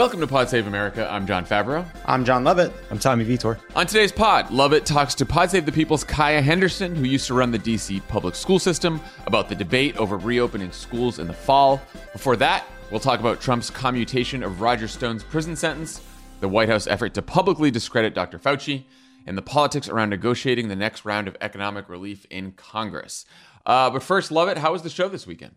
Welcome 0.00 0.20
to 0.20 0.26
Pod 0.26 0.48
Save 0.48 0.66
America. 0.66 1.06
I'm 1.12 1.26
Jon 1.26 1.44
Favreau. 1.44 1.84
I'm 2.06 2.24
Jon 2.24 2.42
Lovett. 2.42 2.72
I'm 2.90 2.98
Tommy 2.98 3.22
Vietor. 3.22 3.58
On 3.76 3.86
today's 3.86 4.10
pod, 4.10 4.50
Lovett 4.50 4.86
talks 4.86 5.14
to 5.16 5.26
Pod 5.26 5.50
Save 5.50 5.66
the 5.66 5.72
People's 5.72 6.04
Kaya 6.04 6.40
Henderson, 6.40 6.96
who 6.96 7.04
used 7.04 7.26
to 7.26 7.34
run 7.34 7.50
the 7.50 7.58
DC 7.58 8.00
public 8.08 8.34
school 8.34 8.58
system, 8.58 8.98
about 9.26 9.50
the 9.50 9.54
debate 9.54 9.98
over 9.98 10.16
reopening 10.16 10.72
schools 10.72 11.18
in 11.18 11.26
the 11.26 11.34
fall. 11.34 11.82
Before 12.14 12.34
that, 12.36 12.64
we'll 12.90 12.98
talk 12.98 13.20
about 13.20 13.42
Trump's 13.42 13.68
commutation 13.68 14.42
of 14.42 14.62
Roger 14.62 14.88
Stone's 14.88 15.22
prison 15.22 15.54
sentence, 15.54 16.00
the 16.40 16.48
White 16.48 16.70
House 16.70 16.86
effort 16.86 17.12
to 17.12 17.20
publicly 17.20 17.70
discredit 17.70 18.14
Dr. 18.14 18.38
Fauci, 18.38 18.84
and 19.26 19.36
the 19.36 19.42
politics 19.42 19.86
around 19.86 20.08
negotiating 20.08 20.68
the 20.68 20.76
next 20.76 21.04
round 21.04 21.28
of 21.28 21.36
economic 21.42 21.90
relief 21.90 22.24
in 22.30 22.52
Congress. 22.52 23.26
Uh, 23.66 23.90
but 23.90 24.02
first, 24.02 24.32
Lovett, 24.32 24.56
how 24.56 24.72
was 24.72 24.80
the 24.80 24.88
show 24.88 25.10
this 25.10 25.26
weekend? 25.26 25.56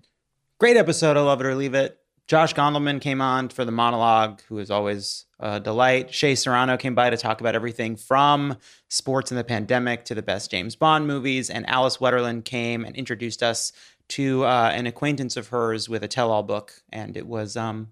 Great 0.59 0.75
episode. 0.75 1.15
I 1.15 1.21
Lovett 1.21 1.47
or 1.47 1.55
Leave 1.55 1.75
It. 1.75 1.97
Josh 2.27 2.53
Gondelman 2.53 3.01
came 3.01 3.21
on 3.21 3.49
for 3.49 3.65
the 3.65 3.71
monologue, 3.71 4.41
who 4.47 4.59
is 4.59 4.71
always 4.71 5.25
a 5.39 5.59
delight. 5.59 6.13
Shea 6.13 6.35
Serrano 6.35 6.77
came 6.77 6.95
by 6.95 7.09
to 7.09 7.17
talk 7.17 7.41
about 7.41 7.53
everything 7.53 7.97
from 7.97 8.57
sports 8.87 9.29
and 9.29 9.37
the 9.37 9.43
pandemic 9.43 10.05
to 10.05 10.15
the 10.15 10.21
best 10.21 10.49
James 10.49 10.75
Bond 10.75 11.05
movies. 11.05 11.49
And 11.49 11.67
Alice 11.69 11.97
Wetterlund 11.97 12.45
came 12.45 12.85
and 12.85 12.95
introduced 12.95 13.43
us 13.43 13.73
to 14.09 14.45
uh, 14.45 14.71
an 14.73 14.87
acquaintance 14.87 15.35
of 15.35 15.49
hers 15.49 15.89
with 15.89 16.03
a 16.03 16.07
tell 16.07 16.31
all 16.31 16.43
book. 16.43 16.73
And 16.91 17.17
it 17.17 17.27
was 17.27 17.57
um, 17.57 17.89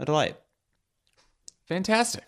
a 0.00 0.04
delight. 0.04 0.36
Fantastic. 1.66 2.24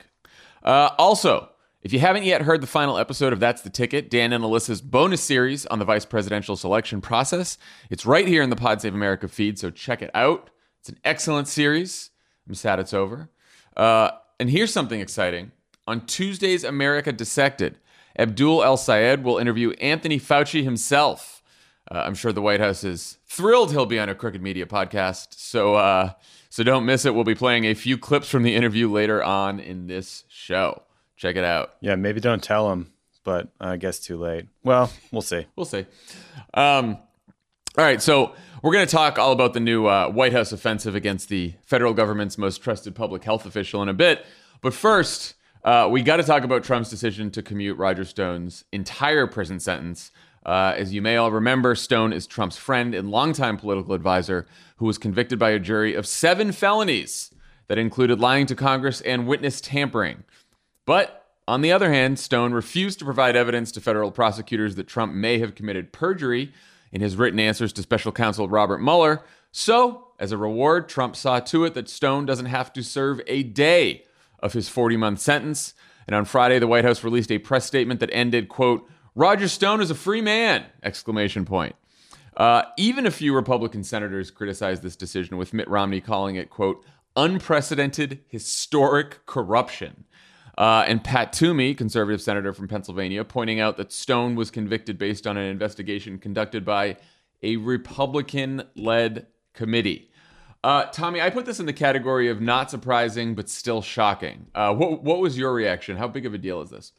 Uh, 0.63 0.91
also, 0.97 1.49
if 1.83 1.93
you 1.93 1.99
haven't 1.99 2.23
yet 2.23 2.43
heard 2.43 2.61
the 2.61 2.69
final 2.69 2.97
episode 2.97 3.33
of 3.33 3.41
That's 3.41 3.63
the 3.63 3.71
Ticket, 3.71 4.09
Dan 4.09 4.33
and 4.33 4.45
Alyssa's 4.45 4.81
bonus 4.81 5.21
series 5.21 5.67
on 5.67 5.81
the 5.81 5.85
vice 5.85 6.05
presidential 6.05 6.57
selection 6.57 7.01
process, 7.01 7.59
it's 7.91 8.07
right 8.07 8.29
here 8.29 8.43
in 8.43 8.51
the 8.51 8.57
Pod 8.57 8.81
Save 8.81 8.95
America 8.95 9.27
feed, 9.27 9.59
so 9.59 9.71
check 9.71 10.01
it 10.01 10.11
out. 10.15 10.51
It's 10.83 10.89
an 10.89 10.99
excellent 11.05 11.47
series. 11.47 12.11
I'm 12.49 12.57
sad 12.57 12.81
it's 12.81 12.93
over. 12.93 13.31
Uh, 13.77 14.11
and 14.41 14.51
here's 14.51 14.73
something 14.73 14.99
exciting. 14.99 15.53
On 15.87 16.05
Tuesday's 16.05 16.65
America 16.65 17.13
Dissected, 17.13 17.79
Abdul 18.19 18.65
El 18.65 18.77
Sayed 18.77 19.23
will 19.23 19.39
interview 19.39 19.71
Anthony 19.75 20.19
Fauci 20.19 20.65
himself. 20.65 21.41
Uh, 21.89 22.03
I'm 22.05 22.17
sure 22.17 22.33
the 22.33 22.43
White 22.43 22.59
House 22.59 22.83
is 22.83 23.19
thrilled 23.27 23.71
he'll 23.71 23.87
be 23.87 24.01
on 24.01 24.09
a 24.09 24.15
Crooked 24.17 24.43
Media 24.43 24.67
podcast. 24.67 25.35
So, 25.35 25.77
uh, 25.77 26.15
so 26.51 26.65
don't 26.65 26.85
miss 26.85 27.05
it. 27.05 27.15
We'll 27.15 27.23
be 27.23 27.37
playing 27.37 27.65
a 27.65 27.75
few 27.75 27.97
clips 27.97 28.29
from 28.29 28.43
the 28.43 28.57
interview 28.57 28.91
later 28.91 29.23
on 29.23 29.61
in 29.61 29.87
this 29.87 30.25
show. 30.29 30.83
Check 31.15 31.37
it 31.37 31.45
out. 31.45 31.75
Yeah, 31.81 31.95
maybe 31.95 32.19
don't 32.19 32.43
tell 32.43 32.73
him, 32.73 32.93
but 33.23 33.51
I 33.61 33.77
guess 33.77 34.01
too 34.01 34.17
late. 34.17 34.47
Well, 34.65 34.91
we'll 35.13 35.23
see. 35.23 35.47
We'll 35.55 35.65
see. 35.65 35.87
Um, 36.55 36.99
all 37.79 37.85
right, 37.85 38.03
so 38.03 38.35
we're 38.63 38.75
going 38.75 38.87
to 38.87 38.93
talk 38.93 39.19
all 39.19 39.33
about 39.33 39.55
the 39.55 39.61
new 39.61 39.87
uh, 39.87 40.11
White 40.11 40.35
House 40.35 40.53
offensive 40.53 40.95
against 40.95 41.31
the 41.31 41.55
federal 41.65 41.95
government's 41.95 42.37
most 42.37 42.59
trusted 42.59 42.95
public 42.95 43.25
health 43.25 43.47
official 43.47 43.83
in 43.83 43.89
a 43.89 43.95
bit. 43.95 44.27
But 44.61 44.75
first, 44.75 45.33
uh, 45.65 45.89
we 45.91 46.03
got 46.03 46.19
to 46.19 46.23
talk 46.23 46.45
about 46.45 46.65
Trump's 46.65 46.91
decision 46.91 47.31
to 47.31 47.43
commute 47.43 47.79
Roger 47.79 48.05
Stone's 48.05 48.65
entire 48.73 49.27
prison 49.27 49.59
sentence. 49.59 50.11
Uh, 50.45 50.75
as 50.77 50.93
you 50.93 51.01
may 51.01 51.17
all 51.17 51.31
remember, 51.31 51.75
Stone 51.75 52.13
is 52.13 52.27
Trump's 52.27 52.59
friend 52.59 52.95
and 52.95 53.11
longtime 53.11 53.57
political 53.57 53.95
advisor 53.95 54.47
who 54.77 54.85
was 54.85 54.99
convicted 54.99 55.39
by 55.39 55.51
a 55.51 55.59
jury 55.59 55.95
of 55.95 56.07
seven 56.07 56.53
felonies 56.53 57.33
that 57.69 57.79
included 57.79 58.21
lying 58.21 58.45
to 58.47 58.55
Congress 58.55 59.01
and 59.01 59.27
witness 59.27 59.63
tampering. 59.63 60.25
But 60.85 61.27
on 61.49 61.63
the 61.63 61.73
other 61.73 61.91
hand, 61.91 62.19
Stone 62.19 62.53
refused 62.53 62.99
to 62.99 63.07
provide 63.07 63.35
evidence 63.35 63.73
to 63.73 63.81
federal 63.81 64.11
prosecutors 64.11 64.75
that 64.75 64.89
Trump 64.89 65.15
may 65.15 65.39
have 65.39 65.55
committed 65.55 65.91
perjury 65.91 66.53
in 66.93 67.01
his 67.01 67.17
written 67.17 67.41
answers 67.41 67.73
to 67.73 67.83
special 67.83 68.13
counsel 68.13 68.49
Robert 68.49 68.79
Mueller. 68.79 69.25
So, 69.51 70.09
as 70.19 70.31
a 70.31 70.39
reward, 70.39 70.89
Trump 70.89 71.17
saw 71.17 71.41
to 71.41 71.65
it 71.65 71.75
that 71.75 71.89
Stone 71.89 72.27
doesn't 72.27 72.47
have 72.47 72.73
to 72.75 72.83
serve 72.83 73.21
a 73.27 73.43
day 73.43 74.05
of 74.39 74.53
his 74.53 74.69
40 74.69 74.97
month 74.97 75.21
sentence. 75.21 75.75
And 76.07 76.15
on 76.15 76.25
Friday, 76.25 76.59
the 76.59 76.67
White 76.67 76.85
House 76.85 77.03
released 77.03 77.33
a 77.33 77.39
press 77.39 77.65
statement 77.65 78.01
that 78.01 78.11
ended, 78.13 78.49
quote, 78.49 78.89
Roger 79.15 79.49
Stone 79.49 79.81
is 79.81 79.91
a 79.91 79.95
free 79.95 80.21
man! 80.21 80.65
Exclamation 80.83 81.45
point. 81.45 81.77
Uh, 82.37 82.63
even 82.79 83.07
a 83.07 83.11
few 83.11 83.35
Republican 83.35 83.85
senators 83.85 84.31
criticized 84.31 84.83
this 84.83 84.97
decision, 84.97 85.37
with 85.37 85.53
Mitt 85.53 85.69
Romney 85.69 86.01
calling 86.01 86.37
it, 86.37 86.49
quote, 86.49 86.85
unprecedented 87.15 88.21
historic 88.27 89.25
corruption. 89.27 90.05
Uh, 90.63 90.85
and 90.87 91.03
Pat 91.03 91.33
Toomey, 91.33 91.75
conservative 91.75 92.23
senator 92.23 92.53
from 92.53 92.69
Pennsylvania, 92.69 93.25
pointing 93.25 93.59
out 93.59 93.77
that 93.79 93.91
Stone 93.91 94.37
was 94.37 94.49
convicted 94.49 94.97
based 94.97 95.27
on 95.27 95.37
an 95.37 95.47
investigation 95.47 96.21
conducted 96.21 96.65
by 96.65 96.99
a 97.43 97.57
Republican 97.57 98.63
led 98.77 99.27
committee. 99.55 100.09
Uh, 100.63 100.85
Tommy, 100.85 101.21
I 101.21 101.31
put 101.31 101.47
this 101.47 101.59
in 101.59 101.67
the 101.67 101.73
category 101.73 102.29
of 102.29 102.41
not 102.41 102.71
surprising, 102.71 103.35
but 103.35 103.49
still 103.49 103.83
shocking. 103.83 104.47
Uh, 104.55 104.73
what, 104.73 105.03
what 105.03 105.19
was 105.19 105.37
your 105.37 105.53
reaction? 105.53 105.97
How 105.97 106.07
big 106.07 106.27
of 106.27 106.33
a 106.33 106.39
deal 106.39 106.63
is 106.63 106.71
this? 106.71 106.93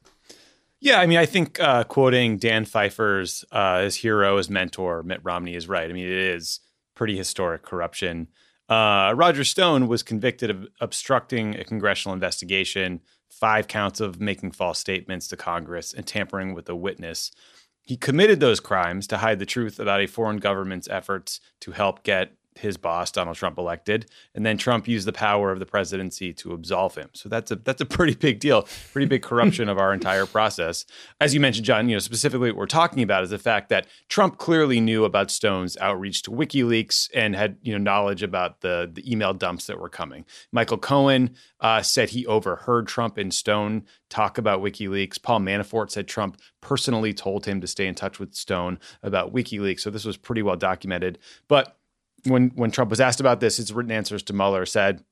Yeah, 0.81 1.00
I 1.00 1.06
mean, 1.06 1.18
I 1.18 1.25
think 1.25 1.57
uh, 1.62 1.85
quoting 1.85 2.40
Dan 2.40 2.66
Pfeiffer's 2.66 3.45
uh, 3.53 3.84
his 3.84 3.95
hero, 3.95 4.35
his 4.35 4.50
mentor, 4.50 5.03
Mitt 5.03 5.22
Romney, 5.24 5.56
is 5.56 5.69
right. 5.69 5.90
I 5.90 5.94
mean, 5.94 6.03
it 6.03 6.12
is 6.12 6.59
pretty 6.95 7.16
historic 7.16 7.63
corruption. 7.63 8.28
Uh, 8.68 9.13
Roger 9.16 9.45
Stone 9.45 9.88
was 9.88 10.03
convicted 10.03 10.50
of 10.50 10.68
obstructing 10.81 11.56
a 11.57 11.63
congressional 11.63 12.13
investigation, 12.13 13.00
five 13.40 13.68
counts 13.68 14.00
of 14.00 14.22
making 14.22 14.52
false 14.52 14.80
statements 14.80 15.28
to 15.28 15.38
Congress, 15.38 15.94
and 15.94 16.06
tampering 16.06 16.54
with 16.54 16.70
a 16.70 16.76
witness. 16.76 17.32
He 17.82 17.98
committed 17.98 18.40
those 18.40 18.60
crimes 18.60 19.08
to 19.08 19.18
hide 19.18 19.40
the 19.40 19.46
truth 19.46 19.80
about 19.80 20.02
a 20.02 20.08
foreign 20.08 20.38
government's 20.38 20.88
efforts 20.90 21.42
to 21.62 21.72
help 21.72 22.04
get 22.04 22.34
his 22.56 22.78
boss 22.78 23.12
Donald 23.12 23.38
Trump 23.38 23.58
elected, 23.58 24.09
and 24.36 24.46
then 24.46 24.58
Trump 24.58 24.88
used 24.88 25.08
the 25.08 25.14
power 25.14 25.52
of 25.52 25.59
the 25.59 25.66
presidency 25.66 26.34
to 26.34 26.53
absolve 26.53 26.96
him. 26.96 27.09
So 27.14 27.30
that's 27.30 27.52
a 27.52 27.56
that's 27.56 27.81
a 27.81 27.86
pretty 27.86 28.16
big 28.16 28.40
deal, 28.40 28.68
pretty 28.91 29.08
big 29.08 29.22
corruption 29.22 29.69
of 29.69 29.78
our 29.78 29.94
entire 29.94 30.25
process. 30.25 30.86
As 31.19 31.34
you 31.34 31.40
mentioned, 31.40 31.66
John, 31.66 31.90
you 31.90 31.96
know 31.96 32.00
specifically 32.00 32.52
what 32.52 32.58
we're 32.58 32.66
talking 32.66 33.03
about 33.03 33.24
is 33.24 33.30
the 33.30 33.38
fact 33.38 33.69
that 33.69 33.88
Trump 34.09 34.38
clearly 34.38 34.80
knew 34.80 35.06
about 35.06 35.31
Stone's 35.31 35.78
outreach 35.78 36.22
to 36.24 36.31
WikiLeaks 36.31 37.09
and 37.13 37.36
had 37.36 37.58
you 37.62 37.74
know 37.74 37.80
knowledge 37.80 38.24
about 38.24 38.62
the 38.62 38.90
the 38.92 39.09
email 39.12 39.34
dumps 39.34 39.68
that 39.68 39.80
were 39.80 39.90
coming. 39.90 40.25
Michael 40.52 40.78
Cohen 40.78 41.36
uh, 41.59 41.81
said 41.81 42.09
he 42.09 42.25
overheard 42.25 42.88
Trump 42.88 43.18
and 43.18 43.34
Stone 43.34 43.86
talk 44.09 44.38
about 44.38 44.62
WikiLeaks. 44.62 45.22
Paul 45.22 45.40
Manafort 45.40 45.90
said 45.90 46.08
Trump 46.08 46.40
personally 46.62 47.13
told 47.13 47.46
him 47.46 47.62
to 47.62 47.68
stay 47.68 47.88
in 47.88 47.96
touch 47.96 48.19
with 48.19 48.36
Stone 48.36 48.80
about 49.02 49.34
WikiLeaks. 49.34 49.80
So 49.80 49.90
this 49.90 50.06
was 50.06 50.18
pretty 50.18 50.42
well 50.42 50.56
documented, 50.56 51.19
but 51.47 51.78
when 52.26 52.52
when 52.56 52.72
Trump 52.72 52.90
was 52.90 53.02
asked 53.02 53.20
about 53.20 53.40
this, 53.40 53.58
his 53.58 53.74
written 53.74 53.92
answers 53.92 54.24
to 54.24 54.34
Mueller 54.34 54.66
said, 54.66 55.04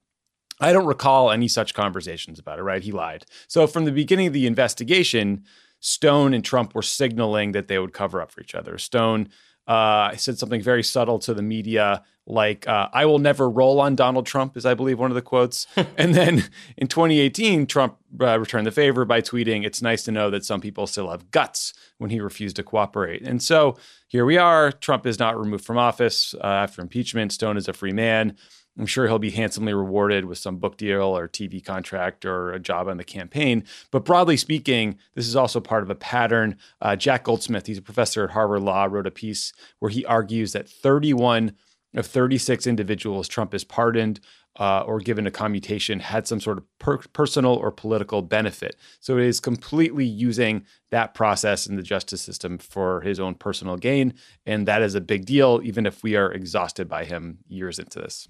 I 0.60 0.74
don't 0.74 0.86
recall 0.86 1.32
any 1.32 1.48
such 1.48 1.74
conversations 1.74 2.40
about 2.40 2.60
it, 2.60 2.64
right? 2.64 2.84
He 2.84 2.92
lied. 2.92 3.26
So 3.48 3.66
from 3.68 3.86
the 3.86 3.92
beginning 3.92 4.28
of 4.28 4.34
the 4.34 4.48
investigation, 4.48 5.44
Stone 5.80 6.34
and 6.34 6.46
Trump 6.46 6.76
were 6.76 6.84
signaling 6.84 7.54
that 7.54 7.68
they 7.68 7.80
would 7.80 7.94
cover 7.94 8.22
up 8.22 8.32
for 8.32 8.42
each 8.42 8.54
other. 8.54 8.78
Stone 8.78 9.30
uh, 9.68 10.16
said 10.16 10.38
something 10.38 10.62
very 10.62 10.84
subtle 10.84 11.20
to 11.20 11.34
the 11.34 11.42
media, 11.42 12.04
like, 12.28 12.68
uh, 12.68 12.88
I 12.94 13.06
will 13.06 13.20
never 13.20 13.50
roll 13.50 13.80
on 13.82 13.96
Donald 13.96 14.26
Trump, 14.26 14.56
is 14.56 14.66
I 14.66 14.74
believe 14.74 15.00
one 15.00 15.12
of 15.12 15.16
the 15.16 15.22
quotes. 15.22 15.66
and 15.98 16.14
then 16.14 16.44
in 16.78 16.88
2018, 16.88 17.66
Trump 17.66 17.98
uh, 18.20 18.40
returned 18.40 18.68
the 18.68 18.72
favor 18.72 19.06
by 19.06 19.22
tweeting, 19.22 19.66
It's 19.66 19.82
nice 19.82 20.04
to 20.04 20.12
know 20.12 20.30
that 20.30 20.46
some 20.46 20.62
people 20.62 20.88
still 20.88 21.10
have 21.10 21.32
guts 21.32 21.74
when 21.98 22.10
he 22.10 22.20
refused 22.20 22.56
to 22.58 22.64
cooperate. 22.64 23.22
And 23.22 23.42
so 23.42 23.78
here 24.08 24.26
we 24.26 24.38
are. 24.38 24.72
Trump 24.72 25.06
is 25.06 25.20
not 25.20 25.40
removed 25.40 25.66
from 25.66 25.78
office 25.78 26.36
uh, 26.36 26.48
after 26.48 26.82
impeachment. 26.82 27.32
Stone 27.32 27.58
is 27.58 27.68
a 27.68 27.74
free 27.74 27.94
man. 27.94 28.38
I'm 28.80 28.86
sure 28.86 29.08
he'll 29.08 29.20
be 29.20 29.32
handsomely 29.32 29.74
rewarded 29.74 30.26
with 30.26 30.38
some 30.38 30.58
book 30.58 30.78
deal 30.78 31.04
or 31.04 31.28
TV 31.28 31.64
contract 31.64 32.26
or 32.26 32.52
a 32.54 32.60
job 32.60 32.88
on 32.88 32.98
the 32.98 33.04
campaign. 33.04 33.66
But 33.92 34.06
broadly 34.06 34.38
speaking, 34.38 34.98
this 35.14 35.28
is 35.28 35.36
also 35.36 35.60
part 35.60 35.84
of 35.84 35.90
a 35.90 35.96
pattern. 35.96 36.58
Uh, 36.82 36.96
Jack 36.96 37.26
Goldsmith, 37.26 37.68
he's 37.68 37.78
a 37.78 37.82
professor 37.82 38.24
at 38.24 38.32
Harvard 38.32 38.62
Law, 38.62 38.86
wrote 38.86 39.08
a 39.08 39.12
piece 39.12 39.52
where 39.80 39.92
he 39.92 40.06
argues 40.06 40.54
that 40.54 40.70
31 40.70 41.54
of 41.94 42.06
36 42.06 42.66
individuals 42.66 43.28
Trump 43.28 43.52
has 43.52 43.66
pardoned 43.66 44.22
uh, 44.60 44.82
or 44.82 45.00
given 45.00 45.28
a 45.28 45.32
commutation 45.32 46.00
had 46.00 46.28
some 46.28 46.40
sort 46.40 46.58
of 46.58 46.64
per- 46.80 46.98
personal 47.14 47.54
or 47.54 47.72
political 47.72 48.22
benefit. 48.22 48.76
So 49.00 49.18
it 49.18 49.26
is 49.26 49.40
completely 49.40 50.06
using 50.06 50.66
that 50.90 51.14
process 51.14 51.68
in 51.68 51.78
the 51.78 51.84
justice 51.84 52.22
system 52.22 52.58
for 52.58 53.02
his 53.02 53.20
own 53.20 53.36
personal 53.36 53.78
gain. 53.78 54.14
And 54.46 54.68
that 54.68 54.82
is 54.82 54.96
a 54.96 55.02
big 55.02 55.26
deal, 55.26 55.62
even 55.64 55.86
if 55.86 56.04
we 56.04 56.16
are 56.16 56.32
exhausted 56.32 56.90
by 56.90 57.06
him 57.06 57.40
years 57.48 57.80
into 57.80 58.00
this. 58.00 58.28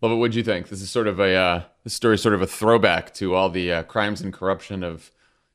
Lovett. 0.00 0.18
What'd 0.18 0.34
you 0.34 0.42
think? 0.42 0.68
This 0.68 0.80
is 0.80 0.90
sort 0.90 1.06
of 1.06 1.20
a 1.20 1.34
uh, 1.34 1.62
this 1.84 1.94
story 1.94 2.14
is 2.14 2.22
sort 2.22 2.34
of 2.34 2.42
a 2.42 2.46
throwback 2.46 3.12
to 3.14 3.34
all 3.34 3.50
the 3.50 3.72
uh, 3.72 3.82
crimes 3.84 4.20
and 4.20 4.32
corruption 4.32 4.82
of 4.82 5.10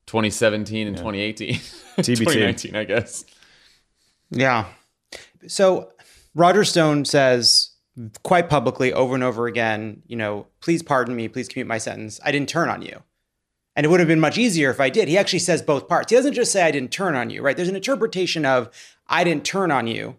2017 0.07 0.87
and 0.87 0.95
yeah. 0.95 1.01
2018, 1.01 1.49
TBT. 1.97 2.17
2019, 2.17 2.75
I 2.75 2.83
guess. 2.83 3.25
Yeah. 4.29 4.65
So 5.47 5.91
Roger 6.33 6.63
Stone 6.63 7.05
says 7.05 7.71
quite 8.23 8.49
publicly 8.49 8.93
over 8.93 9.15
and 9.15 9.23
over 9.23 9.47
again, 9.47 10.01
you 10.05 10.15
know, 10.15 10.47
please 10.61 10.83
pardon 10.83 11.15
me, 11.15 11.27
please 11.27 11.47
commute 11.47 11.67
my 11.67 11.77
sentence. 11.77 12.19
I 12.23 12.31
didn't 12.31 12.49
turn 12.49 12.69
on 12.69 12.81
you. 12.81 13.01
And 13.75 13.85
it 13.85 13.89
would 13.89 13.99
have 13.99 14.07
been 14.07 14.19
much 14.19 14.37
easier 14.37 14.69
if 14.69 14.79
I 14.79 14.89
did. 14.89 15.07
He 15.07 15.17
actually 15.17 15.39
says 15.39 15.61
both 15.61 15.87
parts. 15.89 16.09
He 16.09 16.15
doesn't 16.15 16.33
just 16.33 16.51
say 16.51 16.63
I 16.63 16.71
didn't 16.71 16.91
turn 16.91 17.15
on 17.15 17.29
you, 17.29 17.41
right? 17.41 17.55
There's 17.55 17.69
an 17.69 17.75
interpretation 17.75 18.45
of 18.45 18.69
I 19.07 19.23
didn't 19.23 19.43
turn 19.43 19.71
on 19.71 19.87
you 19.87 20.15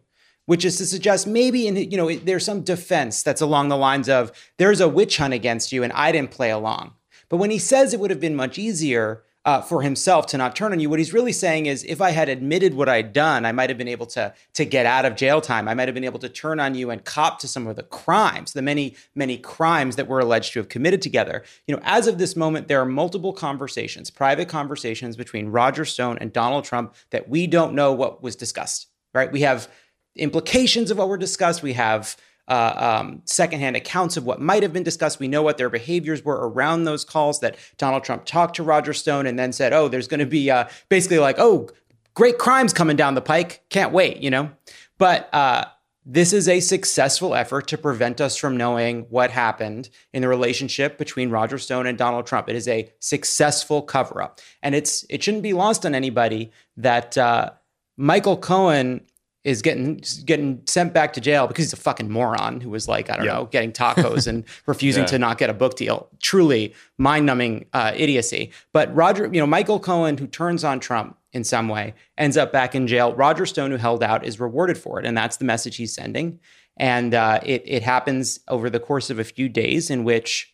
which 0.46 0.64
is 0.64 0.78
to 0.78 0.86
suggest 0.86 1.26
maybe 1.26 1.66
in 1.66 1.76
you 1.76 1.96
know 1.96 2.12
there's 2.12 2.44
some 2.44 2.62
defense 2.62 3.22
that's 3.22 3.40
along 3.40 3.68
the 3.68 3.76
lines 3.76 4.08
of 4.08 4.32
there's 4.56 4.80
a 4.80 4.88
witch 4.88 5.18
hunt 5.18 5.34
against 5.34 5.72
you 5.72 5.82
and 5.82 5.92
I 5.92 6.12
didn't 6.12 6.30
play 6.30 6.50
along. 6.50 6.92
But 7.28 7.36
when 7.36 7.50
he 7.50 7.58
says 7.58 7.92
it 7.92 8.00
would 8.00 8.10
have 8.10 8.20
been 8.20 8.36
much 8.36 8.58
easier 8.58 9.22
uh, 9.46 9.60
for 9.60 9.80
himself 9.80 10.26
to 10.26 10.36
not 10.36 10.56
turn 10.56 10.72
on 10.72 10.80
you. 10.80 10.90
What 10.90 10.98
he's 10.98 11.12
really 11.12 11.32
saying 11.32 11.66
is, 11.66 11.84
if 11.84 12.00
I 12.00 12.10
had 12.10 12.28
admitted 12.28 12.74
what 12.74 12.88
I'd 12.88 13.12
done, 13.12 13.46
I 13.46 13.52
might 13.52 13.70
have 13.70 13.78
been 13.78 13.86
able 13.86 14.06
to 14.06 14.34
to 14.54 14.64
get 14.64 14.86
out 14.86 15.04
of 15.04 15.14
jail 15.14 15.40
time. 15.40 15.68
I 15.68 15.74
might 15.74 15.86
have 15.86 15.94
been 15.94 16.04
able 16.04 16.18
to 16.18 16.28
turn 16.28 16.58
on 16.58 16.74
you 16.74 16.90
and 16.90 17.04
cop 17.04 17.38
to 17.38 17.48
some 17.48 17.68
of 17.68 17.76
the 17.76 17.84
crimes, 17.84 18.52
the 18.52 18.60
many 18.60 18.96
many 19.14 19.38
crimes 19.38 19.94
that 19.96 20.08
we're 20.08 20.18
alleged 20.18 20.52
to 20.54 20.58
have 20.58 20.68
committed 20.68 21.00
together. 21.00 21.44
You 21.68 21.76
know, 21.76 21.82
as 21.84 22.08
of 22.08 22.18
this 22.18 22.34
moment, 22.34 22.66
there 22.66 22.80
are 22.80 22.86
multiple 22.86 23.32
conversations, 23.32 24.10
private 24.10 24.48
conversations 24.48 25.16
between 25.16 25.46
Roger 25.46 25.84
Stone 25.84 26.18
and 26.20 26.32
Donald 26.32 26.64
Trump 26.64 26.94
that 27.10 27.28
we 27.28 27.46
don't 27.46 27.72
know 27.72 27.92
what 27.92 28.24
was 28.24 28.34
discussed. 28.34 28.88
Right? 29.14 29.30
We 29.30 29.42
have 29.42 29.68
implications 30.16 30.90
of 30.90 30.98
what 30.98 31.08
were 31.08 31.18
discussed. 31.18 31.62
We 31.62 31.74
have 31.74 32.16
uh, 32.48 33.00
um, 33.00 33.22
secondhand 33.24 33.76
accounts 33.76 34.16
of 34.16 34.24
what 34.24 34.40
might 34.40 34.62
have 34.62 34.72
been 34.72 34.82
discussed. 34.82 35.18
We 35.18 35.28
know 35.28 35.42
what 35.42 35.58
their 35.58 35.70
behaviors 35.70 36.24
were 36.24 36.48
around 36.48 36.84
those 36.84 37.04
calls 37.04 37.40
that 37.40 37.56
Donald 37.76 38.04
Trump 38.04 38.24
talked 38.24 38.56
to 38.56 38.62
Roger 38.62 38.92
Stone 38.92 39.26
and 39.26 39.38
then 39.38 39.52
said, 39.52 39.72
oh, 39.72 39.88
there's 39.88 40.08
going 40.08 40.20
to 40.20 40.26
be 40.26 40.50
uh, 40.50 40.68
basically 40.88 41.18
like, 41.18 41.36
oh, 41.38 41.68
great 42.14 42.38
crimes 42.38 42.72
coming 42.72 42.96
down 42.96 43.14
the 43.14 43.20
pike. 43.20 43.64
Can't 43.70 43.92
wait, 43.92 44.18
you 44.18 44.30
know? 44.30 44.50
But 44.98 45.28
uh, 45.34 45.64
this 46.04 46.32
is 46.32 46.48
a 46.48 46.60
successful 46.60 47.34
effort 47.34 47.66
to 47.66 47.76
prevent 47.78 48.20
us 48.20 48.36
from 48.36 48.56
knowing 48.56 49.02
what 49.10 49.32
happened 49.32 49.90
in 50.12 50.22
the 50.22 50.28
relationship 50.28 50.98
between 50.98 51.30
Roger 51.30 51.58
Stone 51.58 51.86
and 51.86 51.98
Donald 51.98 52.26
Trump. 52.26 52.48
It 52.48 52.54
is 52.54 52.68
a 52.68 52.90
successful 53.00 53.82
cover 53.82 54.22
up. 54.22 54.40
And 54.62 54.76
it's 54.76 55.04
it 55.10 55.22
shouldn't 55.22 55.42
be 55.42 55.52
lost 55.52 55.84
on 55.84 55.96
anybody 55.96 56.52
that 56.76 57.18
uh, 57.18 57.50
Michael 57.96 58.36
Cohen 58.36 59.00
is 59.46 59.62
getting 59.62 60.02
getting 60.24 60.60
sent 60.66 60.92
back 60.92 61.12
to 61.12 61.20
jail 61.20 61.46
because 61.46 61.66
he's 61.66 61.72
a 61.72 61.76
fucking 61.76 62.10
moron 62.10 62.60
who 62.60 62.68
was 62.68 62.88
like 62.88 63.08
I 63.08 63.16
don't 63.16 63.24
yeah. 63.24 63.34
know 63.34 63.44
getting 63.46 63.70
tacos 63.70 64.26
and 64.26 64.44
refusing 64.66 65.04
yeah. 65.04 65.06
to 65.06 65.18
not 65.20 65.38
get 65.38 65.50
a 65.50 65.54
book 65.54 65.76
deal. 65.76 66.08
Truly 66.20 66.74
mind 66.98 67.26
numbing 67.26 67.66
uh, 67.72 67.92
idiocy. 67.94 68.50
But 68.72 68.92
Roger, 68.92 69.30
you 69.32 69.40
know, 69.40 69.46
Michael 69.46 69.78
Cohen, 69.78 70.18
who 70.18 70.26
turns 70.26 70.64
on 70.64 70.80
Trump 70.80 71.16
in 71.32 71.44
some 71.44 71.68
way, 71.68 71.94
ends 72.18 72.36
up 72.36 72.52
back 72.52 72.74
in 72.74 72.88
jail. 72.88 73.14
Roger 73.14 73.46
Stone, 73.46 73.70
who 73.70 73.76
held 73.76 74.02
out, 74.02 74.24
is 74.24 74.40
rewarded 74.40 74.76
for 74.76 74.98
it, 74.98 75.06
and 75.06 75.16
that's 75.16 75.36
the 75.36 75.44
message 75.44 75.76
he's 75.76 75.94
sending. 75.94 76.40
And 76.76 77.14
uh, 77.14 77.38
it 77.44 77.62
it 77.64 77.84
happens 77.84 78.40
over 78.48 78.68
the 78.68 78.80
course 78.80 79.10
of 79.10 79.20
a 79.20 79.24
few 79.24 79.48
days 79.48 79.90
in 79.90 80.02
which 80.02 80.52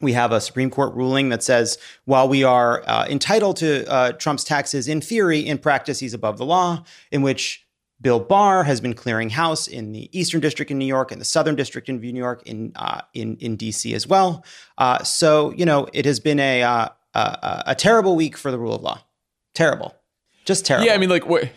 we 0.00 0.14
have 0.14 0.32
a 0.32 0.40
Supreme 0.40 0.70
Court 0.70 0.94
ruling 0.94 1.28
that 1.28 1.42
says 1.42 1.76
while 2.06 2.26
we 2.26 2.42
are 2.42 2.82
uh, 2.86 3.06
entitled 3.10 3.58
to 3.58 3.86
uh, 3.90 4.12
Trump's 4.12 4.44
taxes 4.44 4.88
in 4.88 5.02
theory, 5.02 5.40
in 5.40 5.58
practice, 5.58 5.98
he's 5.98 6.14
above 6.14 6.38
the 6.38 6.46
law, 6.46 6.84
in 7.10 7.20
which 7.20 7.67
Bill 8.00 8.20
Barr 8.20 8.64
has 8.64 8.80
been 8.80 8.94
clearing 8.94 9.30
house 9.30 9.66
in 9.66 9.92
the 9.92 10.08
Eastern 10.18 10.40
District 10.40 10.70
in 10.70 10.78
New 10.78 10.86
York 10.86 11.10
and 11.10 11.20
the 11.20 11.24
Southern 11.24 11.56
District 11.56 11.88
in 11.88 12.00
New 12.00 12.12
York 12.12 12.42
in 12.46 12.72
uh, 12.76 13.02
in 13.12 13.36
in 13.38 13.56
DC 13.56 13.92
as 13.94 14.06
well. 14.06 14.44
Uh, 14.76 15.02
so 15.02 15.52
you 15.52 15.66
know 15.66 15.88
it 15.92 16.04
has 16.04 16.20
been 16.20 16.38
a, 16.38 16.62
uh, 16.62 16.88
a, 17.14 17.62
a 17.66 17.74
terrible 17.74 18.14
week 18.14 18.36
for 18.36 18.50
the 18.50 18.58
rule 18.58 18.74
of 18.74 18.82
law. 18.82 19.00
Terrible, 19.54 19.96
just 20.44 20.64
terrible. 20.64 20.86
Yeah, 20.86 20.94
I 20.94 20.98
mean, 20.98 21.10
like 21.10 21.26
we're 21.26 21.50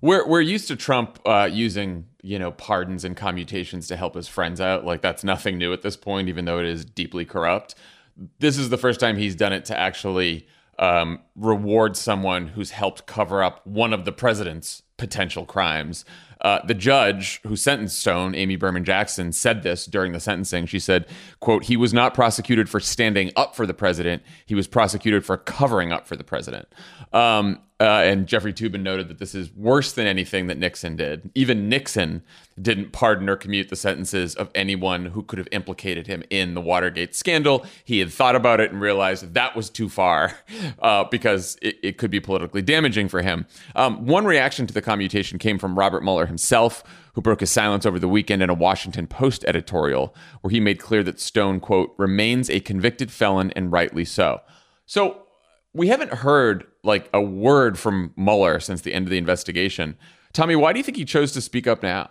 we're, 0.00 0.26
we're 0.26 0.40
used 0.40 0.68
to 0.68 0.76
Trump 0.76 1.18
uh, 1.26 1.48
using 1.50 2.06
you 2.22 2.38
know 2.38 2.52
pardons 2.52 3.04
and 3.04 3.16
commutations 3.16 3.88
to 3.88 3.96
help 3.96 4.14
his 4.14 4.28
friends 4.28 4.60
out. 4.60 4.84
Like 4.84 5.02
that's 5.02 5.24
nothing 5.24 5.58
new 5.58 5.72
at 5.72 5.82
this 5.82 5.96
point, 5.96 6.28
even 6.28 6.44
though 6.44 6.60
it 6.60 6.66
is 6.66 6.84
deeply 6.84 7.24
corrupt. 7.24 7.74
This 8.38 8.56
is 8.56 8.68
the 8.68 8.78
first 8.78 9.00
time 9.00 9.16
he's 9.16 9.34
done 9.34 9.52
it 9.52 9.64
to 9.66 9.78
actually 9.78 10.46
um, 10.78 11.20
reward 11.34 11.96
someone 11.96 12.48
who's 12.48 12.70
helped 12.70 13.06
cover 13.06 13.42
up 13.42 13.66
one 13.66 13.92
of 13.92 14.04
the 14.04 14.12
president's 14.12 14.82
potential 14.98 15.46
crimes. 15.46 16.04
Uh, 16.40 16.60
the 16.66 16.74
judge 16.74 17.40
who 17.46 17.56
sentenced 17.56 17.98
Stone, 17.98 18.34
Amy 18.34 18.56
Berman 18.56 18.84
Jackson, 18.84 19.32
said 19.32 19.62
this 19.62 19.86
during 19.86 20.12
the 20.12 20.20
sentencing. 20.20 20.66
She 20.66 20.78
said, 20.78 21.06
"quote 21.40 21.64
He 21.64 21.76
was 21.76 21.92
not 21.92 22.14
prosecuted 22.14 22.68
for 22.68 22.80
standing 22.80 23.32
up 23.36 23.56
for 23.56 23.66
the 23.66 23.74
president. 23.74 24.22
He 24.46 24.54
was 24.54 24.66
prosecuted 24.66 25.24
for 25.24 25.36
covering 25.36 25.92
up 25.92 26.06
for 26.06 26.16
the 26.16 26.24
president." 26.24 26.68
Um, 27.12 27.60
uh, 27.80 28.02
and 28.04 28.26
Jeffrey 28.26 28.52
Toobin 28.52 28.82
noted 28.82 29.08
that 29.08 29.18
this 29.18 29.36
is 29.36 29.54
worse 29.54 29.92
than 29.92 30.06
anything 30.06 30.48
that 30.48 30.58
Nixon 30.58 30.96
did. 30.96 31.30
Even 31.36 31.68
Nixon 31.68 32.22
didn't 32.60 32.90
pardon 32.90 33.28
or 33.28 33.36
commute 33.36 33.68
the 33.68 33.76
sentences 33.76 34.34
of 34.34 34.50
anyone 34.52 35.06
who 35.06 35.22
could 35.22 35.38
have 35.38 35.46
implicated 35.52 36.08
him 36.08 36.24
in 36.28 36.54
the 36.54 36.60
Watergate 36.60 37.14
scandal. 37.14 37.64
He 37.84 38.00
had 38.00 38.12
thought 38.12 38.34
about 38.34 38.58
it 38.58 38.72
and 38.72 38.80
realized 38.80 39.22
that, 39.22 39.34
that 39.34 39.54
was 39.54 39.70
too 39.70 39.88
far 39.88 40.36
uh, 40.80 41.04
because 41.04 41.56
it, 41.62 41.78
it, 41.84 41.98
could 41.98 42.10
be 42.10 42.18
politically 42.18 42.62
damaging 42.62 43.08
for 43.08 43.22
him. 43.22 43.46
Um, 43.76 44.06
one 44.06 44.24
reaction 44.24 44.66
to 44.66 44.74
the 44.74 44.82
commutation 44.82 45.38
came 45.38 45.58
from 45.58 45.78
Robert 45.78 46.02
Mueller 46.02 46.26
himself, 46.28 46.84
who 47.14 47.20
broke 47.20 47.40
his 47.40 47.50
silence 47.50 47.84
over 47.84 47.98
the 47.98 48.08
weekend 48.08 48.42
in 48.42 48.48
a 48.48 48.54
Washington 48.54 49.06
Post 49.06 49.44
editorial, 49.46 50.14
where 50.40 50.50
he 50.50 50.60
made 50.60 50.78
clear 50.78 51.02
that 51.02 51.18
Stone, 51.18 51.60
quote, 51.60 51.92
remains 51.98 52.48
a 52.48 52.60
convicted 52.60 53.10
felon 53.10 53.50
and 53.56 53.72
rightly 53.72 54.04
so. 54.04 54.40
So, 54.86 55.22
we 55.74 55.88
haven't 55.88 56.12
heard 56.12 56.66
like 56.82 57.10
a 57.12 57.20
word 57.20 57.78
from 57.78 58.12
Mueller 58.16 58.58
since 58.60 58.80
the 58.80 58.94
end 58.94 59.06
of 59.06 59.10
the 59.10 59.18
investigation. 59.18 59.96
Tommy, 60.32 60.56
why 60.56 60.72
do 60.72 60.78
you 60.78 60.82
think 60.82 60.96
he 60.96 61.04
chose 61.04 61.32
to 61.32 61.40
speak 61.40 61.66
up 61.66 61.82
now? 61.82 62.10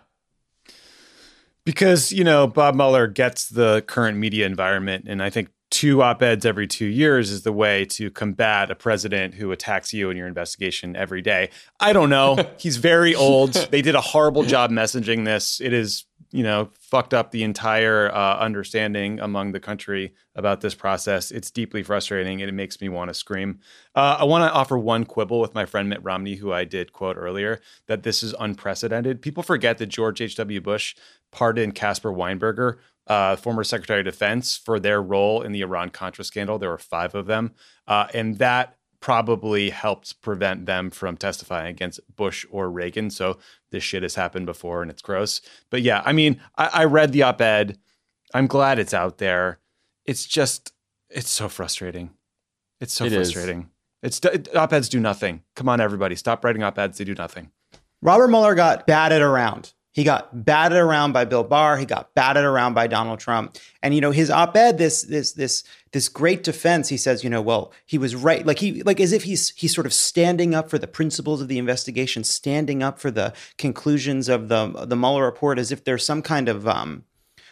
Because, 1.66 2.12
you 2.12 2.24
know, 2.24 2.48
Bob 2.48 2.76
Mueller 2.76 3.08
gets 3.08 3.50
the 3.50 3.84
current 3.88 4.18
media 4.18 4.46
environment. 4.46 5.06
And 5.08 5.22
I 5.22 5.30
think 5.30 5.50
two 5.70 6.02
op 6.02 6.22
eds 6.22 6.46
every 6.46 6.68
two 6.68 6.86
years 6.86 7.30
is 7.30 7.44
the 7.44 7.52
way 7.52 7.86
to 7.86 8.10
combat 8.12 8.72
a 8.72 8.76
president 8.76 9.34
who 9.34 9.52
attacks 9.52 9.94
you 9.94 10.10
in 10.10 10.18
your 10.18 10.28
investigation 10.28 10.96
every 10.96 11.22
day. 11.22 11.50
I 11.80 11.94
don't 11.94 12.10
know. 12.10 12.38
He's 12.58 12.78
very 12.78 13.14
old. 13.16 13.54
They 13.54 13.82
did 13.82 13.96
a 13.96 14.02
horrible 14.02 14.44
job 14.44 14.72
messaging 14.72 15.26
this. 15.26 15.60
It 15.60 15.74
is 15.74 16.06
you 16.32 16.44
know, 16.44 16.70
fucked 16.80 17.14
up 17.14 17.32
the 17.32 17.44
entire 17.44 18.12
uh, 18.14 18.38
understanding 18.38 19.20
among 19.20 19.54
the 19.54 19.60
country 19.60 20.14
about 20.36 20.62
this 20.62 20.76
process. 20.76 21.32
It's 21.32 21.50
deeply 21.50 21.84
frustrating 21.84 22.42
and 22.42 22.50
it 22.50 22.54
makes 22.54 22.82
me 22.82 22.90
want 22.90 23.10
to 23.10 23.14
scream. 23.14 23.60
Uh, 23.96 24.18
I 24.20 24.24
want 24.26 24.44
to 24.44 24.54
offer 24.54 24.78
one 24.78 25.06
quibble 25.06 25.40
with 25.40 25.56
my 25.56 25.66
friend 25.66 25.90
Mitt 25.90 26.04
Romney, 26.04 26.36
who 26.36 26.52
I 26.52 26.66
did 26.66 26.92
quote 26.92 27.16
earlier, 27.18 27.62
that 27.88 28.04
this 28.04 28.24
is 28.24 28.36
unprecedented. 28.40 29.22
People 29.22 29.42
forget 29.42 29.78
that 29.78 29.88
George 29.88 30.22
H.W. 30.22 30.60
Bush 30.62 30.96
pardoned 31.32 31.76
Caspar 31.76 32.12
Weinberger, 32.12 32.78
uh, 33.08 33.36
former 33.36 33.64
Secretary 33.64 34.02
of 34.02 34.06
Defense, 34.06 34.58
for 34.58 34.80
their 34.80 35.02
role 35.02 35.42
in 35.42 35.52
the 35.52 35.62
Iran 35.62 35.90
Contra 35.90 36.24
scandal. 36.24 36.60
There 36.60 36.70
were 36.70 36.78
five 36.78 37.16
of 37.16 37.26
them. 37.26 37.54
Uh, 37.88 38.08
and 38.14 38.38
that 38.38 38.78
probably 39.00 39.70
helped 39.70 40.22
prevent 40.22 40.66
them 40.66 40.90
from 40.90 41.16
testifying 41.16 41.68
against 41.68 42.00
Bush 42.16 42.46
or 42.50 42.70
Reagan. 42.70 43.10
So 43.10 43.38
this 43.70 43.84
shit 43.84 44.04
has 44.04 44.16
happened 44.16 44.46
before 44.46 44.82
and 44.82 44.90
it's 44.90 45.02
gross. 45.02 45.42
But 45.70 45.84
yeah, 45.84 46.02
I 46.06 46.14
mean, 46.14 46.42
I, 46.58 46.70
I 46.74 46.84
read 46.86 47.12
the 47.12 47.24
op 47.24 47.40
ed. 47.42 47.78
I'm 48.34 48.48
glad 48.48 48.80
it's 48.80 48.94
out 48.94 49.20
there. 49.20 49.60
It's 50.06 50.26
just, 50.26 50.74
it's 51.10 51.30
so 51.30 51.48
frustrating. 51.48 52.10
It's 52.80 52.94
so 52.94 53.06
it 53.06 53.14
frustrating. 53.14 53.70
Is. 54.04 54.20
It's 54.22 54.56
op 54.56 54.74
eds 54.74 54.90
do 54.90 55.00
nothing. 55.00 55.44
Come 55.56 55.70
on, 55.70 55.80
everybody, 55.80 56.16
stop 56.16 56.44
writing 56.44 56.64
op 56.64 56.78
eds. 56.78 56.98
They 56.98 57.04
do 57.04 57.16
nothing. 57.16 57.52
Robert 58.02 58.28
Mueller 58.28 58.56
got 58.56 58.86
batted 58.88 59.22
around. 59.22 59.74
He 59.98 60.04
got 60.04 60.46
batted 60.46 60.78
around 60.78 61.14
by 61.14 61.26
Bill 61.26 61.44
Barr. 61.44 61.76
He 61.76 61.86
got 61.88 62.14
batted 62.14 62.44
around 62.44 62.76
by 62.76 62.86
Donald 62.86 63.20
Trump. 63.20 63.58
And 63.82 63.96
you 63.96 64.00
know, 64.00 64.12
his 64.12 64.30
op-ed, 64.30 64.78
this 64.78 65.02
this 65.02 65.32
this 65.32 65.64
this 65.92 66.08
great 66.08 66.44
defense. 66.44 66.90
He 66.90 66.98
says, 66.98 67.24
you 67.24 67.32
know, 67.32 67.42
well, 67.42 67.74
he 67.84 67.98
was 67.98 68.16
right. 68.16 68.46
Like 68.46 68.60
he 68.60 68.84
like 68.84 69.00
as 69.00 69.12
if 69.12 69.24
he's 69.24 69.50
he's 69.56 69.74
sort 69.74 69.88
of 69.88 69.94
standing 69.96 70.54
up 70.54 70.70
for 70.70 70.78
the 70.78 70.86
principles 70.86 71.42
of 71.42 71.48
the 71.48 71.58
investigation, 71.58 72.24
standing 72.24 72.84
up 72.84 73.00
for 73.00 73.10
the 73.10 73.34
conclusions 73.58 74.30
of 74.30 74.50
the 74.50 74.68
the 74.86 74.96
Mueller 74.96 75.26
report, 75.26 75.58
as 75.58 75.72
if 75.72 75.84
there's 75.84 76.06
some 76.06 76.22
kind 76.22 76.48
of 76.48 76.68
um, 76.68 77.04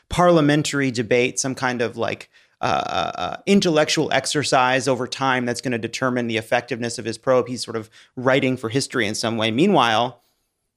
parliamentary 0.09 0.91
debate, 0.91 1.39
some 1.39 1.55
kind 1.55 1.81
of 1.81 1.97
like 1.97 2.29
uh, 2.61 2.83
uh, 2.85 3.11
uh 3.15 3.37
intellectual 3.47 4.11
exercise 4.11 4.87
over 4.87 5.07
time 5.07 5.47
that's 5.47 5.61
going 5.61 5.71
to 5.71 5.79
determine 5.79 6.27
the 6.27 6.37
effectiveness 6.37 6.99
of 6.99 7.05
his 7.05 7.17
probe. 7.17 7.47
He's 7.47 7.65
sort 7.65 7.75
of 7.75 7.89
writing 8.15 8.55
for 8.55 8.69
history 8.69 9.07
in 9.07 9.15
some 9.15 9.35
way. 9.35 9.49
Meanwhile 9.49 10.21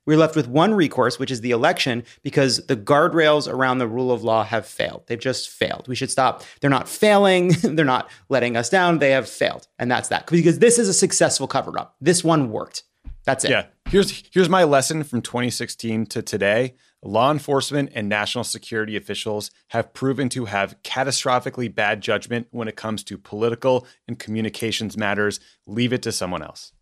we're 0.09 0.17
left 0.17 0.37
with 0.37 0.49
one 0.49 0.73
recourse, 0.73 1.19
which 1.19 1.31
is 1.31 1.43
the 1.43 1.51
election, 1.51 2.03
because 2.23 2.65
the 2.67 2.77
guardrails 2.77 3.47
around 3.47 3.77
the 3.77 3.87
rule 3.87 4.11
of 4.11 4.25
law 4.25 4.43
have 4.43 4.67
failed. 4.67 5.03
They've 5.07 5.19
just 5.19 5.51
failed. 5.51 5.87
We 5.87 5.95
should 5.95 6.11
stop. 6.11 6.43
They're 6.63 6.71
not 6.71 6.89
failing. 6.89 7.49
They're 7.63 7.85
not 7.85 8.09
letting 8.31 8.57
us 8.57 8.71
down. 8.71 9.01
They 9.01 9.11
have 9.11 9.29
failed. 9.29 9.69
And 9.79 9.91
that's 9.91 10.09
that. 10.09 10.27
Because 10.27 10.61
this 10.61 10.79
is 10.79 10.89
a 10.89 10.95
successful 10.95 11.47
cover 11.47 11.79
up. 11.79 11.95
This 12.01 12.25
one 12.25 12.51
worked. 12.51 12.85
That's 13.27 13.45
it. 13.45 13.51
Yeah. 13.51 13.67
Here's 13.91 14.25
here's 14.33 14.49
my 14.49 14.65
lesson 14.65 15.05
from 15.05 15.21
2016 15.21 16.07
to 16.07 16.23
today. 16.23 16.77
Law 17.03 17.31
enforcement 17.31 17.91
and 17.95 18.09
national 18.09 18.45
security 18.45 18.97
officials 18.97 19.51
have 19.69 19.93
proven 19.93 20.31
to 20.31 20.47
have 20.47 20.83
catastrophically 20.85 21.73
bad 21.73 22.01
judgment 22.01 22.47
when 22.51 22.67
it 22.67 22.77
comes 22.77 23.05
to 23.05 23.19
political 23.19 23.87
and 24.09 24.19
communications 24.19 24.97
matters. 24.97 25.39
Leave 25.67 25.93
it 25.93 26.01
to 26.01 26.13
someone 26.13 26.43
else. 26.43 26.73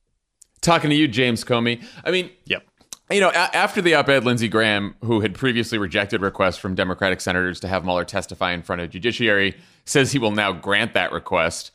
Talking 0.61 0.91
to 0.91 0.97
you, 0.97 1.09
James 1.09 1.43
Comey. 1.43 1.85
I 2.05 2.13
mean, 2.13 2.31
yep 2.45 2.65
you 3.11 3.21
know, 3.21 3.31
a- 3.31 3.57
after 3.57 3.81
the 3.81 3.95
op 3.95 4.09
ed, 4.09 4.25
Lindsey 4.25 4.49
Graham, 4.49 4.97
who 5.05 5.21
had 5.21 5.35
previously 5.35 5.79
rejected 5.79 6.21
requests 6.21 6.57
from 6.57 6.75
Democratic 6.75 7.21
senators 7.21 7.61
to 7.61 7.69
have 7.69 7.85
Mueller 7.85 8.05
testify 8.05 8.53
in 8.53 8.63
front 8.63 8.83
of 8.83 8.91
judiciary, 8.91 9.57
says 9.85 10.13
he 10.13 10.19
will 10.19 10.33
now 10.33 10.53
grant 10.53 10.95
that 10.95 11.13
request. 11.13 11.71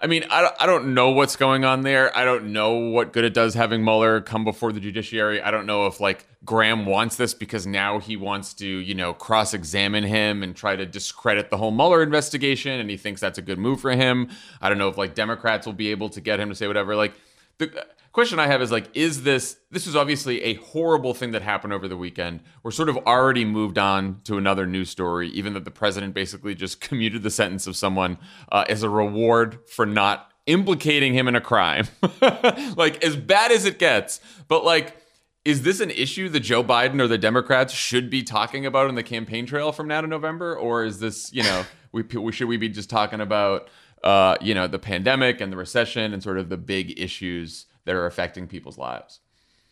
I 0.00 0.08
mean, 0.08 0.24
I, 0.30 0.50
I 0.58 0.66
don't 0.66 0.94
know 0.94 1.10
what's 1.10 1.36
going 1.36 1.64
on 1.64 1.82
there. 1.82 2.16
I 2.16 2.24
don't 2.24 2.52
know 2.52 2.72
what 2.72 3.12
good 3.12 3.22
it 3.22 3.32
does 3.32 3.54
having 3.54 3.84
Mueller 3.84 4.20
come 4.20 4.44
before 4.44 4.72
the 4.72 4.80
judiciary. 4.80 5.40
I 5.40 5.52
don't 5.52 5.64
know 5.64 5.86
if 5.86 6.00
like 6.00 6.26
Graham 6.44 6.86
wants 6.86 7.14
this 7.14 7.34
because 7.34 7.68
now 7.68 8.00
he 8.00 8.16
wants 8.16 8.52
to, 8.54 8.66
you 8.66 8.96
know, 8.96 9.14
cross 9.14 9.54
examine 9.54 10.02
him 10.02 10.42
and 10.42 10.56
try 10.56 10.74
to 10.74 10.84
discredit 10.84 11.50
the 11.50 11.56
whole 11.56 11.70
Mueller 11.70 12.02
investigation. 12.02 12.80
And 12.80 12.90
he 12.90 12.96
thinks 12.96 13.20
that's 13.20 13.38
a 13.38 13.42
good 13.42 13.58
move 13.60 13.80
for 13.80 13.92
him. 13.92 14.28
I 14.60 14.68
don't 14.68 14.78
know 14.78 14.88
if 14.88 14.98
like 14.98 15.14
Democrats 15.14 15.66
will 15.66 15.72
be 15.72 15.92
able 15.92 16.08
to 16.08 16.20
get 16.20 16.40
him 16.40 16.48
to 16.48 16.56
say 16.56 16.66
whatever. 16.66 16.96
Like, 16.96 17.12
the 17.58 17.86
question 18.12 18.38
I 18.38 18.46
have 18.46 18.62
is 18.62 18.70
like, 18.70 18.90
is 18.94 19.22
this 19.22 19.56
this 19.70 19.86
is 19.86 19.96
obviously 19.96 20.42
a 20.42 20.54
horrible 20.54 21.14
thing 21.14 21.32
that 21.32 21.42
happened 21.42 21.72
over 21.72 21.88
the 21.88 21.96
weekend. 21.96 22.40
We're 22.62 22.70
sort 22.70 22.88
of 22.88 22.96
already 22.98 23.44
moved 23.44 23.78
on 23.78 24.20
to 24.24 24.36
another 24.36 24.66
news 24.66 24.90
story, 24.90 25.28
even 25.30 25.54
that 25.54 25.64
the 25.64 25.70
president 25.70 26.14
basically 26.14 26.54
just 26.54 26.80
commuted 26.88 27.22
the 27.22 27.30
sentence 27.30 27.66
of 27.66 27.76
someone 27.76 28.18
uh, 28.50 28.64
as 28.68 28.82
a 28.82 28.90
reward 28.90 29.58
for 29.68 29.86
not 29.86 30.30
implicating 30.46 31.14
him 31.14 31.28
in 31.28 31.34
a 31.34 31.40
crime. 31.40 31.88
like 32.76 33.02
as 33.02 33.16
bad 33.16 33.50
as 33.50 33.64
it 33.64 33.78
gets, 33.78 34.20
but 34.48 34.64
like. 34.64 34.98
Is 35.44 35.62
this 35.62 35.80
an 35.80 35.90
issue 35.90 36.28
that 36.28 36.38
Joe 36.38 36.62
Biden 36.62 37.00
or 37.00 37.08
the 37.08 37.18
Democrats 37.18 37.72
should 37.72 38.08
be 38.08 38.22
talking 38.22 38.64
about 38.64 38.88
in 38.88 38.94
the 38.94 39.02
campaign 39.02 39.44
trail 39.44 39.72
from 39.72 39.88
now 39.88 40.00
to 40.00 40.06
November, 40.06 40.56
or 40.56 40.84
is 40.84 41.00
this, 41.00 41.32
you 41.32 41.42
know, 41.42 41.64
we, 41.90 42.02
we 42.02 42.30
should 42.30 42.46
we 42.46 42.56
be 42.56 42.68
just 42.68 42.88
talking 42.88 43.20
about 43.20 43.68
uh, 44.04 44.36
you 44.40 44.54
know, 44.54 44.66
the 44.66 44.78
pandemic 44.78 45.40
and 45.40 45.52
the 45.52 45.56
recession 45.56 46.12
and 46.12 46.22
sort 46.22 46.38
of 46.38 46.48
the 46.48 46.56
big 46.56 46.98
issues 46.98 47.66
that 47.84 47.94
are 47.94 48.06
affecting 48.06 48.46
people's 48.46 48.78
lives? 48.78 49.20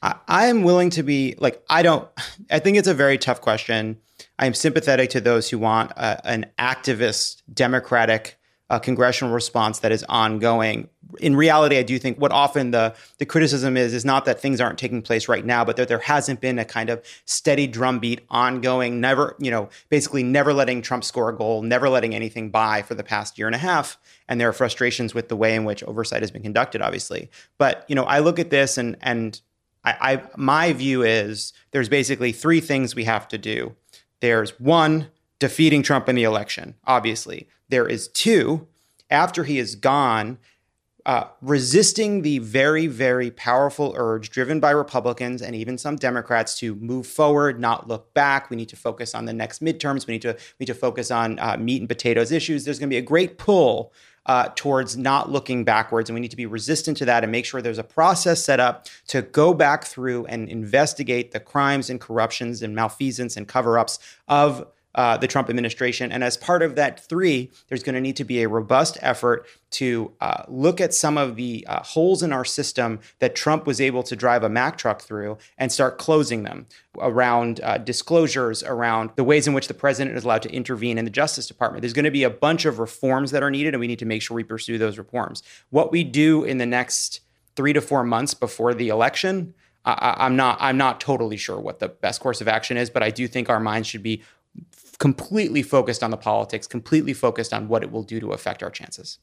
I, 0.02 0.47
am 0.47 0.62
willing 0.62 0.88
to 0.90 1.02
be 1.02 1.35
like, 1.38 1.62
I 1.69 1.83
don't, 1.83 2.09
I 2.50 2.59
think 2.59 2.79
it's 2.79 2.88
a 2.88 2.95
very 2.95 3.19
tough 3.19 3.40
question. 3.40 3.99
I 4.38 4.47
am 4.47 4.55
sympathetic 4.55 5.11
to 5.11 5.21
those 5.21 5.50
who 5.50 5.59
want 5.59 5.93
a, 5.93 6.26
an 6.26 6.47
activist, 6.59 7.43
democratic 7.52 8.38
uh, 8.70 8.78
congressional 8.78 9.34
response 9.34 9.80
that 9.80 9.90
is 9.90 10.04
ongoing. 10.08 10.88
In 11.18 11.34
reality, 11.34 11.76
I 11.76 11.82
do 11.82 11.98
think 11.98 12.18
what 12.18 12.30
often 12.30 12.70
the 12.70 12.94
the 13.18 13.26
criticism 13.26 13.76
is 13.76 13.92
is 13.92 14.04
not 14.04 14.24
that 14.26 14.40
things 14.40 14.60
aren't 14.60 14.78
taking 14.78 15.02
place 15.02 15.28
right 15.28 15.44
now, 15.44 15.64
but 15.64 15.76
that 15.76 15.88
there 15.88 15.98
hasn't 15.98 16.40
been 16.40 16.58
a 16.58 16.64
kind 16.64 16.88
of 16.88 17.04
steady 17.24 17.66
drumbeat, 17.66 18.20
ongoing, 18.30 19.00
never, 19.00 19.34
you 19.40 19.50
know, 19.50 19.68
basically 19.88 20.22
never 20.22 20.54
letting 20.54 20.82
Trump 20.82 21.02
score 21.02 21.28
a 21.28 21.36
goal, 21.36 21.62
never 21.62 21.88
letting 21.88 22.14
anything 22.14 22.50
by 22.50 22.82
for 22.82 22.94
the 22.94 23.02
past 23.02 23.36
year 23.36 23.48
and 23.48 23.56
a 23.56 23.58
half. 23.58 23.98
And 24.28 24.40
there 24.40 24.48
are 24.48 24.52
frustrations 24.52 25.14
with 25.14 25.28
the 25.28 25.36
way 25.36 25.56
in 25.56 25.64
which 25.64 25.82
oversight 25.82 26.22
has 26.22 26.30
been 26.30 26.42
conducted, 26.42 26.80
obviously. 26.80 27.28
But 27.58 27.84
you 27.88 27.96
know, 27.96 28.04
I 28.04 28.20
look 28.20 28.38
at 28.38 28.50
this 28.50 28.78
and 28.78 28.96
and 29.02 29.40
I, 29.84 29.96
I 30.00 30.22
my 30.36 30.72
view 30.72 31.02
is 31.02 31.52
there's 31.72 31.88
basically 31.88 32.30
three 32.30 32.60
things 32.60 32.94
we 32.94 33.04
have 33.04 33.26
to 33.28 33.38
do. 33.38 33.74
There's 34.20 34.60
one 34.60 35.08
defeating 35.40 35.82
Trump 35.82 36.09
in 36.09 36.14
the 36.14 36.23
election, 36.23 36.76
obviously. 36.87 37.49
There 37.68 37.88
is 37.88 38.06
two, 38.06 38.68
after 39.11 39.42
he 39.42 39.59
is 39.59 39.75
gone, 39.75 40.38
uh, 41.06 41.25
resisting 41.40 42.23
the 42.23 42.38
very, 42.38 42.87
very 42.87 43.30
powerful 43.30 43.94
urge 43.97 44.30
driven 44.30 44.61
by 44.61 44.70
Republicans 44.70 45.40
and 45.40 45.56
even 45.56 45.78
some 45.78 45.97
Democrats 45.97 46.59
to 46.59 46.75
move 46.76 47.06
forward, 47.06 47.59
not 47.59 47.88
look 47.88 48.12
back. 48.12 48.50
We 48.50 48.56
need 48.56 48.68
to 48.68 48.76
focus 48.76 49.14
on 49.14 49.25
the 49.25 49.32
next 49.32 49.64
midterms. 49.64 50.06
We 50.06 50.12
need 50.12 50.23
to 50.23 50.35
we 50.35 50.64
need 50.64 50.66
to 50.66 50.75
focus 50.75 51.11
on 51.11 51.38
uh, 51.38 51.56
meat 51.59 51.80
and 51.80 51.88
potatoes 51.88 52.30
issues. 52.30 52.64
There's 52.64 52.78
going 52.78 52.90
to 52.90 52.94
be 52.94 52.99
a 52.99 53.02
great 53.02 53.38
pull 53.38 53.94
uh, 54.26 54.50
towards 54.54 54.99
not 54.99 55.30
looking 55.30 55.64
backwards, 55.64 56.11
and 56.11 56.14
we 56.14 56.20
need 56.20 56.30
to 56.30 56.37
be 56.37 56.47
resistant 56.47 56.99
to 56.99 57.06
that 57.06 57.25
and 57.25 57.32
make 57.32 57.47
sure 57.47 57.62
there's 57.62 57.78
a 57.78 57.82
process 57.82 58.44
set 58.44 58.61
up 58.61 58.87
to 59.09 59.23
go 59.23 59.54
back 59.54 59.85
through 59.85 60.26
and 60.26 60.50
investigate 60.50 61.32
the 61.32 61.40
crimes 61.40 61.88
and 61.88 61.99
corruptions 61.99 62.61
and 62.62 62.75
malfeasance 62.75 63.38
and 63.38 63.49
cover-ups 63.49 63.99
of 64.28 64.66
uh, 64.94 65.16
the 65.16 65.26
Trump 65.26 65.49
administration. 65.49 66.11
And 66.11 66.25
as 66.25 66.37
part 66.37 66.62
of 66.62 66.75
that 66.76 67.00
three, 67.00 67.50
there's 67.68 67.82
going 67.82 67.94
to 67.94 68.00
need 68.00 68.16
to 68.16 68.25
be 68.25 68.42
a 68.42 68.49
robust 68.49 68.99
effort 69.00 69.47
to 69.73 70.12
uh, 70.20 70.42
look 70.49 70.80
at 70.80 70.92
some 70.92 71.16
of 71.16 71.37
the 71.37 71.64
uh, 71.68 71.82
holes 71.82 72.23
in 72.23 72.32
our 72.32 72.44
system 72.44 72.99
that 73.20 73.37
Trump 73.37 73.66
was 73.66 73.80
able 73.80 74.02
to 74.02 74.16
drive 74.16 74.42
a 74.42 74.49
Mack 74.49 74.76
truck 74.76 75.00
through 75.02 75.38
and 75.56 75.70
start 75.70 75.97
closing 75.97 76.42
them 76.42 76.66
around 76.99 77.61
uh, 77.62 77.78
disclosures, 77.78 78.64
around 78.64 79.11
the 79.14 79.23
ways 79.23 79.47
in 79.47 79.54
which 79.54 79.68
the 79.68 79.75
president 79.75 80.16
is 80.16 80.25
allowed 80.25 80.42
to 80.42 80.52
intervene 80.52 80.99
in 80.99 81.04
the 81.04 81.11
Justice 81.11 81.47
Department. 81.47 81.82
There's 81.82 81.92
going 81.92 82.04
to 82.04 82.11
be 82.11 82.25
a 82.25 82.30
bunch 82.30 82.64
of 82.64 82.80
reforms 82.80 83.30
that 83.30 83.44
are 83.44 83.50
needed, 83.50 83.75
and 83.75 83.80
we 83.80 83.87
need 83.87 84.00
to 84.00 84.06
make 84.06 84.23
sure 84.23 84.35
we 84.35 84.42
pursue 84.42 84.76
those 84.76 84.99
reforms. 84.99 85.42
What 85.70 85.92
we 85.92 86.02
do 86.02 86.42
in 86.42 86.59
the 86.59 86.66
next 86.66 87.20
three 87.54 87.73
to 87.73 87.80
four 87.80 88.02
months 88.04 88.35
before 88.35 88.75
the 88.75 88.88
election. 88.88 89.54
I, 89.85 90.14
I'm 90.18 90.37
not. 90.37 90.59
I'm 90.61 90.76
not 90.76 91.00
totally 91.00 91.37
sure 91.37 91.59
what 91.59 91.78
the 91.78 91.88
best 91.88 92.20
course 92.20 92.40
of 92.40 92.49
action 92.49 92.76
is, 92.76 92.90
but 92.90 93.02
I 93.02 93.11
do 93.11 93.26
think 93.26 93.49
our 93.49 93.61
minds 93.61 93.88
should 93.88 94.02
be 94.02 94.23
completely 94.99 95.62
focused 95.62 96.02
on 96.02 96.11
the 96.11 96.16
politics, 96.16 96.66
completely 96.66 97.12
focused 97.12 97.52
on 97.52 97.69
what 97.69 97.83
it 97.83 97.90
will 97.90 98.02
do 98.02 98.21
to 98.21 98.33
affect 98.33 98.62
our 98.62 98.71
chances. 98.71 99.19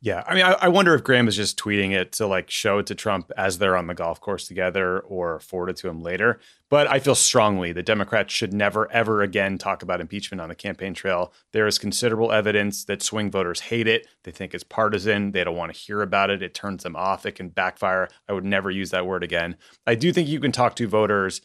Yeah, 0.00 0.22
I 0.28 0.34
mean, 0.34 0.44
I, 0.44 0.52
I, 0.52 0.68
wonder 0.68 0.94
if 0.94 1.02
Graham 1.02 1.26
is 1.26 1.34
just 1.34 1.58
tweeting 1.58 1.90
it 1.90 2.12
to 2.12 2.26
like 2.28 2.50
show 2.50 2.78
it 2.78 2.86
to 2.86 2.94
Trump 2.94 3.32
as 3.36 3.58
they're 3.58 3.76
on 3.76 3.88
the 3.88 3.96
golf 3.96 4.20
course 4.20 4.46
together, 4.46 5.00
or 5.00 5.40
forward 5.40 5.70
it 5.70 5.76
to 5.78 5.88
him 5.88 6.00
later. 6.00 6.38
But 6.68 6.86
I 6.86 7.00
feel 7.00 7.16
strongly 7.16 7.72
the 7.72 7.82
Democrats 7.82 8.32
should 8.32 8.52
never, 8.52 8.88
ever 8.92 9.22
again 9.22 9.58
talk 9.58 9.82
about 9.82 10.00
impeachment 10.00 10.40
on 10.40 10.50
the 10.50 10.54
campaign 10.54 10.94
trail. 10.94 11.32
There 11.52 11.66
is 11.66 11.80
considerable 11.80 12.30
evidence 12.30 12.84
that 12.84 13.02
swing 13.02 13.28
voters 13.28 13.58
hate 13.58 13.88
it. 13.88 14.06
They 14.22 14.30
think 14.30 14.54
it's 14.54 14.62
partisan. 14.62 15.32
They 15.32 15.42
don't 15.42 15.56
want 15.56 15.74
to 15.74 15.80
hear 15.80 16.00
about 16.00 16.30
it. 16.30 16.42
It 16.42 16.54
turns 16.54 16.84
them 16.84 16.94
off. 16.94 17.26
It 17.26 17.32
can 17.32 17.48
backfire. 17.48 18.08
I 18.28 18.34
would 18.34 18.44
never 18.44 18.70
use 18.70 18.90
that 18.90 19.06
word 19.06 19.24
again. 19.24 19.56
I 19.84 19.96
do 19.96 20.12
think 20.12 20.28
you 20.28 20.38
can 20.38 20.52
talk 20.52 20.76
to 20.76 20.86
voters 20.86 21.40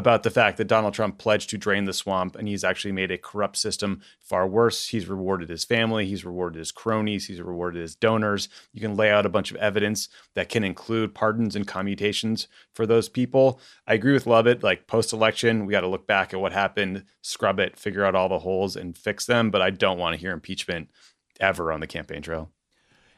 about 0.00 0.22
the 0.22 0.30
fact 0.30 0.56
that 0.56 0.66
Donald 0.66 0.94
Trump 0.94 1.18
pledged 1.18 1.50
to 1.50 1.58
drain 1.58 1.84
the 1.84 1.92
swamp 1.92 2.34
and 2.34 2.48
he's 2.48 2.64
actually 2.64 2.90
made 2.90 3.10
a 3.10 3.18
corrupt 3.18 3.56
system 3.56 4.00
far 4.18 4.48
worse. 4.48 4.88
He's 4.88 5.06
rewarded 5.06 5.50
his 5.50 5.62
family, 5.62 6.06
he's 6.06 6.24
rewarded 6.24 6.58
his 6.58 6.72
cronies, 6.72 7.26
he's 7.26 7.40
rewarded 7.40 7.82
his 7.82 7.94
donors. 7.94 8.48
You 8.72 8.80
can 8.80 8.96
lay 8.96 9.10
out 9.10 9.26
a 9.26 9.28
bunch 9.28 9.50
of 9.50 9.58
evidence 9.58 10.08
that 10.34 10.48
can 10.48 10.64
include 10.64 11.14
pardons 11.14 11.54
and 11.54 11.66
commutations 11.66 12.48
for 12.72 12.86
those 12.86 13.10
people. 13.10 13.60
I 13.86 13.94
agree 13.94 14.14
with 14.14 14.26
Lovett. 14.26 14.62
Like 14.62 14.86
post 14.86 15.12
election, 15.12 15.66
we 15.66 15.72
got 15.72 15.82
to 15.82 15.86
look 15.86 16.06
back 16.06 16.32
at 16.32 16.40
what 16.40 16.52
happened, 16.52 17.04
scrub 17.20 17.60
it, 17.60 17.78
figure 17.78 18.04
out 18.04 18.14
all 18.14 18.30
the 18.30 18.38
holes 18.38 18.74
and 18.74 18.96
fix 18.96 19.26
them. 19.26 19.50
But 19.50 19.60
I 19.60 19.68
don't 19.68 19.98
want 19.98 20.14
to 20.14 20.20
hear 20.20 20.32
impeachment 20.32 20.90
ever 21.38 21.70
on 21.70 21.80
the 21.80 21.86
campaign 21.86 22.22
trail. 22.22 22.50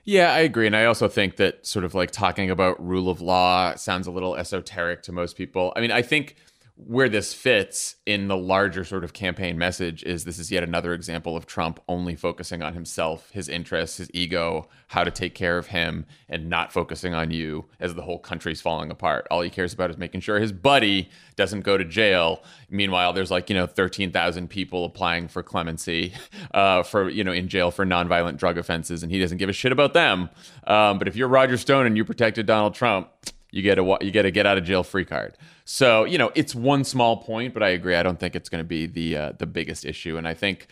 Yeah, 0.05 0.33
I 0.33 0.41
agree. 0.41 0.67
And 0.67 0.77
I 0.77 0.87
also 0.87 1.07
think 1.07 1.37
that 1.37 1.65
sort 1.65 1.85
of 1.85 1.95
like 1.95 2.11
talking 2.11 2.51
about 2.51 2.85
rule 2.85 3.09
of 3.09 3.21
law 3.21 3.77
sounds 3.77 4.09
a 4.09 4.11
little 4.11 4.35
esoteric 4.35 5.03
to 5.05 5.13
most 5.13 5.37
people. 5.37 5.73
I 5.77 5.81
mean, 5.81 5.93
I 5.93 6.03
think 6.03 6.35
where 6.87 7.09
this 7.09 7.35
fits 7.35 7.97
in 8.07 8.29
the 8.29 8.37
larger 8.37 8.85
sort 8.85 9.05
of 9.05 9.13
campaign 9.13 9.59
message 9.59 10.03
is 10.05 10.25
this 10.25 10.39
is 10.39 10.51
yet 10.51 10.63
another 10.63 10.93
example 10.93 11.37
of 11.37 11.47
Trump 11.47 11.81
only 11.89 12.17
focusing 12.17 12.63
on 12.63 12.75
himself, 12.75 13.31
his 13.31 13.49
interests, 13.49 13.99
his 13.99 14.11
ego, 14.13 14.69
how 14.89 15.05
to 15.05 15.11
take 15.11 15.35
care 15.35 15.59
of 15.59 15.69
him, 15.69 16.07
and 16.29 16.49
not 16.49 16.73
focusing 16.73 17.15
on 17.15 17.31
you 17.31 17.65
as 17.81 17.95
the 17.95 18.03
whole 18.03 18.19
country's 18.19 18.61
falling 18.61 18.91
apart. 18.91 19.27
All 19.31 19.41
he 19.43 19.51
cares 19.51 19.73
about 19.73 19.91
is 19.91 19.99
making 19.99 20.21
sure 20.21 20.39
his 20.39 20.53
buddy 20.53 21.11
doesn't 21.37 21.61
go 21.61 21.77
to 21.77 21.85
jail. 21.85 22.43
Meanwhile, 22.71 23.13
there's 23.13 23.31
like, 23.31 23.49
you 23.49 23.57
know, 23.57 23.67
13,000 23.67 24.49
people 24.49 24.85
applying 24.85 25.29
for 25.29 25.43
clemency 25.43 26.15
uh, 26.55 26.83
for, 26.83 27.09
you 27.09 27.25
know, 27.25 27.33
in 27.33 27.49
jail 27.49 27.71
for 27.71 27.85
nonviolent 27.87 28.39
drug 28.39 28.59
offenses, 28.59 29.03
and 29.03 29.13
he 29.13 29.19
doesn't 29.19 29.39
give 29.39 29.49
a 29.49 29.53
shit 29.53 29.73
about 29.73 29.95
them. 29.95 30.29
Um, 30.67 30.99
but 30.99 31.09
if 31.09 31.17
you're 31.17 31.29
Roger 31.29 31.57
Stone 31.57 31.87
and 31.87 31.97
you 31.97 32.05
protected 32.05 32.47
Donald 32.47 32.75
Trump, 32.75 33.09
you 33.53 33.63
get 33.63 33.79
a 33.79 33.99
you 34.01 34.11
get 34.11 34.25
a 34.25 34.31
get 34.31 34.47
out 34.47 34.59
of 34.59 34.65
jail 34.65 34.83
free 34.83 35.05
card. 35.05 35.37
So 35.65 36.05
you 36.05 36.19
know 36.19 36.33
it's 36.35 36.55
one 36.55 36.83
small 36.83 37.19
point, 37.19 37.55
but 37.55 37.63
I 37.63 37.69
agree. 37.69 37.95
I 37.95 38.03
don't 38.03 38.19
think 38.19 38.35
it's 38.35 38.49
going 38.49 38.65
to 38.65 38.69
be 38.69 38.87
the 38.87 39.17
uh, 39.17 39.33
the 39.39 39.47
biggest 39.47 39.85
issue, 39.85 40.17
and 40.17 40.27
I 40.27 40.35
think 40.35 40.67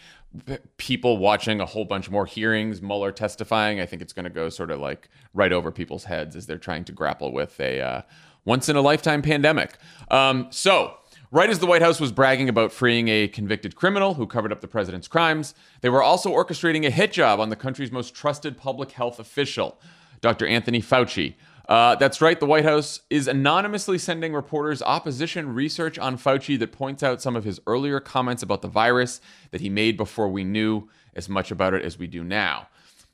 people 0.79 1.19
watching 1.19 1.61
a 1.61 1.67
whole 1.67 1.85
bunch 1.85 2.11
more 2.11 2.25
hearings, 2.25 2.81
Mueller 2.81 3.13
testifying, 3.13 3.81
I 3.81 3.87
think 3.87 4.01
it's 4.01 4.13
going 4.13 4.25
to 4.25 4.31
go 4.31 4.49
sort 4.49 4.71
of 4.71 4.81
like 4.81 5.09
right 5.35 5.53
over 5.53 5.71
people's 5.71 6.05
heads 6.05 6.35
as 6.35 6.47
they're 6.47 6.57
trying 6.59 6.85
to 6.85 6.93
grapple 6.93 7.33
with 7.33 7.61
a 7.61 7.81
uh, 7.81 8.03
once 8.45 8.69
in 8.69 8.77
a 8.77 8.81
lifetime 8.81 9.23
pandemic. 9.23 9.77
Um, 10.11 10.49
so. 10.51 10.97
Right 11.33 11.49
as 11.49 11.61
the 11.61 11.67
White 11.67 11.81
House 11.81 12.01
was 12.01 12.11
bragging 12.11 12.49
about 12.49 12.73
freeing 12.73 13.07
a 13.07 13.29
convicted 13.29 13.77
criminal 13.77 14.15
who 14.15 14.27
covered 14.27 14.51
up 14.51 14.63
the 14.63 14.67
president's 14.67 15.07
crimes, 15.07 15.55
they 15.81 15.89
were 15.89 16.03
also 16.03 16.33
orchestrating 16.33 16.85
a 16.85 16.91
hit 16.91 17.13
job 17.13 17.39
on 17.39 17.51
the 17.51 17.55
country's 17.55 17.93
most 17.93 18.17
trusted 18.17 18.59
public 18.59 18.91
health 18.91 19.21
official, 19.21 19.81
Dr. 20.21 20.45
Anthony 20.45 20.83
Fauci. 20.83 21.35
Uh, 21.71 21.95
that's 21.95 22.21
right. 22.21 22.41
The 22.41 22.47
White 22.47 22.65
House 22.65 23.03
is 23.11 23.29
anonymously 23.29 23.97
sending 23.97 24.35
reporters 24.35 24.83
opposition 24.83 25.55
research 25.55 26.01
on 26.01 26.19
Fauci 26.19 26.59
that 26.59 26.73
points 26.73 27.05
out 27.05 27.23
some 27.23 27.37
of 27.37 27.45
his 27.45 27.61
earlier 27.65 28.01
comments 28.01 28.43
about 28.43 28.61
the 28.61 28.69
virus 28.69 29.21
that 29.53 29.61
he 29.61 29.69
made 29.69 29.97
before 29.97 30.29
we 30.29 30.43
knew 30.43 30.89
as 31.15 31.29
much 31.29 31.53
about 31.53 31.73
it 31.73 31.85
as 31.85 31.97
we 31.97 32.09
do 32.09 32.25
now. 32.25 32.67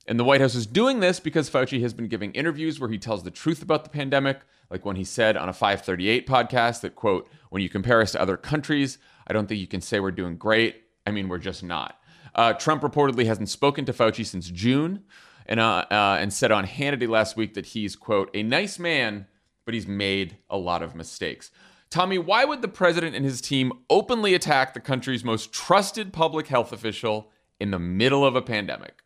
And 0.06 0.18
the 0.18 0.24
White 0.24 0.40
House 0.40 0.54
is 0.54 0.64
doing 0.66 1.00
this 1.00 1.20
because 1.20 1.50
Fauci 1.50 1.82
has 1.82 1.92
been 1.92 2.08
giving 2.08 2.32
interviews 2.32 2.80
where 2.80 2.88
he 2.88 2.96
tells 2.96 3.24
the 3.24 3.30
truth 3.30 3.60
about 3.60 3.84
the 3.84 3.90
pandemic, 3.90 4.40
like 4.70 4.86
when 4.86 4.96
he 4.96 5.04
said 5.04 5.36
on 5.36 5.50
a 5.50 5.52
538 5.52 6.26
podcast 6.26 6.80
that, 6.80 6.94
quote, 6.94 7.28
when 7.50 7.60
you 7.60 7.68
compare 7.68 8.00
us 8.00 8.12
to 8.12 8.22
other 8.22 8.38
countries, 8.38 8.96
I 9.26 9.34
don't 9.34 9.46
think 9.46 9.60
you 9.60 9.66
can 9.66 9.82
say 9.82 10.00
we're 10.00 10.12
doing 10.12 10.38
great. 10.38 10.84
I 11.06 11.10
mean, 11.10 11.28
we're 11.28 11.36
just 11.36 11.62
not. 11.62 12.00
Uh, 12.34 12.54
Trump 12.54 12.80
reportedly 12.80 13.26
hasn't 13.26 13.50
spoken 13.50 13.84
to 13.84 13.92
Fauci 13.92 14.24
since 14.24 14.48
June 14.48 15.04
and 15.48 15.60
uh, 15.60 15.84
uh, 15.90 16.18
and 16.20 16.32
said 16.32 16.52
on 16.52 16.66
Hannity 16.66 17.08
last 17.08 17.36
week 17.36 17.54
that 17.54 17.66
he's 17.66 17.96
quote 17.96 18.30
a 18.34 18.42
nice 18.42 18.78
man, 18.78 19.26
but 19.64 19.74
he's 19.74 19.86
made 19.86 20.38
a 20.50 20.58
lot 20.58 20.82
of 20.82 20.94
mistakes. 20.94 21.50
Tommy, 21.90 22.18
why 22.18 22.44
would 22.44 22.62
the 22.62 22.68
president 22.68 23.14
and 23.14 23.24
his 23.24 23.40
team 23.40 23.72
openly 23.88 24.34
attack 24.34 24.74
the 24.74 24.80
country's 24.80 25.24
most 25.24 25.52
trusted 25.52 26.12
public 26.12 26.48
health 26.48 26.72
official 26.72 27.30
in 27.60 27.70
the 27.70 27.78
middle 27.78 28.24
of 28.24 28.34
a 28.34 28.42
pandemic? 28.42 29.02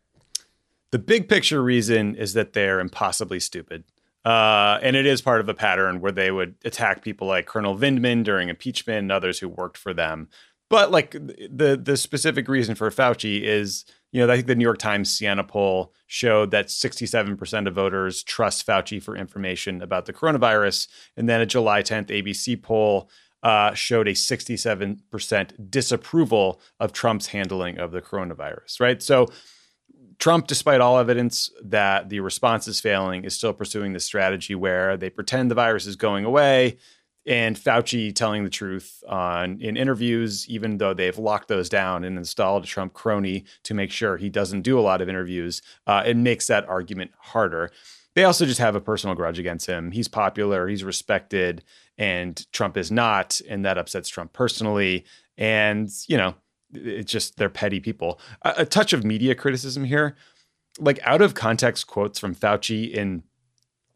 The 0.91 0.99
big 0.99 1.29
picture 1.29 1.63
reason 1.63 2.15
is 2.15 2.33
that 2.33 2.53
they're 2.53 2.79
impossibly 2.79 3.39
stupid. 3.39 3.85
Uh, 4.23 4.77
and 4.83 4.95
it 4.95 5.05
is 5.05 5.21
part 5.21 5.41
of 5.41 5.49
a 5.49 5.53
pattern 5.53 5.99
where 5.99 6.11
they 6.11 6.31
would 6.31 6.55
attack 6.63 7.03
people 7.03 7.27
like 7.27 7.47
Colonel 7.47 7.77
Vindman 7.77 8.23
during 8.23 8.49
impeachment 8.49 8.99
and 8.99 9.11
others 9.11 9.39
who 9.39 9.49
worked 9.49 9.77
for 9.77 9.93
them. 9.93 10.27
But 10.69 10.91
like 10.91 11.11
the 11.11 11.79
the 11.81 11.97
specific 11.97 12.47
reason 12.47 12.75
for 12.75 12.89
Fauci 12.91 13.41
is, 13.41 13.83
you 14.11 14.25
know, 14.25 14.31
I 14.31 14.35
think 14.35 14.47
the 14.47 14.55
New 14.55 14.63
York 14.63 14.77
Times 14.77 15.11
Siena 15.11 15.43
poll 15.43 15.93
showed 16.07 16.51
that 16.51 16.67
67% 16.67 17.67
of 17.67 17.73
voters 17.73 18.23
trust 18.23 18.67
Fauci 18.67 19.01
for 19.01 19.15
information 19.15 19.81
about 19.81 20.05
the 20.05 20.13
coronavirus, 20.13 20.87
and 21.15 21.29
then 21.29 21.41
a 21.41 21.45
July 21.45 21.81
10th 21.81 22.07
ABC 22.07 22.61
poll 22.61 23.09
uh, 23.43 23.73
showed 23.73 24.07
a 24.07 24.13
67% 24.13 25.69
disapproval 25.71 26.61
of 26.79 26.91
Trump's 26.91 27.27
handling 27.27 27.79
of 27.79 27.91
the 27.91 28.01
coronavirus. 28.01 28.79
Right, 28.79 29.01
so 29.01 29.27
Trump, 30.19 30.45
despite 30.45 30.81
all 30.81 30.99
evidence 30.99 31.49
that 31.63 32.09
the 32.09 32.19
response 32.19 32.67
is 32.67 32.79
failing, 32.79 33.23
is 33.23 33.33
still 33.33 33.53
pursuing 33.53 33.93
this 33.93 34.05
strategy 34.05 34.53
where 34.53 34.95
they 34.95 35.09
pretend 35.09 35.49
the 35.49 35.55
virus 35.55 35.87
is 35.87 35.95
going 35.95 36.25
away. 36.25 36.77
And 37.25 37.55
Fauci 37.55 38.13
telling 38.15 38.43
the 38.43 38.49
truth 38.49 39.03
on 39.07 39.61
in 39.61 39.77
interviews, 39.77 40.49
even 40.49 40.77
though 40.77 40.93
they've 40.93 41.17
locked 41.17 41.49
those 41.49 41.69
down 41.69 42.03
and 42.03 42.17
installed 42.17 42.63
a 42.63 42.67
Trump 42.67 42.93
crony 42.93 43.45
to 43.63 43.73
make 43.73 43.91
sure 43.91 44.17
he 44.17 44.29
doesn't 44.29 44.63
do 44.63 44.79
a 44.79 44.81
lot 44.81 45.01
of 45.01 45.09
interviews, 45.09 45.61
uh, 45.85 46.03
it 46.05 46.17
makes 46.17 46.47
that 46.47 46.67
argument 46.67 47.11
harder. 47.19 47.69
They 48.15 48.23
also 48.23 48.45
just 48.45 48.59
have 48.59 48.75
a 48.75 48.81
personal 48.81 49.15
grudge 49.15 49.39
against 49.39 49.67
him. 49.67 49.91
He's 49.91 50.07
popular, 50.07 50.67
he's 50.67 50.83
respected, 50.83 51.63
and 51.97 52.45
Trump 52.51 52.75
is 52.75 52.91
not, 52.91 53.39
and 53.47 53.63
that 53.65 53.77
upsets 53.77 54.09
Trump 54.09 54.33
personally. 54.33 55.05
And 55.37 55.89
you 56.07 56.17
know, 56.17 56.35
it's 56.73 57.11
just 57.11 57.37
they're 57.37 57.49
petty 57.49 57.79
people. 57.79 58.19
A, 58.41 58.53
a, 58.57 58.65
touch 58.65 58.93
of 58.93 59.05
media 59.05 59.35
criticism 59.35 59.83
here, 59.83 60.15
like 60.79 60.99
out 61.03 61.21
of 61.21 61.35
context 61.35 61.87
quotes 61.87 62.19
from 62.19 62.35
Fauci 62.35 62.91
in 62.91 63.23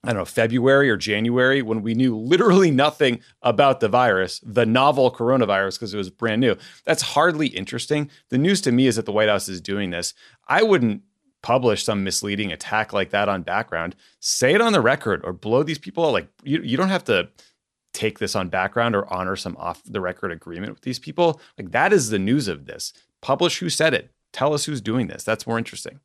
I 0.06 0.10
don't 0.10 0.18
know 0.18 0.26
February 0.26 0.90
or 0.90 0.98
January 0.98 1.62
when 1.62 1.82
we 1.82 1.96
knew 1.96 2.16
literally 2.16 2.70
nothing 2.72 3.22
about 3.42 3.80
the 3.80 3.90
virus, 3.90 4.40
the 4.44 4.66
novel 4.66 5.12
coronavirus 5.12 5.80
because 5.80 5.94
it 5.94 5.98
was 5.98 6.10
brand 6.10 6.42
new. 6.42 6.56
That's 6.86 7.02
hardly 7.02 7.48
interesting. 7.48 8.10
The 8.30 8.38
news 8.38 8.62
to 8.62 8.72
me 8.72 8.88
is 8.88 8.98
that 8.98 9.06
the 9.06 9.12
White 9.12 9.30
House 9.30 9.50
is 9.50 9.62
doing 9.62 9.90
this. 9.90 10.14
I 10.48 10.64
wouldn't 10.64 11.02
publish 11.42 11.84
some 11.84 12.04
misleading 12.04 12.52
attack 12.52 12.94
like 12.94 13.10
that 13.12 13.30
on 13.30 13.42
background. 13.42 13.96
Say 14.20 14.54
it 14.54 14.62
on 14.62 14.74
the 14.74 14.82
record 14.82 15.22
or 15.24 15.34
blow 15.34 15.64
these 15.64 15.80
people 15.80 16.06
out. 16.06 16.14
Like 16.14 16.28
you, 16.44 16.62
you 16.62 16.78
don't 16.78 16.90
have 16.90 17.04
to 17.06 17.30
take 17.94 18.20
this 18.20 18.36
on 18.36 18.50
background 18.50 18.96
or 18.96 19.12
honor 19.12 19.36
some 19.36 19.56
off 19.58 19.82
the 19.86 20.02
record 20.02 20.32
agreement 20.32 20.74
with 20.74 20.82
these 20.82 21.00
people. 21.00 21.40
Like 21.58 21.72
that 21.72 21.94
is 21.94 22.10
the 22.10 22.20
news 22.20 22.48
of 22.48 22.66
this. 22.66 22.94
Publish 23.22 23.60
who 23.60 23.70
said 23.70 23.94
it. 23.94 24.12
Tell 24.34 24.54
us 24.54 24.66
who's 24.66 24.82
doing 24.82 25.08
this. 25.08 25.24
That's 25.24 25.48
more 25.48 25.58
interesting. 25.58 26.00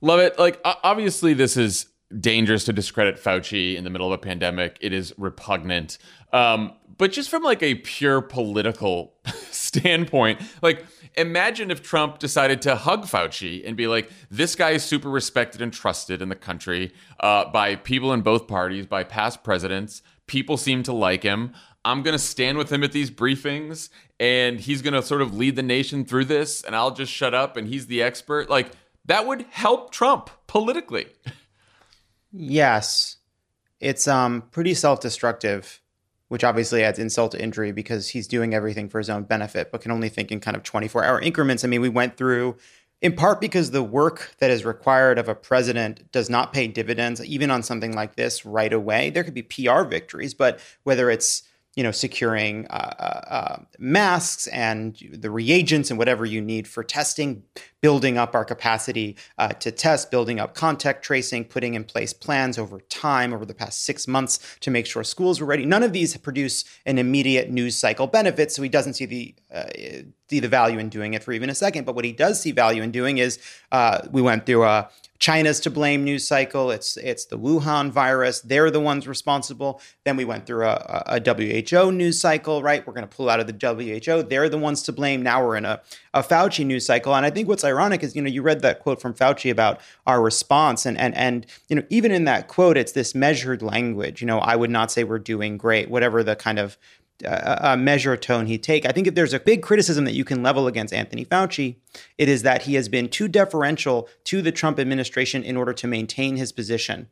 Lovett. 0.00 0.38
Like 0.38 0.60
obviously 0.64 1.34
this 1.34 1.56
is 1.56 1.86
dangerous 2.16 2.64
to 2.64 2.72
discredit 2.72 3.16
Fauci 3.16 3.76
in 3.76 3.84
the 3.84 3.90
middle 3.90 4.06
of 4.06 4.12
a 4.12 4.18
pandemic. 4.18 4.78
It 4.80 4.92
is 4.92 5.12
repugnant. 5.18 5.98
Um, 6.32 6.72
but 6.96 7.12
just 7.12 7.30
from 7.30 7.42
like 7.42 7.62
a 7.62 7.76
pure 7.76 8.20
political 8.20 9.14
standpoint, 9.50 10.40
like 10.62 10.84
imagine 11.16 11.70
if 11.70 11.82
Trump 11.82 12.18
decided 12.18 12.62
to 12.62 12.76
hug 12.76 13.04
Fauci 13.04 13.66
and 13.66 13.76
be 13.76 13.86
like, 13.86 14.10
this 14.30 14.54
guy 14.54 14.70
is 14.70 14.82
super 14.82 15.10
respected 15.10 15.60
and 15.60 15.72
trusted 15.72 16.22
in 16.22 16.28
the 16.28 16.34
country 16.34 16.92
uh, 17.20 17.50
by 17.50 17.76
people 17.76 18.12
in 18.12 18.22
both 18.22 18.48
parties, 18.48 18.86
by 18.86 19.04
past 19.04 19.44
presidents. 19.44 20.02
People 20.26 20.56
seem 20.56 20.82
to 20.84 20.92
like 20.92 21.22
him. 21.22 21.52
I'm 21.84 22.02
going 22.02 22.12
to 22.12 22.18
stand 22.18 22.58
with 22.58 22.70
him 22.70 22.84
at 22.84 22.92
these 22.92 23.10
briefings 23.10 23.88
and 24.20 24.60
he's 24.60 24.82
going 24.82 24.94
to 24.94 25.02
sort 25.02 25.22
of 25.22 25.34
lead 25.34 25.56
the 25.56 25.62
nation 25.62 26.04
through 26.04 26.26
this 26.26 26.62
and 26.62 26.74
I'll 26.74 26.90
just 26.90 27.12
shut 27.12 27.34
up 27.34 27.56
and 27.56 27.68
he's 27.68 27.86
the 27.86 28.02
expert. 28.02 28.50
Like 28.50 28.72
that 29.06 29.26
would 29.26 29.46
help 29.50 29.90
Trump 29.90 30.30
politically. 30.46 31.06
Yes. 32.32 33.16
It's 33.80 34.08
um 34.08 34.42
pretty 34.50 34.74
self-destructive, 34.74 35.80
which 36.28 36.44
obviously 36.44 36.82
adds 36.82 36.98
insult 36.98 37.32
to 37.32 37.42
injury 37.42 37.72
because 37.72 38.08
he's 38.08 38.26
doing 38.26 38.54
everything 38.54 38.88
for 38.88 38.98
his 38.98 39.10
own 39.10 39.24
benefit 39.24 39.70
but 39.70 39.80
can 39.80 39.92
only 39.92 40.08
think 40.08 40.30
in 40.32 40.40
kind 40.40 40.56
of 40.56 40.62
24-hour 40.62 41.20
increments. 41.20 41.64
I 41.64 41.68
mean, 41.68 41.80
we 41.80 41.88
went 41.88 42.16
through 42.16 42.56
in 43.00 43.14
part 43.14 43.40
because 43.40 43.70
the 43.70 43.82
work 43.82 44.34
that 44.38 44.50
is 44.50 44.64
required 44.64 45.18
of 45.18 45.28
a 45.28 45.34
president 45.34 46.10
does 46.10 46.28
not 46.28 46.52
pay 46.52 46.66
dividends, 46.66 47.24
even 47.24 47.50
on 47.50 47.62
something 47.62 47.94
like 47.94 48.16
this 48.16 48.44
right 48.44 48.72
away. 48.72 49.10
There 49.10 49.22
could 49.22 49.34
be 49.34 49.42
PR 49.42 49.82
victories, 49.84 50.34
but 50.34 50.58
whether 50.82 51.08
it's 51.08 51.44
you 51.78 51.84
know, 51.84 51.92
securing 51.92 52.66
uh, 52.70 52.94
uh, 52.98 53.32
uh, 53.32 53.62
masks 53.78 54.48
and 54.48 55.00
the 55.12 55.30
reagents 55.30 55.90
and 55.90 55.98
whatever 55.98 56.26
you 56.26 56.40
need 56.40 56.66
for 56.66 56.82
testing, 56.82 57.44
building 57.80 58.18
up 58.18 58.34
our 58.34 58.44
capacity 58.44 59.16
uh, 59.38 59.48
to 59.48 59.70
test, 59.70 60.10
building 60.10 60.40
up 60.40 60.54
contact 60.54 61.04
tracing, 61.04 61.44
putting 61.44 61.74
in 61.74 61.84
place 61.84 62.12
plans 62.12 62.58
over 62.58 62.80
time 62.80 63.32
over 63.32 63.44
the 63.44 63.54
past 63.54 63.84
six 63.84 64.08
months 64.08 64.56
to 64.60 64.70
make 64.70 64.86
sure 64.86 65.04
schools 65.04 65.40
were 65.40 65.46
ready. 65.46 65.64
None 65.64 65.82
of 65.82 65.92
these 65.92 66.16
produce 66.16 66.64
an 66.86 66.98
immediate 66.98 67.50
news 67.50 67.76
cycle 67.76 68.06
benefit, 68.06 68.50
so 68.50 68.62
he 68.62 68.68
doesn't 68.68 68.94
see 68.94 69.06
the 69.06 69.34
uh, 69.52 69.64
see 70.28 70.40
the 70.40 70.48
value 70.48 70.78
in 70.78 70.88
doing 70.88 71.14
it 71.14 71.22
for 71.22 71.32
even 71.32 71.48
a 71.48 71.54
second. 71.54 71.84
But 71.84 71.94
what 71.94 72.04
he 72.04 72.12
does 72.12 72.40
see 72.40 72.52
value 72.52 72.82
in 72.82 72.90
doing 72.90 73.18
is 73.18 73.38
uh, 73.72 74.06
we 74.10 74.20
went 74.20 74.46
through 74.46 74.64
a 74.64 74.90
China's 75.18 75.58
to 75.60 75.70
blame 75.70 76.04
news 76.04 76.26
cycle. 76.26 76.70
It's 76.70 76.96
it's 76.96 77.24
the 77.26 77.38
Wuhan 77.38 77.90
virus. 77.90 78.40
They're 78.40 78.70
the 78.70 78.80
ones 78.80 79.08
responsible. 79.08 79.80
Then 80.04 80.16
we 80.16 80.24
went 80.24 80.46
through 80.46 80.66
a, 80.66 81.02
a 81.06 81.20
WHO 81.20 81.90
news 81.90 82.20
cycle, 82.20 82.62
right? 82.62 82.86
We're 82.86 82.92
going 82.92 83.08
to 83.08 83.16
pull 83.16 83.28
out 83.28 83.40
of 83.40 83.46
the 83.46 84.00
WHO. 84.06 84.22
They're 84.22 84.48
the 84.48 84.58
ones 84.58 84.82
to 84.84 84.92
blame. 84.92 85.22
Now 85.22 85.44
we're 85.44 85.56
in 85.56 85.64
a, 85.64 85.80
a 86.14 86.22
Fauci 86.22 86.64
news 86.64 86.86
cycle. 86.86 87.14
And 87.14 87.26
I 87.26 87.30
think 87.30 87.48
what's 87.48 87.64
ironic 87.64 88.02
is, 88.02 88.16
you 88.16 88.22
know, 88.22 88.28
you 88.28 88.42
read 88.42 88.60
that 88.62 88.80
quote 88.80 89.00
from 89.00 89.14
Fauci 89.14 89.50
about 89.50 89.80
our 90.06 90.22
response. 90.22 90.86
And 90.86 90.98
and 90.98 91.14
and 91.14 91.46
you 91.68 91.76
know, 91.76 91.82
even 91.90 92.12
in 92.12 92.24
that 92.24 92.48
quote, 92.48 92.76
it's 92.76 92.92
this 92.92 93.14
measured 93.14 93.62
language. 93.62 94.20
You 94.20 94.26
know, 94.26 94.38
I 94.38 94.56
would 94.56 94.70
not 94.70 94.90
say 94.90 95.04
we're 95.04 95.18
doing 95.18 95.56
great, 95.56 95.90
whatever 95.90 96.22
the 96.22 96.36
kind 96.36 96.58
of 96.58 96.78
a 97.24 97.76
measure 97.76 98.16
tone 98.16 98.46
he'd 98.46 98.62
take. 98.62 98.86
I 98.86 98.92
think 98.92 99.06
if 99.06 99.14
there's 99.14 99.34
a 99.34 99.40
big 99.40 99.60
criticism 99.60 100.04
that 100.04 100.14
you 100.14 100.24
can 100.24 100.42
level 100.42 100.68
against 100.68 100.94
Anthony 100.94 101.24
Fauci, 101.24 101.76
it 102.16 102.28
is 102.28 102.42
that 102.42 102.62
he 102.62 102.74
has 102.74 102.88
been 102.88 103.08
too 103.08 103.26
deferential 103.26 104.08
to 104.24 104.40
the 104.40 104.52
Trump 104.52 104.78
administration 104.78 105.42
in 105.42 105.56
order 105.56 105.72
to 105.72 105.88
maintain 105.88 106.36
his 106.36 106.52
position, 106.52 107.08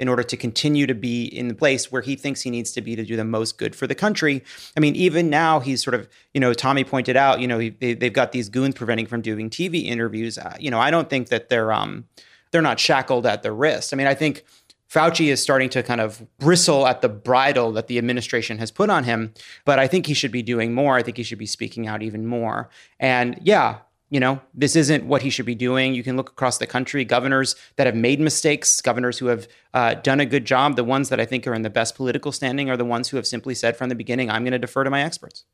in 0.00 0.08
order 0.08 0.22
to 0.22 0.36
continue 0.36 0.86
to 0.86 0.94
be 0.94 1.26
in 1.26 1.48
the 1.48 1.54
place 1.54 1.92
where 1.92 2.00
he 2.00 2.16
thinks 2.16 2.40
he 2.40 2.48
needs 2.48 2.72
to 2.72 2.80
be 2.80 2.96
to 2.96 3.04
do 3.04 3.16
the 3.16 3.24
most 3.24 3.58
good 3.58 3.76
for 3.76 3.86
the 3.86 3.94
country. 3.94 4.42
I 4.74 4.80
mean, 4.80 4.96
even 4.96 5.28
now 5.28 5.60
he's 5.60 5.84
sort 5.84 5.92
of, 5.92 6.08
you 6.32 6.40
know, 6.40 6.54
Tommy 6.54 6.84
pointed 6.84 7.18
out, 7.18 7.38
you 7.38 7.46
know, 7.46 7.58
they, 7.58 7.98
have 8.00 8.14
got 8.14 8.32
these 8.32 8.48
goons 8.48 8.74
preventing 8.74 9.04
from 9.04 9.20
doing 9.20 9.50
TV 9.50 9.84
interviews. 9.84 10.38
Uh, 10.38 10.56
you 10.58 10.70
know, 10.70 10.80
I 10.80 10.90
don't 10.90 11.10
think 11.10 11.28
that 11.28 11.50
they're 11.50 11.70
um 11.70 12.06
they're 12.50 12.62
not 12.62 12.80
shackled 12.80 13.26
at 13.26 13.42
the 13.42 13.52
wrist. 13.52 13.92
I 13.92 13.96
mean, 13.96 14.06
I 14.06 14.14
think 14.14 14.42
Fauci 14.90 15.26
is 15.26 15.42
starting 15.42 15.68
to 15.68 15.82
kind 15.82 16.00
of 16.00 16.26
bristle 16.38 16.86
at 16.86 17.02
the 17.02 17.08
bridle 17.10 17.70
that 17.72 17.86
the 17.86 17.98
administration 17.98 18.56
has 18.56 18.70
put 18.70 18.88
on 18.88 19.04
him. 19.04 19.34
But 19.66 19.78
I 19.78 19.86
think 19.86 20.06
he 20.06 20.14
should 20.14 20.32
be 20.32 20.42
doing 20.42 20.72
more. 20.72 20.96
I 20.96 21.02
think 21.02 21.18
he 21.18 21.22
should 21.22 21.38
be 21.38 21.46
speaking 21.46 21.86
out 21.86 22.02
even 22.02 22.26
more. 22.26 22.70
And 22.98 23.38
yeah, 23.42 23.80
you 24.10 24.18
know, 24.18 24.40
this 24.52 24.74
isn't 24.74 25.04
what 25.04 25.22
he 25.22 25.30
should 25.30 25.46
be 25.46 25.54
doing. 25.54 25.94
You 25.94 26.02
can 26.02 26.16
look 26.16 26.30
across 26.30 26.58
the 26.58 26.66
country, 26.66 27.04
governors 27.04 27.54
that 27.76 27.86
have 27.86 27.94
made 27.94 28.20
mistakes, 28.20 28.80
governors 28.80 29.18
who 29.18 29.26
have 29.26 29.48
uh, 29.72 29.94
done 29.94 30.18
a 30.18 30.26
good 30.26 30.44
job. 30.44 30.74
The 30.74 30.84
ones 30.84 31.08
that 31.10 31.20
I 31.20 31.24
think 31.24 31.46
are 31.46 31.54
in 31.54 31.62
the 31.62 31.70
best 31.70 31.94
political 31.94 32.32
standing 32.32 32.68
are 32.68 32.76
the 32.76 32.84
ones 32.84 33.08
who 33.08 33.16
have 33.16 33.26
simply 33.26 33.54
said 33.54 33.76
from 33.76 33.88
the 33.88 33.94
beginning, 33.94 34.28
I'm 34.28 34.42
going 34.42 34.52
to 34.52 34.58
defer 34.58 34.82
to 34.82 34.90
my 34.90 35.02
experts. 35.02 35.44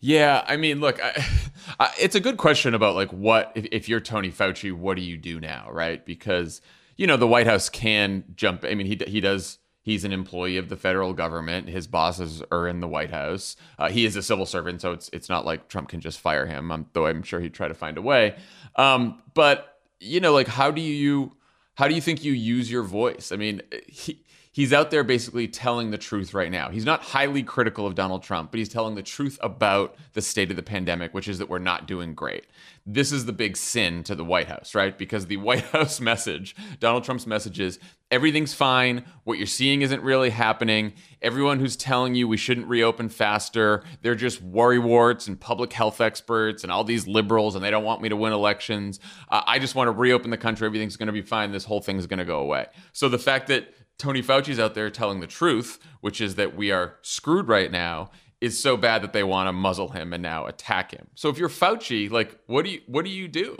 Yeah, 0.00 0.44
I 0.46 0.56
mean, 0.56 0.80
look, 0.80 1.02
I, 1.02 1.24
I, 1.80 1.92
it's 2.00 2.14
a 2.14 2.20
good 2.20 2.38
question 2.38 2.74
about 2.74 2.94
like 2.94 3.12
what 3.12 3.52
if, 3.54 3.66
if 3.70 3.88
you're 3.88 4.00
Tony 4.00 4.30
Fauci, 4.30 4.72
what 4.72 4.96
do 4.96 5.02
you 5.02 5.16
do 5.16 5.40
now, 5.40 5.68
right? 5.70 6.04
Because 6.04 6.60
you 6.96 7.06
know, 7.06 7.16
the 7.16 7.28
White 7.28 7.46
House 7.46 7.68
can 7.68 8.24
jump. 8.34 8.64
I 8.64 8.74
mean, 8.74 8.86
he 8.86 8.98
he 9.06 9.20
does. 9.20 9.58
He's 9.88 10.04
an 10.04 10.12
employee 10.12 10.58
of 10.58 10.68
the 10.68 10.76
federal 10.76 11.14
government. 11.14 11.66
His 11.66 11.86
bosses 11.86 12.42
are 12.52 12.68
in 12.68 12.80
the 12.80 12.86
White 12.86 13.10
House. 13.10 13.56
Uh, 13.78 13.88
he 13.88 14.04
is 14.04 14.16
a 14.16 14.22
civil 14.22 14.44
servant, 14.44 14.82
so 14.82 14.92
it's 14.92 15.08
it's 15.14 15.30
not 15.30 15.46
like 15.46 15.68
Trump 15.68 15.88
can 15.88 16.02
just 16.02 16.20
fire 16.20 16.44
him. 16.44 16.70
Um, 16.70 16.86
though 16.92 17.06
I'm 17.06 17.22
sure 17.22 17.40
he'd 17.40 17.54
try 17.54 17.68
to 17.68 17.74
find 17.74 17.96
a 17.96 18.02
way. 18.02 18.36
Um, 18.76 19.22
but 19.32 19.78
you 19.98 20.20
know, 20.20 20.34
like 20.34 20.46
how 20.46 20.70
do 20.70 20.82
you 20.82 21.32
how 21.76 21.88
do 21.88 21.94
you 21.94 22.02
think 22.02 22.22
you 22.22 22.34
use 22.34 22.70
your 22.70 22.82
voice? 22.82 23.32
I 23.32 23.36
mean, 23.36 23.62
he 23.86 24.22
he's 24.52 24.72
out 24.72 24.90
there 24.90 25.04
basically 25.04 25.48
telling 25.48 25.90
the 25.90 25.98
truth 25.98 26.34
right 26.34 26.50
now. 26.50 26.70
He's 26.70 26.84
not 26.84 27.02
highly 27.02 27.42
critical 27.42 27.86
of 27.86 27.94
Donald 27.94 28.22
Trump, 28.22 28.50
but 28.50 28.58
he's 28.58 28.68
telling 28.68 28.94
the 28.94 29.02
truth 29.02 29.38
about 29.42 29.96
the 30.14 30.22
state 30.22 30.50
of 30.50 30.56
the 30.56 30.62
pandemic, 30.62 31.14
which 31.14 31.28
is 31.28 31.38
that 31.38 31.48
we're 31.48 31.58
not 31.58 31.86
doing 31.86 32.14
great. 32.14 32.46
This 32.86 33.12
is 33.12 33.26
the 33.26 33.32
big 33.32 33.56
sin 33.56 34.02
to 34.04 34.14
the 34.14 34.24
White 34.24 34.48
House, 34.48 34.74
right? 34.74 34.96
Because 34.96 35.26
the 35.26 35.36
White 35.48 35.64
House 35.64 36.00
message, 36.00 36.56
Donald 36.80 37.04
Trump's 37.04 37.26
message 37.26 37.60
is 37.60 37.78
everything's 38.10 38.54
fine. 38.54 39.04
What 39.24 39.36
you're 39.38 39.46
seeing 39.46 39.82
isn't 39.82 40.02
really 40.02 40.30
happening. 40.30 40.94
Everyone 41.20 41.60
who's 41.60 41.76
telling 41.76 42.14
you 42.14 42.26
we 42.26 42.36
shouldn't 42.36 42.66
reopen 42.66 43.10
faster, 43.10 43.84
they're 44.02 44.14
just 44.14 44.42
worrywarts 44.42 45.28
and 45.28 45.38
public 45.38 45.72
health 45.72 46.00
experts 46.00 46.62
and 46.62 46.72
all 46.72 46.84
these 46.84 47.06
liberals, 47.06 47.54
and 47.54 47.62
they 47.62 47.70
don't 47.70 47.84
want 47.84 48.00
me 48.00 48.08
to 48.08 48.16
win 48.16 48.32
elections. 48.32 49.00
Uh, 49.30 49.42
I 49.46 49.58
just 49.58 49.74
want 49.74 49.88
to 49.88 49.92
reopen 49.92 50.30
the 50.30 50.38
country. 50.38 50.66
Everything's 50.66 50.96
going 50.96 51.08
to 51.08 51.12
be 51.12 51.22
fine. 51.22 51.52
This 51.52 51.64
whole 51.64 51.80
thing's 51.80 52.06
going 52.06 52.18
to 52.18 52.24
go 52.24 52.40
away. 52.40 52.66
So 52.92 53.08
the 53.08 53.18
fact 53.18 53.48
that 53.48 53.68
Tony 53.98 54.22
Fauci's 54.22 54.60
out 54.60 54.74
there 54.74 54.90
telling 54.90 55.20
the 55.20 55.26
truth, 55.26 55.78
which 56.00 56.20
is 56.20 56.36
that 56.36 56.56
we 56.56 56.70
are 56.70 56.96
screwed 57.02 57.48
right 57.48 57.70
now, 57.70 58.10
is 58.40 58.60
so 58.60 58.76
bad 58.76 59.02
that 59.02 59.12
they 59.12 59.24
want 59.24 59.48
to 59.48 59.52
muzzle 59.52 59.88
him 59.88 60.12
and 60.12 60.22
now 60.22 60.46
attack 60.46 60.92
him. 60.92 61.08
So 61.14 61.28
if 61.28 61.38
you're 61.38 61.48
Fauci, 61.48 62.10
like 62.10 62.38
what 62.46 62.64
do 62.64 62.70
you 62.70 62.80
what 62.86 63.04
do 63.04 63.10
you 63.10 63.26
do? 63.28 63.58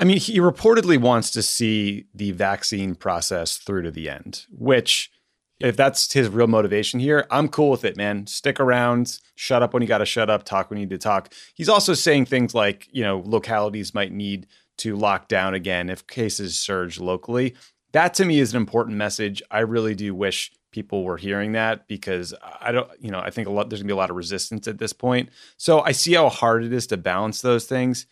I 0.00 0.04
mean, 0.04 0.18
he 0.18 0.38
reportedly 0.38 0.96
wants 0.96 1.32
to 1.32 1.42
see 1.42 2.06
the 2.14 2.30
vaccine 2.30 2.94
process 2.94 3.56
through 3.56 3.82
to 3.82 3.90
the 3.90 4.08
end, 4.08 4.46
which, 4.48 5.10
if 5.58 5.76
that's 5.76 6.12
his 6.12 6.28
real 6.28 6.46
motivation 6.46 7.00
here, 7.00 7.26
I'm 7.32 7.48
cool 7.48 7.70
with 7.72 7.84
it, 7.84 7.96
man. 7.96 8.28
Stick 8.28 8.60
around, 8.60 9.18
shut 9.34 9.60
up 9.60 9.74
when 9.74 9.82
you 9.82 9.88
got 9.88 9.98
to 9.98 10.06
shut 10.06 10.30
up, 10.30 10.44
talk 10.44 10.70
when 10.70 10.78
you 10.78 10.86
need 10.86 10.90
to 10.90 10.98
talk. 10.98 11.32
He's 11.52 11.68
also 11.68 11.94
saying 11.94 12.26
things 12.26 12.54
like, 12.54 12.88
you 12.92 13.02
know, 13.02 13.24
localities 13.26 13.92
might 13.92 14.12
need 14.12 14.46
to 14.76 14.94
lock 14.94 15.26
down 15.26 15.54
again 15.54 15.90
if 15.90 16.06
cases 16.06 16.56
surge 16.56 17.00
locally. 17.00 17.56
That 17.92 18.14
to 18.14 18.24
me 18.24 18.38
is 18.38 18.52
an 18.52 18.60
important 18.60 18.96
message. 18.96 19.42
I 19.50 19.60
really 19.60 19.94
do 19.94 20.14
wish 20.14 20.52
people 20.70 21.04
were 21.04 21.16
hearing 21.16 21.52
that 21.52 21.88
because 21.88 22.34
I 22.60 22.72
don't, 22.72 22.88
you 23.00 23.10
know, 23.10 23.20
I 23.20 23.30
think 23.30 23.48
a 23.48 23.50
lot 23.50 23.70
there's 23.70 23.80
gonna 23.80 23.88
be 23.88 23.94
a 23.94 23.96
lot 23.96 24.10
of 24.10 24.16
resistance 24.16 24.68
at 24.68 24.78
this 24.78 24.92
point. 24.92 25.30
So 25.56 25.80
I 25.80 25.92
see 25.92 26.14
how 26.14 26.28
hard 26.28 26.64
it 26.64 26.72
is 26.72 26.86
to 26.88 26.96
balance 26.96 27.40
those 27.40 27.64
things. 27.64 28.06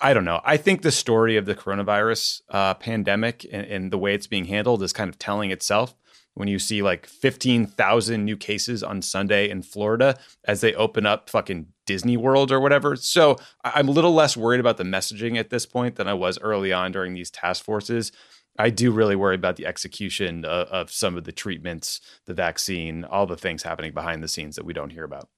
I 0.00 0.12
don't 0.12 0.24
know. 0.24 0.40
I 0.44 0.56
think 0.56 0.82
the 0.82 0.92
story 0.92 1.36
of 1.36 1.46
the 1.46 1.54
coronavirus 1.54 2.42
uh, 2.50 2.74
pandemic 2.74 3.46
and, 3.50 3.66
and, 3.66 3.90
the 3.90 3.96
way 3.96 4.14
it's 4.14 4.26
being 4.26 4.44
handled 4.44 4.82
is 4.82 4.92
kind 4.92 5.08
of 5.08 5.18
telling 5.18 5.50
itself. 5.50 5.94
When 6.34 6.48
you 6.48 6.60
see 6.60 6.80
like 6.80 7.06
15,000 7.06 8.24
new 8.24 8.36
cases 8.36 8.84
on 8.84 9.02
Sunday 9.02 9.50
in 9.50 9.62
Florida 9.62 10.16
as 10.44 10.60
they 10.60 10.74
open 10.74 11.04
up 11.04 11.28
fucking 11.28 11.66
Disney 11.86 12.16
World 12.16 12.52
or 12.52 12.60
whatever. 12.60 12.94
So 12.94 13.36
I'm 13.64 13.88
a 13.88 13.90
little 13.90 14.14
less 14.14 14.36
worried 14.36 14.60
about 14.60 14.76
the 14.76 14.84
messaging 14.84 15.36
at 15.36 15.50
this 15.50 15.66
point 15.66 15.96
than 15.96 16.06
I 16.06 16.14
was 16.14 16.38
early 16.38 16.72
on 16.72 16.92
during 16.92 17.14
these 17.14 17.32
task 17.32 17.64
forces. 17.64 18.12
I 18.60 18.70
do 18.70 18.90
really 18.92 19.16
worry 19.16 19.34
about 19.34 19.56
the 19.56 19.66
execution 19.66 20.44
of, 20.44 20.68
of 20.68 20.92
some 20.92 21.16
of 21.16 21.24
the 21.24 21.32
treatments, 21.32 22.00
the 22.26 22.34
vaccine, 22.34 23.04
all 23.04 23.26
the 23.26 23.36
things 23.36 23.62
happening 23.62 23.92
behind 23.92 24.22
the 24.22 24.28
scenes 24.28 24.56
that 24.56 24.64
we 24.64 24.72
don't 24.72 24.90
hear 24.90 25.04
about. 25.04 25.28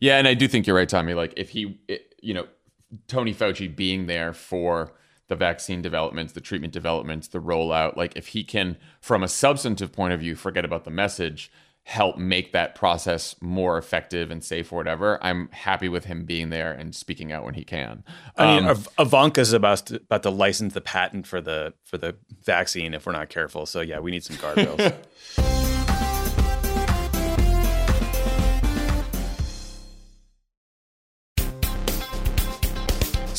Yeah, 0.00 0.18
and 0.18 0.26
I 0.26 0.34
do 0.34 0.48
think 0.48 0.66
you're 0.66 0.76
right, 0.76 0.88
Tommy. 0.88 1.14
Like 1.14 1.34
if 1.36 1.50
he, 1.50 1.80
you 2.22 2.34
know, 2.34 2.46
Tony 3.06 3.34
Fauci 3.34 3.74
being 3.74 4.06
there 4.06 4.32
for 4.32 4.92
the 5.28 5.36
vaccine 5.36 5.82
developments, 5.82 6.32
the 6.32 6.40
treatment 6.40 6.72
developments, 6.72 7.28
the 7.28 7.40
rollout, 7.40 7.96
like 7.96 8.16
if 8.16 8.28
he 8.28 8.42
can, 8.42 8.76
from 9.00 9.22
a 9.22 9.28
substantive 9.28 9.92
point 9.92 10.14
of 10.14 10.20
view, 10.20 10.34
forget 10.34 10.64
about 10.64 10.84
the 10.84 10.90
message, 10.90 11.52
help 11.88 12.18
make 12.18 12.52
that 12.52 12.74
process 12.74 13.34
more 13.40 13.78
effective 13.78 14.30
and 14.30 14.44
safe 14.44 14.70
or 14.70 14.76
whatever, 14.76 15.18
I'm 15.24 15.48
happy 15.52 15.88
with 15.88 16.04
him 16.04 16.26
being 16.26 16.50
there 16.50 16.70
and 16.70 16.94
speaking 16.94 17.32
out 17.32 17.46
when 17.46 17.54
he 17.54 17.64
can. 17.64 18.04
I 18.36 18.60
mean, 18.60 18.68
um, 18.68 18.84
Ivanka's 18.98 19.54
about 19.54 19.86
to, 19.86 19.96
about 19.96 20.22
to 20.24 20.30
license 20.30 20.74
the 20.74 20.82
patent 20.82 21.26
for 21.26 21.40
the 21.40 21.72
for 21.84 21.96
the 21.96 22.14
vaccine 22.44 22.92
if 22.92 23.06
we're 23.06 23.12
not 23.12 23.30
careful. 23.30 23.64
So 23.64 23.80
yeah, 23.80 24.00
we 24.00 24.10
need 24.10 24.22
some 24.22 24.36
guardrails. 24.42 25.57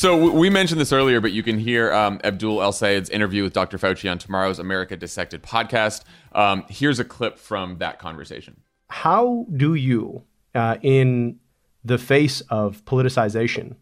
So 0.00 0.16
we 0.16 0.48
mentioned 0.48 0.80
this 0.80 0.94
earlier, 0.94 1.20
but 1.20 1.32
you 1.32 1.42
can 1.42 1.58
hear 1.58 1.92
um, 1.92 2.22
Abdul 2.24 2.62
El 2.62 2.72
Sayed's 2.72 3.10
interview 3.10 3.42
with 3.42 3.52
Dr. 3.52 3.76
Fauci 3.76 4.10
on 4.10 4.16
tomorrow's 4.16 4.58
America 4.58 4.96
Dissected 4.96 5.42
podcast. 5.42 6.04
Um, 6.32 6.64
here's 6.70 6.98
a 6.98 7.04
clip 7.04 7.38
from 7.38 7.76
that 7.80 7.98
conversation. 7.98 8.62
How 8.88 9.44
do 9.54 9.74
you, 9.74 10.22
uh, 10.54 10.78
in 10.80 11.38
the 11.84 11.98
face 11.98 12.40
of 12.48 12.82
politicization 12.86 13.76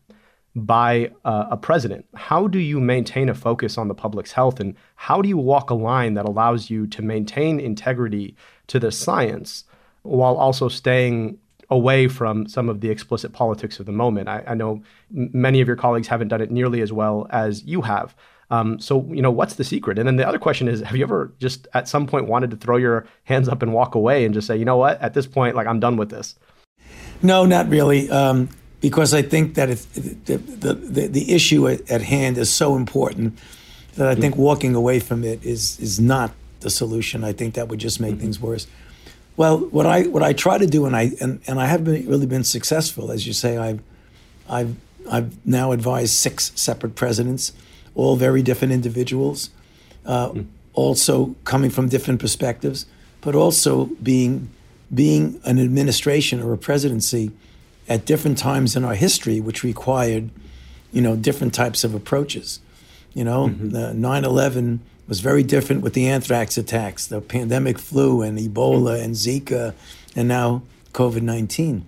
by 0.56 1.12
uh, 1.24 1.46
a 1.52 1.56
president, 1.56 2.04
how 2.16 2.48
do 2.48 2.58
you 2.58 2.80
maintain 2.80 3.28
a 3.28 3.34
focus 3.36 3.78
on 3.78 3.86
the 3.86 3.94
public's 3.94 4.32
health, 4.32 4.58
and 4.58 4.74
how 4.96 5.22
do 5.22 5.28
you 5.28 5.38
walk 5.38 5.70
a 5.70 5.74
line 5.74 6.14
that 6.14 6.24
allows 6.24 6.68
you 6.68 6.88
to 6.88 7.00
maintain 7.00 7.60
integrity 7.60 8.34
to 8.66 8.80
the 8.80 8.90
science 8.90 9.62
while 10.02 10.34
also 10.34 10.68
staying 10.68 11.38
away 11.70 12.08
from 12.08 12.48
some 12.48 12.68
of 12.68 12.80
the 12.80 12.90
explicit 12.90 13.32
politics 13.32 13.78
of 13.78 13.86
the 13.86 13.92
moment. 13.92 14.28
I, 14.28 14.42
I 14.46 14.54
know 14.54 14.82
m- 15.14 15.30
many 15.32 15.60
of 15.60 15.66
your 15.66 15.76
colleagues 15.76 16.08
haven't 16.08 16.28
done 16.28 16.40
it 16.40 16.50
nearly 16.50 16.80
as 16.80 16.92
well 16.92 17.26
as 17.30 17.62
you 17.64 17.82
have. 17.82 18.14
Um, 18.50 18.80
so, 18.80 19.04
you 19.12 19.20
know, 19.20 19.30
what's 19.30 19.56
the 19.56 19.64
secret? 19.64 19.98
And 19.98 20.06
then 20.06 20.16
the 20.16 20.26
other 20.26 20.38
question 20.38 20.68
is, 20.68 20.80
have 20.80 20.96
you 20.96 21.02
ever 21.02 21.32
just 21.38 21.68
at 21.74 21.86
some 21.86 22.06
point 22.06 22.26
wanted 22.26 22.50
to 22.52 22.56
throw 22.56 22.78
your 22.78 23.06
hands 23.24 23.48
up 23.48 23.62
and 23.62 23.74
walk 23.74 23.94
away 23.94 24.24
and 24.24 24.32
just 24.32 24.46
say, 24.46 24.56
you 24.56 24.64
know 24.64 24.78
what, 24.78 25.00
at 25.02 25.12
this 25.12 25.26
point, 25.26 25.54
like 25.54 25.66
I'm 25.66 25.80
done 25.80 25.96
with 25.96 26.08
this? 26.08 26.34
No, 27.22 27.44
not 27.44 27.68
really. 27.68 28.08
Um, 28.10 28.48
because 28.80 29.12
I 29.12 29.22
think 29.22 29.54
that 29.54 29.68
if, 29.68 29.92
the, 29.92 30.36
the, 30.36 31.08
the, 31.08 31.34
issue 31.34 31.68
at, 31.68 31.90
at, 31.90 32.00
hand 32.00 32.38
is 32.38 32.48
so 32.48 32.76
important 32.76 33.38
that 33.96 34.06
I 34.06 34.14
think 34.14 34.36
walking 34.36 34.76
away 34.76 35.00
from 35.00 35.24
it 35.24 35.44
is, 35.44 35.78
is 35.80 35.98
not 35.98 36.30
the 36.60 36.70
solution. 36.70 37.24
I 37.24 37.32
think 37.32 37.54
that 37.54 37.68
would 37.68 37.80
just 37.80 38.00
make 38.00 38.12
mm-hmm. 38.12 38.20
things 38.20 38.40
worse. 38.40 38.68
Well, 39.38 39.58
what 39.58 39.86
I 39.86 40.02
what 40.02 40.24
I 40.24 40.32
try 40.32 40.58
to 40.58 40.66
do, 40.66 40.84
and 40.84 40.96
I 40.96 41.12
and, 41.20 41.40
and 41.46 41.60
I 41.60 41.66
have 41.66 41.84
been 41.84 42.04
really 42.08 42.26
been 42.26 42.42
successful, 42.42 43.12
as 43.12 43.24
you 43.24 43.32
say. 43.32 43.56
I've 43.56 43.80
I've 44.50 44.74
I've 45.08 45.46
now 45.46 45.70
advised 45.70 46.14
six 46.14 46.50
separate 46.56 46.96
presidents, 46.96 47.52
all 47.94 48.16
very 48.16 48.42
different 48.42 48.72
individuals, 48.72 49.50
uh, 50.04 50.30
mm. 50.30 50.46
also 50.74 51.36
coming 51.44 51.70
from 51.70 51.88
different 51.88 52.18
perspectives, 52.18 52.86
but 53.20 53.36
also 53.36 53.90
being 54.02 54.50
being 54.92 55.40
an 55.44 55.60
administration 55.60 56.42
or 56.42 56.52
a 56.52 56.58
presidency 56.58 57.30
at 57.88 58.04
different 58.04 58.38
times 58.38 58.74
in 58.74 58.84
our 58.84 58.96
history, 58.96 59.38
which 59.38 59.62
required, 59.62 60.30
you 60.90 61.00
know, 61.00 61.14
different 61.14 61.54
types 61.54 61.84
of 61.84 61.94
approaches. 61.94 62.58
You 63.14 63.22
know, 63.22 63.46
mm-hmm. 63.46 63.68
the 63.68 63.92
9/11 63.92 64.80
was 65.08 65.20
very 65.20 65.42
different 65.42 65.82
with 65.82 65.94
the 65.94 66.06
anthrax 66.06 66.58
attacks, 66.58 67.06
the 67.06 67.20
pandemic 67.20 67.78
flu, 67.78 68.22
and 68.22 68.38
Ebola 68.38 69.02
and 69.02 69.14
Zika, 69.14 69.74
and 70.14 70.28
now 70.28 70.62
COVID 70.92 71.22
19. 71.22 71.86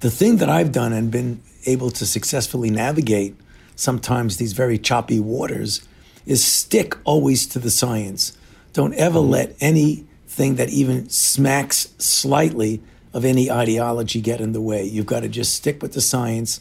The 0.00 0.10
thing 0.10 0.36
that 0.36 0.48
I've 0.48 0.72
done 0.72 0.92
and 0.92 1.10
been 1.10 1.40
able 1.66 1.90
to 1.90 2.06
successfully 2.06 2.70
navigate 2.70 3.36
sometimes 3.76 4.36
these 4.36 4.52
very 4.52 4.78
choppy 4.78 5.20
waters 5.20 5.86
is 6.26 6.44
stick 6.44 6.96
always 7.04 7.46
to 7.46 7.58
the 7.58 7.70
science. 7.70 8.36
Don't 8.72 8.94
ever 8.94 9.18
mm-hmm. 9.18 9.30
let 9.30 9.56
anything 9.60 10.56
that 10.56 10.68
even 10.68 11.08
smacks 11.08 11.94
slightly 11.98 12.82
of 13.14 13.24
any 13.24 13.50
ideology 13.50 14.20
get 14.20 14.40
in 14.40 14.52
the 14.52 14.60
way. 14.60 14.84
You've 14.84 15.06
got 15.06 15.20
to 15.20 15.28
just 15.28 15.54
stick 15.54 15.80
with 15.80 15.92
the 15.92 16.00
science, 16.00 16.60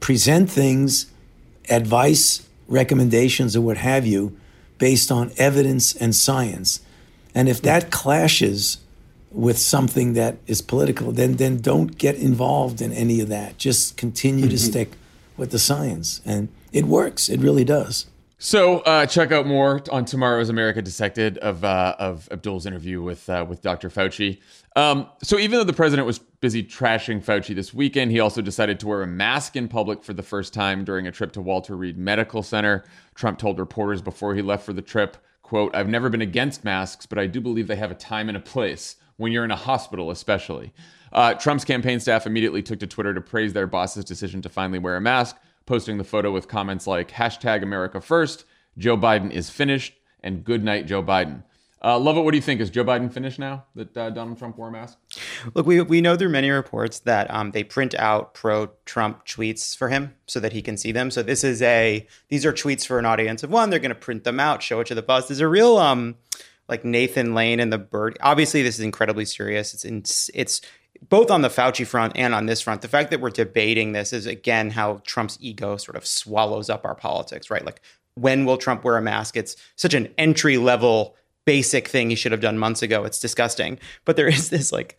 present 0.00 0.50
things, 0.50 1.06
advice, 1.68 2.46
recommendations, 2.68 3.56
or 3.56 3.62
what 3.62 3.78
have 3.78 4.06
you, 4.06 4.36
based 4.80 5.12
on 5.12 5.30
evidence 5.36 5.94
and 5.94 6.12
science. 6.12 6.80
And 7.32 7.48
if 7.48 7.62
that 7.62 7.92
clashes 7.92 8.78
with 9.30 9.58
something 9.58 10.14
that 10.14 10.38
is 10.48 10.60
political, 10.60 11.12
then 11.12 11.34
then 11.36 11.60
don't 11.60 11.96
get 11.96 12.16
involved 12.16 12.82
in 12.82 12.92
any 12.92 13.20
of 13.20 13.28
that. 13.28 13.58
Just 13.58 13.96
continue 13.96 14.46
mm-hmm. 14.46 14.50
to 14.50 14.58
stick 14.58 14.92
with 15.36 15.52
the 15.52 15.58
science, 15.60 16.20
and 16.24 16.48
it 16.72 16.86
works. 16.86 17.28
It 17.28 17.38
really 17.38 17.64
does. 17.64 18.06
So 18.42 18.78
uh, 18.80 19.04
check 19.04 19.32
out 19.32 19.46
more 19.46 19.82
on 19.92 20.06
tomorrow's 20.06 20.48
America 20.48 20.82
Dissected 20.82 21.38
of 21.38 21.62
uh, 21.62 21.94
of 21.98 22.28
Abdul's 22.32 22.66
interview 22.66 23.02
with 23.02 23.28
uh, 23.28 23.44
with 23.48 23.62
Dr. 23.62 23.90
Fauci. 23.90 24.38
Um, 24.76 25.08
so 25.22 25.38
even 25.38 25.58
though 25.58 25.64
the 25.64 25.72
president 25.72 26.06
was 26.06 26.18
busy 26.18 26.62
trashing 26.62 27.22
Fauci 27.22 27.54
this 27.54 27.74
weekend, 27.74 28.12
he 28.12 28.20
also 28.20 28.40
decided 28.40 28.78
to 28.80 28.86
wear 28.86 29.02
a 29.02 29.06
mask 29.06 29.56
in 29.56 29.66
public 29.66 30.04
for 30.04 30.12
the 30.12 30.22
first 30.22 30.54
time 30.54 30.84
during 30.84 31.06
a 31.06 31.12
trip 31.12 31.32
to 31.32 31.42
Walter 31.42 31.76
Reed 31.76 31.98
Medical 31.98 32.42
Center. 32.42 32.84
Trump 33.14 33.38
told 33.38 33.58
reporters 33.58 34.00
before 34.00 34.34
he 34.34 34.42
left 34.42 34.64
for 34.64 34.72
the 34.72 34.82
trip, 34.82 35.16
"quote 35.42 35.74
I've 35.74 35.88
never 35.88 36.08
been 36.08 36.22
against 36.22 36.64
masks, 36.64 37.04
but 37.04 37.18
I 37.18 37.26
do 37.26 37.40
believe 37.40 37.66
they 37.66 37.76
have 37.76 37.90
a 37.90 37.96
time 37.96 38.28
and 38.28 38.36
a 38.36 38.40
place 38.40 38.96
when 39.16 39.32
you're 39.32 39.44
in 39.44 39.50
a 39.50 39.56
hospital, 39.56 40.10
especially." 40.10 40.72
Uh, 41.12 41.34
Trump's 41.34 41.64
campaign 41.64 41.98
staff 41.98 42.24
immediately 42.24 42.62
took 42.62 42.78
to 42.78 42.86
Twitter 42.86 43.12
to 43.12 43.20
praise 43.20 43.52
their 43.52 43.66
boss's 43.66 44.04
decision 44.04 44.40
to 44.42 44.48
finally 44.48 44.78
wear 44.78 44.96
a 44.96 45.00
mask 45.00 45.36
posting 45.66 45.98
the 45.98 46.04
photo 46.04 46.30
with 46.30 46.48
comments 46.48 46.86
like 46.86 47.10
hashtag 47.10 47.62
America 47.62 48.00
First, 48.00 48.44
Joe 48.78 48.96
Biden 48.96 49.30
is 49.30 49.50
finished, 49.50 49.94
and 50.22 50.44
good 50.44 50.62
night, 50.64 50.86
Joe 50.86 51.02
Biden. 51.02 51.42
Uh, 51.82 51.98
Lovett. 51.98 52.24
What 52.24 52.32
do 52.32 52.36
you 52.36 52.42
think? 52.42 52.60
Is 52.60 52.68
Joe 52.68 52.84
Biden 52.84 53.10
finished 53.10 53.38
now 53.38 53.64
that 53.74 53.96
uh, 53.96 54.10
Donald 54.10 54.38
Trump 54.38 54.58
wore 54.58 54.68
a 54.68 54.72
mask? 54.72 54.98
Look, 55.54 55.66
we, 55.66 55.80
we 55.80 56.00
know 56.00 56.16
through 56.16 56.28
many 56.28 56.50
reports 56.50 56.98
that 57.00 57.32
um, 57.32 57.52
they 57.52 57.64
print 57.64 57.94
out 57.94 58.34
pro-Trump 58.34 59.26
tweets 59.26 59.74
for 59.76 59.88
him 59.88 60.14
so 60.26 60.40
that 60.40 60.52
he 60.52 60.60
can 60.60 60.76
see 60.76 60.92
them. 60.92 61.10
So 61.10 61.22
this 61.22 61.42
is 61.42 61.62
a 61.62 62.06
these 62.28 62.44
are 62.44 62.52
tweets 62.52 62.86
for 62.86 62.98
an 62.98 63.06
audience 63.06 63.42
of 63.42 63.50
one. 63.50 63.70
They're 63.70 63.78
going 63.78 63.90
to 63.90 63.94
print 63.94 64.24
them 64.24 64.38
out, 64.38 64.62
show 64.62 64.80
it 64.80 64.88
to 64.88 64.94
the 64.94 65.02
bus. 65.02 65.28
There's 65.28 65.40
a 65.40 65.48
real 65.48 65.78
um 65.78 66.16
like 66.68 66.84
Nathan 66.84 67.34
Lane 67.34 67.60
and 67.60 67.72
the 67.72 67.78
bird. 67.78 68.16
Obviously, 68.20 68.62
this 68.62 68.78
is 68.78 68.84
incredibly 68.84 69.24
serious. 69.24 69.74
It's 69.74 69.84
in, 69.84 70.04
it's 70.34 70.60
both 71.08 71.30
on 71.30 71.42
the 71.42 71.48
Fauci 71.48 71.86
front 71.86 72.12
and 72.16 72.34
on 72.34 72.46
this 72.46 72.60
front, 72.60 72.82
the 72.82 72.88
fact 72.88 73.10
that 73.10 73.20
we're 73.20 73.30
debating 73.30 73.92
this 73.92 74.12
is 74.12 74.26
again 74.26 74.70
how 74.70 75.00
Trump's 75.04 75.38
ego 75.40 75.76
sort 75.76 75.96
of 75.96 76.06
swallows 76.06 76.68
up 76.68 76.84
our 76.84 76.94
politics, 76.94 77.50
right? 77.50 77.64
Like, 77.64 77.80
when 78.14 78.44
will 78.44 78.58
Trump 78.58 78.84
wear 78.84 78.98
a 78.98 79.02
mask? 79.02 79.36
It's 79.36 79.56
such 79.76 79.94
an 79.94 80.12
entry 80.18 80.58
level 80.58 81.16
basic 81.44 81.88
thing 81.88 82.10
he 82.10 82.16
should 82.16 82.32
have 82.32 82.40
done 82.40 82.58
months 82.58 82.82
ago. 82.82 83.04
It's 83.04 83.20
disgusting. 83.20 83.78
But 84.04 84.16
there 84.16 84.28
is 84.28 84.50
this 84.50 84.72
like 84.72 84.98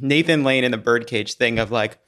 Nathan 0.00 0.44
Lane 0.44 0.64
in 0.64 0.70
the 0.70 0.78
birdcage 0.78 1.34
thing 1.34 1.58
of 1.58 1.70
like, 1.70 1.98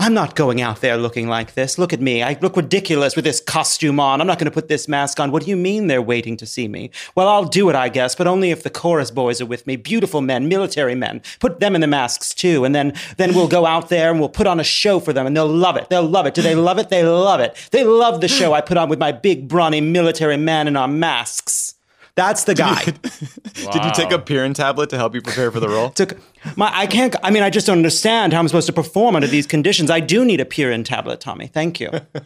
I'm 0.00 0.14
not 0.14 0.36
going 0.36 0.60
out 0.60 0.80
there 0.80 0.96
looking 0.96 1.26
like 1.26 1.54
this. 1.54 1.76
Look 1.76 1.92
at 1.92 2.00
me. 2.00 2.22
I 2.22 2.38
look 2.40 2.56
ridiculous 2.56 3.16
with 3.16 3.24
this 3.24 3.40
costume 3.40 3.98
on. 3.98 4.20
I'm 4.20 4.28
not 4.28 4.38
going 4.38 4.44
to 4.44 4.54
put 4.54 4.68
this 4.68 4.86
mask 4.86 5.18
on. 5.18 5.32
What 5.32 5.42
do 5.42 5.50
you 5.50 5.56
mean 5.56 5.88
they're 5.88 6.00
waiting 6.00 6.36
to 6.36 6.46
see 6.46 6.68
me? 6.68 6.92
Well, 7.16 7.26
I'll 7.26 7.46
do 7.46 7.68
it, 7.68 7.74
I 7.74 7.88
guess, 7.88 8.14
but 8.14 8.28
only 8.28 8.52
if 8.52 8.62
the 8.62 8.70
chorus 8.70 9.10
boys 9.10 9.40
are 9.40 9.46
with 9.46 9.66
me. 9.66 9.74
Beautiful 9.74 10.20
men, 10.20 10.48
military 10.48 10.94
men. 10.94 11.20
Put 11.40 11.58
them 11.58 11.74
in 11.74 11.80
the 11.80 11.88
masks 11.88 12.32
too. 12.32 12.64
And 12.64 12.76
then, 12.76 12.92
then 13.16 13.34
we'll 13.34 13.48
go 13.48 13.66
out 13.66 13.88
there 13.88 14.12
and 14.12 14.20
we'll 14.20 14.28
put 14.28 14.46
on 14.46 14.60
a 14.60 14.64
show 14.64 15.00
for 15.00 15.12
them 15.12 15.26
and 15.26 15.36
they'll 15.36 15.48
love 15.48 15.76
it. 15.76 15.90
They'll 15.90 16.08
love 16.08 16.26
it. 16.26 16.34
Do 16.34 16.42
they 16.42 16.54
love 16.54 16.78
it? 16.78 16.90
They 16.90 17.02
love 17.02 17.40
it. 17.40 17.56
They 17.72 17.82
love 17.82 18.20
the 18.20 18.28
show 18.28 18.52
I 18.52 18.60
put 18.60 18.76
on 18.76 18.88
with 18.88 19.00
my 19.00 19.10
big, 19.10 19.48
brawny 19.48 19.80
military 19.80 20.36
men 20.36 20.68
in 20.68 20.76
our 20.76 20.86
masks. 20.86 21.74
That's 22.18 22.42
the 22.42 22.54
guy. 22.56 22.82
Did 22.84 23.84
you 23.84 23.92
take 23.94 24.10
a 24.10 24.18
Pirin 24.18 24.52
tablet 24.52 24.90
to 24.90 24.96
help 24.96 25.14
you 25.14 25.22
prepare 25.22 25.52
for 25.52 25.60
the 25.60 25.68
role? 25.68 25.90
Took 25.90 26.18
my 26.56 26.68
I 26.74 26.88
can't 26.88 27.14
I 27.22 27.30
mean 27.30 27.44
I 27.44 27.50
just 27.50 27.64
don't 27.68 27.76
understand 27.76 28.32
how 28.32 28.40
I'm 28.40 28.48
supposed 28.48 28.66
to 28.66 28.72
perform 28.72 29.14
under 29.14 29.28
these 29.28 29.46
conditions. 29.46 29.88
I 29.88 30.00
do 30.00 30.24
need 30.24 30.40
a 30.40 30.44
Pirin 30.44 30.84
tablet, 30.84 31.20
Tommy. 31.20 31.46
Thank 31.46 31.78
you. 31.78 31.90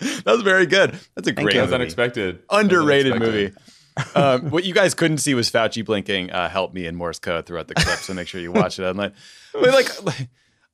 that 0.00 0.26
was 0.26 0.42
very 0.42 0.66
good. 0.66 0.98
That's 1.14 1.28
a 1.28 1.32
great, 1.32 1.54
That 1.54 1.62
was 1.62 1.72
unexpected. 1.72 2.42
underrated 2.50 3.12
That 3.12 3.22
unexpected. 3.22 3.54
movie. 3.54 4.44
um, 4.46 4.50
what 4.54 4.64
you 4.64 4.74
guys 4.74 4.94
couldn't 4.94 5.18
see 5.18 5.34
was 5.34 5.48
Fauci 5.50 5.84
blinking 5.84 6.32
uh, 6.32 6.48
"Help 6.48 6.72
me" 6.74 6.86
in 6.86 6.96
Morse 6.96 7.20
code 7.20 7.46
throughout 7.46 7.68
the 7.68 7.74
clip. 7.74 7.98
So 7.98 8.12
make 8.14 8.26
sure 8.26 8.40
you 8.40 8.50
watch 8.50 8.78
it 8.80 8.84
online. 8.84 9.12
But 9.52 9.70
like, 9.72 10.02
like, 10.04 10.28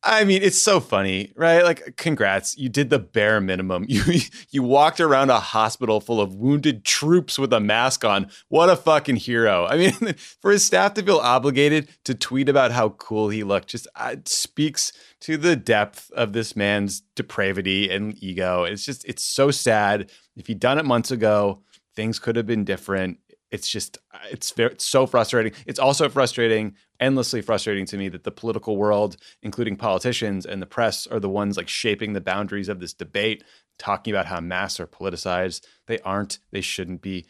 I 0.06 0.24
mean, 0.24 0.42
it's 0.42 0.60
so 0.60 0.78
funny, 0.78 1.32
right? 1.34 1.64
Like, 1.64 1.96
congrats, 1.96 2.56
you 2.56 2.68
did 2.68 2.90
the 2.90 2.98
bare 2.98 3.40
minimum. 3.40 3.84
You 3.96 4.20
you 4.50 4.62
walked 4.62 5.00
around 5.00 5.30
a 5.30 5.40
hospital 5.40 6.00
full 6.00 6.20
of 6.20 6.34
wounded 6.34 6.84
troops 6.84 7.38
with 7.38 7.52
a 7.52 7.60
mask 7.60 8.04
on. 8.04 8.30
What 8.48 8.68
a 8.68 8.76
fucking 8.76 9.16
hero! 9.16 9.66
I 9.66 9.76
mean, 9.76 10.14
for 10.40 10.50
his 10.50 10.64
staff 10.64 10.94
to 10.94 11.02
feel 11.02 11.16
obligated 11.16 11.88
to 12.04 12.14
tweet 12.14 12.48
about 12.48 12.72
how 12.72 12.90
cool 12.90 13.30
he 13.30 13.42
looked 13.42 13.68
just 13.68 13.88
uh, 13.96 14.16
speaks 14.26 14.92
to 15.22 15.36
the 15.38 15.56
depth 15.56 16.10
of 16.12 16.34
this 16.34 16.54
man's 16.54 17.00
depravity 17.14 17.90
and 17.90 18.22
ego. 18.22 18.64
It's 18.64 18.84
just 18.84 19.04
it's 19.06 19.24
so 19.24 19.50
sad. 19.50 20.10
If 20.36 20.46
he'd 20.46 20.60
done 20.60 20.78
it 20.78 20.84
months 20.84 21.10
ago, 21.10 21.62
things 21.96 22.18
could 22.18 22.36
have 22.36 22.46
been 22.46 22.64
different. 22.64 23.18
It's 23.50 23.68
just 23.68 23.98
it's 24.30 24.50
very 24.50 24.72
it's 24.72 24.84
so 24.84 25.06
frustrating. 25.06 25.52
It's 25.66 25.78
also 25.78 26.08
frustrating, 26.08 26.74
endlessly 26.98 27.42
frustrating 27.42 27.86
to 27.86 27.96
me 27.96 28.08
that 28.08 28.24
the 28.24 28.32
political 28.32 28.76
world, 28.76 29.16
including 29.42 29.76
politicians 29.76 30.46
and 30.46 30.60
the 30.60 30.66
press, 30.66 31.06
are 31.06 31.20
the 31.20 31.28
ones 31.28 31.56
like 31.56 31.68
shaping 31.68 32.12
the 32.12 32.20
boundaries 32.20 32.68
of 32.68 32.80
this 32.80 32.92
debate, 32.92 33.44
talking 33.78 34.12
about 34.12 34.26
how 34.26 34.40
masks 34.40 34.80
are 34.80 34.86
politicized. 34.86 35.64
They 35.86 36.00
aren't. 36.00 36.40
They 36.50 36.60
shouldn't 36.60 37.02
be. 37.02 37.26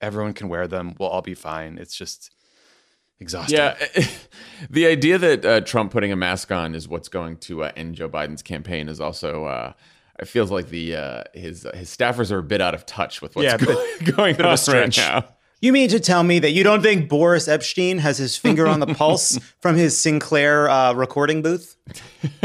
Everyone 0.00 0.34
can 0.34 0.48
wear 0.48 0.68
them. 0.68 0.94
We'll 0.98 1.08
all 1.08 1.22
be 1.22 1.34
fine. 1.34 1.78
It's 1.78 1.96
just 1.96 2.30
exhausting. 3.18 3.58
Yeah, 3.58 3.76
the 4.70 4.86
idea 4.86 5.18
that 5.18 5.44
uh, 5.44 5.60
Trump 5.62 5.90
putting 5.90 6.12
a 6.12 6.16
mask 6.16 6.52
on 6.52 6.74
is 6.74 6.86
what's 6.86 7.08
going 7.08 7.38
to 7.38 7.64
uh, 7.64 7.72
end 7.76 7.96
Joe 7.96 8.08
Biden's 8.08 8.42
campaign 8.42 8.88
is 8.88 9.00
also. 9.00 9.46
Uh, 9.46 9.72
it 10.18 10.28
feels 10.28 10.50
like 10.50 10.70
the 10.70 10.96
uh, 10.96 11.24
his 11.34 11.66
his 11.74 11.94
staffers 11.94 12.32
are 12.32 12.38
a 12.38 12.42
bit 12.42 12.60
out 12.60 12.74
of 12.74 12.86
touch 12.86 13.20
with 13.20 13.36
what's 13.36 13.44
Yeah, 13.44 13.58
go- 13.58 13.86
going 14.12 14.40
a 14.40 14.48
on 14.48 14.58
right 14.68 14.96
now. 14.96 15.24
You 15.60 15.72
mean 15.72 15.88
to 15.88 16.00
tell 16.00 16.22
me 16.22 16.38
that 16.40 16.50
you 16.50 16.62
don't 16.62 16.82
think 16.82 17.08
Boris 17.08 17.48
Epshteyn 17.48 17.98
has 17.98 18.18
his 18.18 18.36
finger 18.36 18.66
on 18.66 18.78
the 18.78 18.86
pulse 18.86 19.38
from 19.60 19.74
his 19.76 19.98
Sinclair 19.98 20.68
uh, 20.68 20.92
recording 20.92 21.40
booth? 21.40 21.76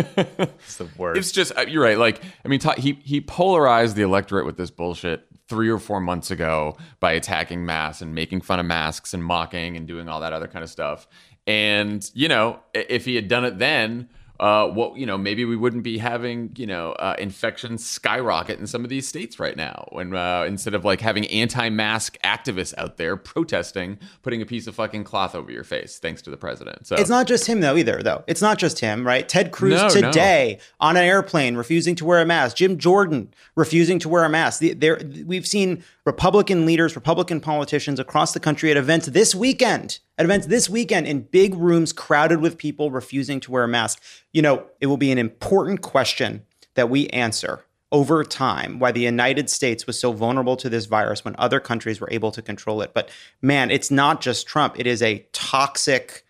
It's 0.08 0.78
the 0.78 0.88
worst. 0.98 1.20
It's 1.20 1.32
just 1.32 1.52
uh, 1.58 1.66
you're 1.68 1.84
right. 1.84 1.98
Like 1.98 2.22
I 2.46 2.48
mean, 2.48 2.62
he 2.78 2.94
he 3.04 3.20
polarized 3.20 3.98
the 3.98 4.04
electorate 4.04 4.46
with 4.46 4.56
this 4.56 4.72
bullshit 4.72 5.26
three 5.50 5.70
or 5.70 5.78
four 5.78 6.00
months 6.00 6.32
ago 6.32 6.78
by 7.02 7.12
attacking 7.12 7.66
masks 7.66 8.02
and 8.02 8.16
making 8.16 8.42
fun 8.42 8.62
of 8.62 8.66
masks 8.66 9.14
and 9.14 9.22
mocking 9.22 9.76
and 9.76 9.88
doing 9.88 10.08
all 10.08 10.22
that 10.22 10.32
other 10.32 10.48
kind 10.48 10.64
of 10.64 10.70
stuff. 10.70 11.06
And 11.46 12.10
you 12.14 12.30
know, 12.30 12.62
if 12.74 13.04
he 13.04 13.16
had 13.16 13.28
done 13.28 13.44
it 13.44 13.58
then. 13.58 14.10
Uh, 14.42 14.68
what 14.68 14.98
you 14.98 15.06
know, 15.06 15.20
maybe 15.20 15.46
we 15.46 15.56
wouldn't 15.56 15.84
be 15.84 16.00
having 16.00 16.52
you 16.56 16.66
know 16.66 16.94
uh, 16.94 17.16
infections 17.20 17.88
skyrocket 17.88 18.60
in 18.60 18.66
some 18.66 18.84
of 18.84 18.90
these 18.90 19.08
states 19.08 19.40
right 19.40 19.56
now. 19.56 19.88
When 19.92 20.16
uh, 20.16 20.46
instead 20.48 20.74
of 20.74 20.84
like 20.84 21.00
having 21.00 21.28
anti-mask 21.28 22.18
activists 22.24 22.74
out 22.76 22.98
there 22.98 23.16
protesting, 23.18 24.00
putting 24.24 24.42
a 24.42 24.46
piece 24.48 24.66
of 24.66 24.74
fucking 24.74 25.04
cloth 25.04 25.36
over 25.36 25.52
your 25.52 25.64
face, 25.64 26.00
thanks 26.00 26.24
to 26.24 26.32
the 26.32 26.38
president. 26.38 26.88
So 26.88 26.96
It's 26.96 27.10
not 27.10 27.28
just 27.28 27.46
him 27.46 27.62
though 27.62 27.78
either 27.78 28.02
though. 28.02 28.24
It's 28.26 28.42
not 28.42 28.58
just 28.58 28.80
him, 28.80 29.06
right? 29.06 29.30
Ted 29.30 29.52
Cruz 29.52 29.74
No, 29.74 29.88
no. 29.88 29.90
today 29.90 30.58
on 30.80 30.98
an 30.98 31.04
airplane 31.04 31.56
refusing 31.56 31.94
to 31.98 32.06
wear 32.06 32.20
a 32.20 32.26
mask. 32.26 32.58
Jim 32.58 32.80
Jordan 32.80 33.32
refusing 33.56 34.00
to 34.00 34.10
wear 34.10 34.24
a 34.24 34.30
mask. 34.30 34.62
There 34.62 35.00
we've 35.24 35.46
seen 35.46 35.84
Republican 36.06 36.66
leaders, 36.66 36.96
Republican 36.96 37.40
politicians 37.40 38.00
across 38.00 38.34
the 38.34 38.40
country 38.40 38.72
at 38.72 38.78
events 38.78 39.08
this 39.08 39.36
weekend. 39.36 40.00
At 40.18 40.26
events 40.26 40.48
this 40.48 40.70
weekend 40.70 41.06
in 41.06 41.22
big 41.22 41.54
rooms 41.54 41.94
crowded 41.94 42.42
with 42.42 42.58
people 42.58 42.90
refusing 42.90 43.40
to 43.42 43.52
wear 43.52 43.64
a 43.64 43.68
mask. 43.68 44.02
You 44.34 44.42
know, 44.42 44.66
it 44.80 44.88
will 44.88 44.98
be 44.98 45.12
an 45.12 45.20
important 45.20 45.82
question 45.82 46.44
that 46.74 46.90
we 46.90 47.08
answer 47.10 47.64
over 47.92 48.24
time 48.24 48.80
why 48.80 48.92
the 48.92 49.02
United 49.02 49.50
States 49.50 49.86
was 49.86 50.00
so 50.00 50.12
vulnerable 50.12 50.56
to 50.56 50.70
this 50.70 50.86
virus 50.86 51.26
when 51.26 51.36
other 51.38 51.60
countries 51.60 52.00
were 52.00 52.10
able 52.12 52.32
to 52.32 52.42
control 52.42 52.82
it. 52.82 52.94
But 52.94 53.10
man, 53.42 53.70
it's 53.70 53.92
not 53.92 54.22
just 54.22 54.48
Trump. 54.48 54.80
It 54.80 54.88
is 54.88 55.02
a 55.02 55.26
toxic 55.34 56.26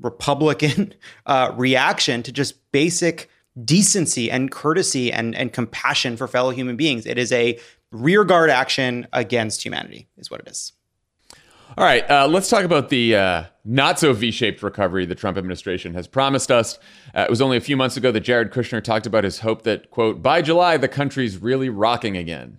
Republican 0.00 0.94
uh, 1.26 1.52
reaction 1.54 2.22
to 2.22 2.32
just 2.32 2.72
basic 2.72 3.28
decency 3.62 4.30
and 4.30 4.50
courtesy 4.50 5.12
and, 5.12 5.34
and 5.34 5.52
compassion 5.52 6.16
for 6.16 6.26
fellow 6.26 6.50
human 6.50 6.76
beings. 6.76 7.04
It 7.04 7.18
is 7.18 7.32
a 7.32 7.58
rearguard 7.92 8.50
action 8.50 9.06
against 9.12 9.64
humanity, 9.64 10.08
is 10.16 10.30
what 10.30 10.40
it 10.40 10.48
is. 10.48 10.72
All 11.78 11.84
right, 11.84 12.08
uh, 12.10 12.28
let's 12.28 12.50
talk 12.50 12.64
about 12.64 12.90
the 12.90 13.16
uh, 13.16 13.44
not 13.64 13.98
so 13.98 14.12
V 14.12 14.30
shaped 14.30 14.62
recovery 14.62 15.06
the 15.06 15.14
Trump 15.14 15.38
administration 15.38 15.94
has 15.94 16.06
promised 16.06 16.50
us. 16.50 16.78
Uh, 17.14 17.22
it 17.22 17.30
was 17.30 17.40
only 17.40 17.56
a 17.56 17.62
few 17.62 17.78
months 17.78 17.96
ago 17.96 18.12
that 18.12 18.20
Jared 18.20 18.50
Kushner 18.50 18.82
talked 18.84 19.06
about 19.06 19.24
his 19.24 19.40
hope 19.40 19.62
that, 19.62 19.90
quote, 19.90 20.22
by 20.22 20.42
July, 20.42 20.76
the 20.76 20.88
country's 20.88 21.38
really 21.38 21.70
rocking 21.70 22.16
again. 22.16 22.58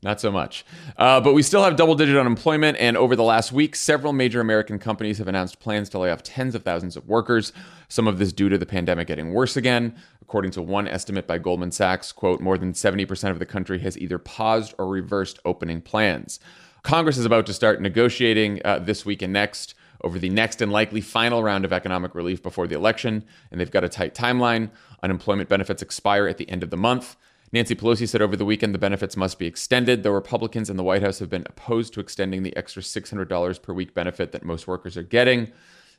Not 0.00 0.20
so 0.20 0.30
much. 0.30 0.64
Uh, 0.96 1.20
but 1.20 1.34
we 1.34 1.42
still 1.42 1.64
have 1.64 1.74
double 1.74 1.96
digit 1.96 2.16
unemployment, 2.16 2.78
and 2.78 2.96
over 2.96 3.16
the 3.16 3.24
last 3.24 3.50
week, 3.50 3.74
several 3.74 4.12
major 4.12 4.40
American 4.40 4.78
companies 4.78 5.18
have 5.18 5.26
announced 5.26 5.58
plans 5.58 5.88
to 5.88 5.98
lay 5.98 6.12
off 6.12 6.22
tens 6.22 6.54
of 6.54 6.62
thousands 6.62 6.96
of 6.96 7.08
workers. 7.08 7.52
Some 7.88 8.06
of 8.06 8.18
this 8.18 8.32
due 8.32 8.48
to 8.48 8.56
the 8.56 8.66
pandemic 8.66 9.08
getting 9.08 9.32
worse 9.32 9.56
again. 9.56 9.96
According 10.22 10.52
to 10.52 10.62
one 10.62 10.86
estimate 10.86 11.26
by 11.26 11.38
Goldman 11.38 11.72
Sachs, 11.72 12.12
quote, 12.12 12.40
more 12.40 12.56
than 12.56 12.74
70% 12.74 13.30
of 13.30 13.40
the 13.40 13.46
country 13.46 13.80
has 13.80 13.98
either 13.98 14.18
paused 14.18 14.72
or 14.78 14.86
reversed 14.86 15.40
opening 15.44 15.80
plans. 15.80 16.38
Congress 16.84 17.18
is 17.18 17.24
about 17.24 17.46
to 17.46 17.52
start 17.52 17.80
negotiating 17.80 18.60
uh, 18.64 18.78
this 18.78 19.04
week 19.04 19.20
and 19.20 19.32
next 19.32 19.74
over 20.04 20.18
the 20.18 20.30
next 20.30 20.62
and 20.62 20.70
likely 20.70 21.00
final 21.00 21.42
round 21.42 21.64
of 21.64 21.72
economic 21.72 22.14
relief 22.14 22.40
before 22.40 22.68
the 22.68 22.76
election, 22.76 23.24
and 23.50 23.60
they've 23.60 23.70
got 23.70 23.82
a 23.82 23.88
tight 23.88 24.14
timeline. 24.14 24.70
Unemployment 25.02 25.48
benefits 25.48 25.82
expire 25.82 26.28
at 26.28 26.36
the 26.36 26.48
end 26.48 26.62
of 26.62 26.70
the 26.70 26.76
month. 26.76 27.16
Nancy 27.50 27.74
Pelosi 27.74 28.06
said 28.06 28.20
over 28.20 28.36
the 28.36 28.44
weekend 28.44 28.74
the 28.74 28.78
benefits 28.78 29.16
must 29.16 29.38
be 29.38 29.46
extended, 29.46 30.02
though 30.02 30.12
Republicans 30.12 30.68
in 30.68 30.76
the 30.76 30.82
White 30.82 31.02
House 31.02 31.18
have 31.18 31.30
been 31.30 31.46
opposed 31.46 31.94
to 31.94 32.00
extending 32.00 32.42
the 32.42 32.54
extra 32.56 32.82
$600 32.82 33.62
per 33.62 33.72
week 33.72 33.94
benefit 33.94 34.32
that 34.32 34.44
most 34.44 34.66
workers 34.66 34.96
are 34.96 35.02
getting. 35.02 35.50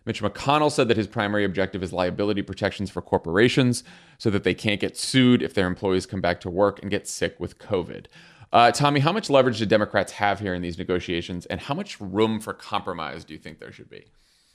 Mitch 0.06 0.22
McConnell 0.22 0.72
said 0.72 0.88
that 0.88 0.98
his 0.98 1.08
primary 1.08 1.44
objective 1.44 1.84
is 1.84 1.92
liability 1.92 2.42
protections 2.42 2.90
for 2.90 3.02
corporations 3.02 3.84
so 4.18 4.30
that 4.30 4.44
they 4.44 4.54
can't 4.54 4.80
get 4.80 4.96
sued 4.96 5.42
if 5.42 5.54
their 5.54 5.68
employees 5.68 6.06
come 6.06 6.22
back 6.22 6.40
to 6.42 6.50
work 6.50 6.80
and 6.82 6.92
get 6.92 7.08
sick 7.08 7.40
with 7.40 7.58
COVID. 7.58 8.06
Uh, 8.52 8.72
Tommy, 8.72 9.00
how 9.00 9.12
much 9.12 9.30
leverage 9.30 9.60
do 9.60 9.66
Democrats 9.66 10.14
have 10.14 10.40
here 10.40 10.54
in 10.54 10.62
these 10.62 10.78
negotiations, 10.78 11.46
and 11.48 11.62
how 11.62 11.74
much 11.74 12.00
room 12.00 12.40
for 12.40 12.54
compromise 12.54 13.24
do 13.24 13.34
you 13.34 13.40
think 13.40 13.60
there 13.60 13.72
should 13.72 13.90
be? 13.90 14.06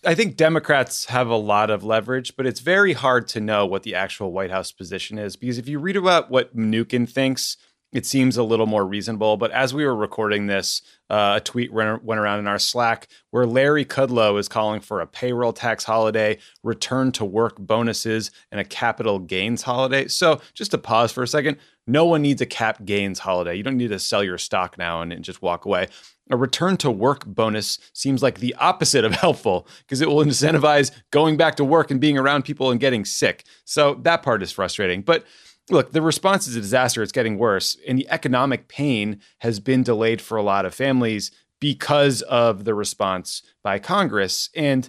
I 0.07 0.15
think 0.15 0.37
Democrats 0.37 1.07
have 1.07 1.29
a 1.29 1.37
lot 1.37 1.71
of 1.71 1.85
leverage, 1.85 2.37
but 2.37 2.47
it's 2.47 2.61
very 2.61 2.93
hard 2.93 3.27
to 3.29 3.41
know 3.41 3.67
what 3.67 3.83
the 3.83 3.95
actual 3.95 4.33
White 4.33 4.51
House 4.51 4.73
position 4.73 5.19
is 5.19 5.37
because 5.37 5.59
if 5.59 5.69
you 5.69 5.79
read 5.79 5.97
about 5.97 6.31
what 6.31 6.57
Mnuchin 6.57 7.09
thinks, 7.09 7.57
it 7.93 8.05
seems 8.05 8.37
a 8.37 8.43
little 8.43 8.67
more 8.67 8.85
reasonable. 8.85 9.37
But 9.37 9.53
as 9.53 9.73
we 9.73 9.85
were 9.87 9.95
recording 9.95 10.47
this, 10.47 10.83
uh, 11.09 11.35
a 11.37 11.41
tweet 11.41 11.73
went 11.73 12.05
went 12.05 12.21
around 12.21 12.41
in 12.41 12.49
our 12.49 12.59
Slack 12.59 13.07
where 13.31 13.47
Larry 13.47 13.85
Kudlow 13.85 14.39
is 14.39 14.49
calling 14.49 14.81
for 14.81 15.01
a 15.01 15.07
payroll 15.07 15.53
tax 15.53 15.85
holiday, 15.85 16.39
return 16.63 17.13
to 17.13 17.25
work 17.25 17.57
bonuses, 17.59 18.33
and 18.51 18.61
a 18.61 18.65
capital 18.65 19.21
gains 19.21 19.63
holiday. 19.63 20.09
So 20.09 20.41
just 20.55 20.73
to 20.73 20.79
pause 20.79 21.13
for 21.13 21.23
a 21.23 21.29
second, 21.29 21.59
no 21.87 22.05
one 22.05 22.23
needs 22.23 22.41
a 22.41 22.47
cap 22.47 22.85
gains 22.85 23.19
holiday. 23.19 23.55
You 23.55 23.63
don't 23.63 23.77
need 23.77 23.89
to 23.89 23.99
sell 23.99 24.25
your 24.25 24.39
stock 24.39 24.79
now 24.79 25.03
and, 25.03 25.13
and 25.13 25.25
just 25.25 25.43
walk 25.43 25.65
away. 25.65 25.89
A 26.31 26.37
return 26.37 26.79
to 26.79 26.91
work 26.91 27.27
bonus 27.27 27.79
seems 27.93 28.23
like 28.23 28.39
the 28.39 28.55
opposite 28.55 29.05
of 29.05 29.13
helpful 29.15 29.67
because 29.81 30.01
it 30.01 30.09
will 30.09 30.25
incentivize 30.25 30.91
going 31.11 31.37
back 31.37 31.57
to 31.57 31.65
work 31.65 31.91
and 31.91 32.01
being 32.01 32.17
around 32.17 32.45
people 32.45 32.71
and 32.71 32.81
getting 32.81 33.05
sick. 33.05 33.45
So 33.65 33.95
that 34.03 34.23
part 34.23 34.43
is 34.43 34.51
frustrating. 34.51 35.03
But 35.03 35.25
look, 35.71 35.93
the 35.93 36.03
response 36.03 36.47
is 36.47 36.57
a 36.57 36.61
disaster. 36.61 37.03
It's 37.03 37.13
getting 37.13 37.39
worse. 37.39 37.77
And 37.87 37.99
the 37.99 38.09
economic 38.11 38.69
pain 38.69 39.21
has 39.39 39.61
been 39.61 39.83
delayed 39.83 40.23
for 40.23 40.39
a 40.39 40.43
lot 40.43 40.65
of 40.65 40.75
families 40.75 41.31
because 41.61 42.23
of 42.23 42.65
the 42.65 42.75
response 42.75 43.43
by 43.63 43.79
Congress. 43.79 44.49
And 44.55 44.89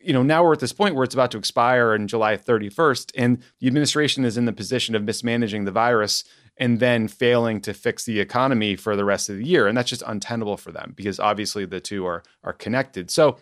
you 0.00 0.12
know, 0.12 0.22
now 0.22 0.44
we're 0.44 0.52
at 0.52 0.60
this 0.60 0.72
point 0.72 0.94
where 0.94 1.04
it's 1.04 1.14
about 1.14 1.30
to 1.32 1.38
expire 1.38 1.92
on 1.92 2.06
July 2.06 2.36
31st, 2.36 3.12
and 3.16 3.42
the 3.60 3.66
administration 3.66 4.24
is 4.24 4.36
in 4.36 4.44
the 4.44 4.52
position 4.52 4.94
of 4.94 5.02
mismanaging 5.02 5.64
the 5.64 5.72
virus 5.72 6.24
and 6.56 6.80
then 6.80 7.08
failing 7.08 7.60
to 7.60 7.74
fix 7.74 8.04
the 8.04 8.20
economy 8.20 8.76
for 8.76 8.96
the 8.96 9.04
rest 9.04 9.28
of 9.28 9.36
the 9.36 9.44
year. 9.44 9.66
And 9.66 9.76
that's 9.76 9.90
just 9.90 10.02
untenable 10.06 10.56
for 10.56 10.72
them 10.72 10.92
because 10.96 11.20
obviously 11.20 11.66
the 11.66 11.80
two 11.80 12.06
are 12.06 12.22
are 12.42 12.52
connected. 12.52 13.10
So, 13.10 13.38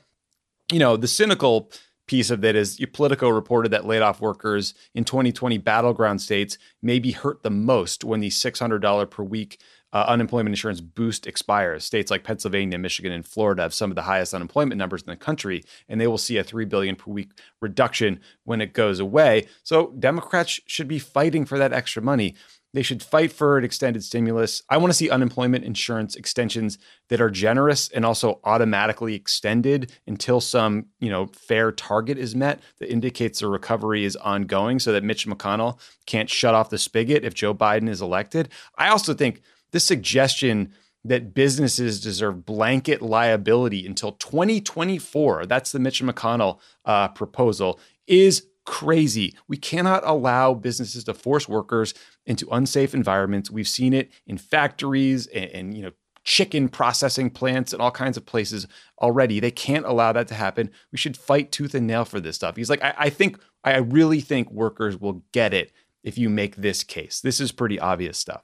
you 0.72 0.78
know, 0.78 0.96
the 0.96 1.08
cynical 1.08 1.70
piece 2.06 2.30
of 2.30 2.40
that 2.42 2.54
is 2.54 2.78
Politico 2.92 3.28
reported 3.28 3.70
that 3.70 3.86
laid 3.86 4.02
off 4.02 4.20
workers 4.20 4.74
in 4.94 5.04
2020 5.04 5.58
battleground 5.58 6.20
states 6.20 6.58
may 6.82 6.98
be 6.98 7.12
hurt 7.12 7.42
the 7.42 7.50
most 7.50 8.04
when 8.04 8.20
the 8.20 8.28
$600 8.28 9.10
per 9.10 9.22
week 9.22 9.60
uh, 9.94 10.04
unemployment 10.08 10.52
insurance 10.52 10.80
boost 10.80 11.26
expires. 11.26 11.84
States 11.84 12.10
like 12.10 12.24
Pennsylvania, 12.24 12.78
Michigan, 12.78 13.12
and 13.12 13.24
Florida 13.24 13.62
have 13.62 13.72
some 13.72 13.90
of 13.90 13.94
the 13.94 14.02
highest 14.02 14.34
unemployment 14.34 14.76
numbers 14.76 15.02
in 15.02 15.10
the 15.10 15.16
country, 15.16 15.64
and 15.88 16.00
they 16.00 16.08
will 16.08 16.18
see 16.18 16.36
a 16.36 16.44
three 16.44 16.64
billion 16.64 16.96
per 16.96 17.10
week 17.10 17.30
reduction 17.60 18.20
when 18.42 18.60
it 18.60 18.72
goes 18.72 18.98
away. 18.98 19.46
So 19.62 19.94
Democrats 19.98 20.60
should 20.66 20.88
be 20.88 20.98
fighting 20.98 21.44
for 21.44 21.58
that 21.58 21.72
extra 21.72 22.02
money. 22.02 22.34
They 22.74 22.82
should 22.82 23.04
fight 23.04 23.30
for 23.30 23.56
an 23.56 23.64
extended 23.64 24.02
stimulus. 24.02 24.60
I 24.68 24.78
want 24.78 24.90
to 24.90 24.96
see 24.96 25.08
unemployment 25.08 25.64
insurance 25.64 26.16
extensions 26.16 26.76
that 27.08 27.20
are 27.20 27.30
generous 27.30 27.88
and 27.90 28.04
also 28.04 28.40
automatically 28.42 29.14
extended 29.14 29.92
until 30.08 30.40
some, 30.40 30.86
you 30.98 31.08
know, 31.08 31.26
fair 31.26 31.70
target 31.70 32.18
is 32.18 32.34
met 32.34 32.60
that 32.80 32.90
indicates 32.90 33.38
the 33.38 33.46
recovery 33.46 34.04
is 34.04 34.16
ongoing 34.16 34.80
so 34.80 34.90
that 34.90 35.04
Mitch 35.04 35.24
McConnell 35.24 35.78
can't 36.06 36.28
shut 36.28 36.56
off 36.56 36.68
the 36.68 36.78
spigot 36.78 37.24
if 37.24 37.32
Joe 37.32 37.54
Biden 37.54 37.88
is 37.88 38.02
elected. 38.02 38.48
I 38.76 38.88
also 38.88 39.14
think 39.14 39.40
this 39.74 39.84
suggestion 39.84 40.72
that 41.04 41.34
businesses 41.34 42.00
deserve 42.00 42.46
blanket 42.46 43.02
liability 43.02 43.84
until 43.84 44.12
2024, 44.12 45.46
that's 45.46 45.72
the 45.72 45.80
Mitch 45.80 46.00
McConnell 46.00 46.60
uh, 46.84 47.08
proposal, 47.08 47.80
is 48.06 48.46
crazy. 48.64 49.34
We 49.48 49.56
cannot 49.56 50.02
allow 50.06 50.54
businesses 50.54 51.02
to 51.04 51.12
force 51.12 51.48
workers 51.48 51.92
into 52.24 52.48
unsafe 52.50 52.94
environments. 52.94 53.50
We've 53.50 53.68
seen 53.68 53.92
it 53.92 54.12
in 54.28 54.38
factories 54.38 55.26
and, 55.26 55.50
and, 55.50 55.76
you 55.76 55.82
know 55.82 55.90
chicken 56.22 56.70
processing 56.70 57.28
plants 57.28 57.74
and 57.74 57.82
all 57.82 57.90
kinds 57.90 58.16
of 58.16 58.24
places 58.24 58.66
already. 59.02 59.40
They 59.40 59.50
can't 59.50 59.84
allow 59.84 60.10
that 60.12 60.26
to 60.28 60.34
happen. 60.34 60.70
We 60.90 60.96
should 60.96 61.18
fight 61.18 61.52
tooth 61.52 61.74
and 61.74 61.86
nail 61.86 62.06
for 62.06 62.18
this 62.18 62.36
stuff. 62.36 62.56
He's 62.56 62.70
like, 62.70 62.82
I, 62.82 62.94
I 62.96 63.10
think, 63.10 63.38
I 63.62 63.76
really 63.76 64.22
think 64.22 64.50
workers 64.50 64.98
will 64.98 65.22
get 65.32 65.52
it 65.52 65.70
if 66.02 66.16
you 66.16 66.30
make 66.30 66.56
this 66.56 66.82
case. 66.82 67.20
This 67.20 67.40
is 67.40 67.52
pretty 67.52 67.78
obvious 67.78 68.16
stuff. 68.16 68.42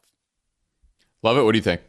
Lovett. 1.22 1.44
What 1.44 1.52
do 1.52 1.58
you 1.58 1.62
think? 1.62 1.82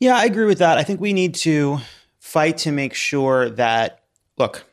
Yeah, 0.00 0.16
I 0.16 0.24
agree 0.24 0.46
with 0.46 0.58
that. 0.58 0.78
I 0.78 0.84
think 0.84 1.00
we 1.00 1.12
need 1.12 1.34
to 1.36 1.78
fight 2.20 2.58
to 2.58 2.72
make 2.72 2.94
sure 2.94 3.50
that, 3.50 4.04
look, 4.36 4.64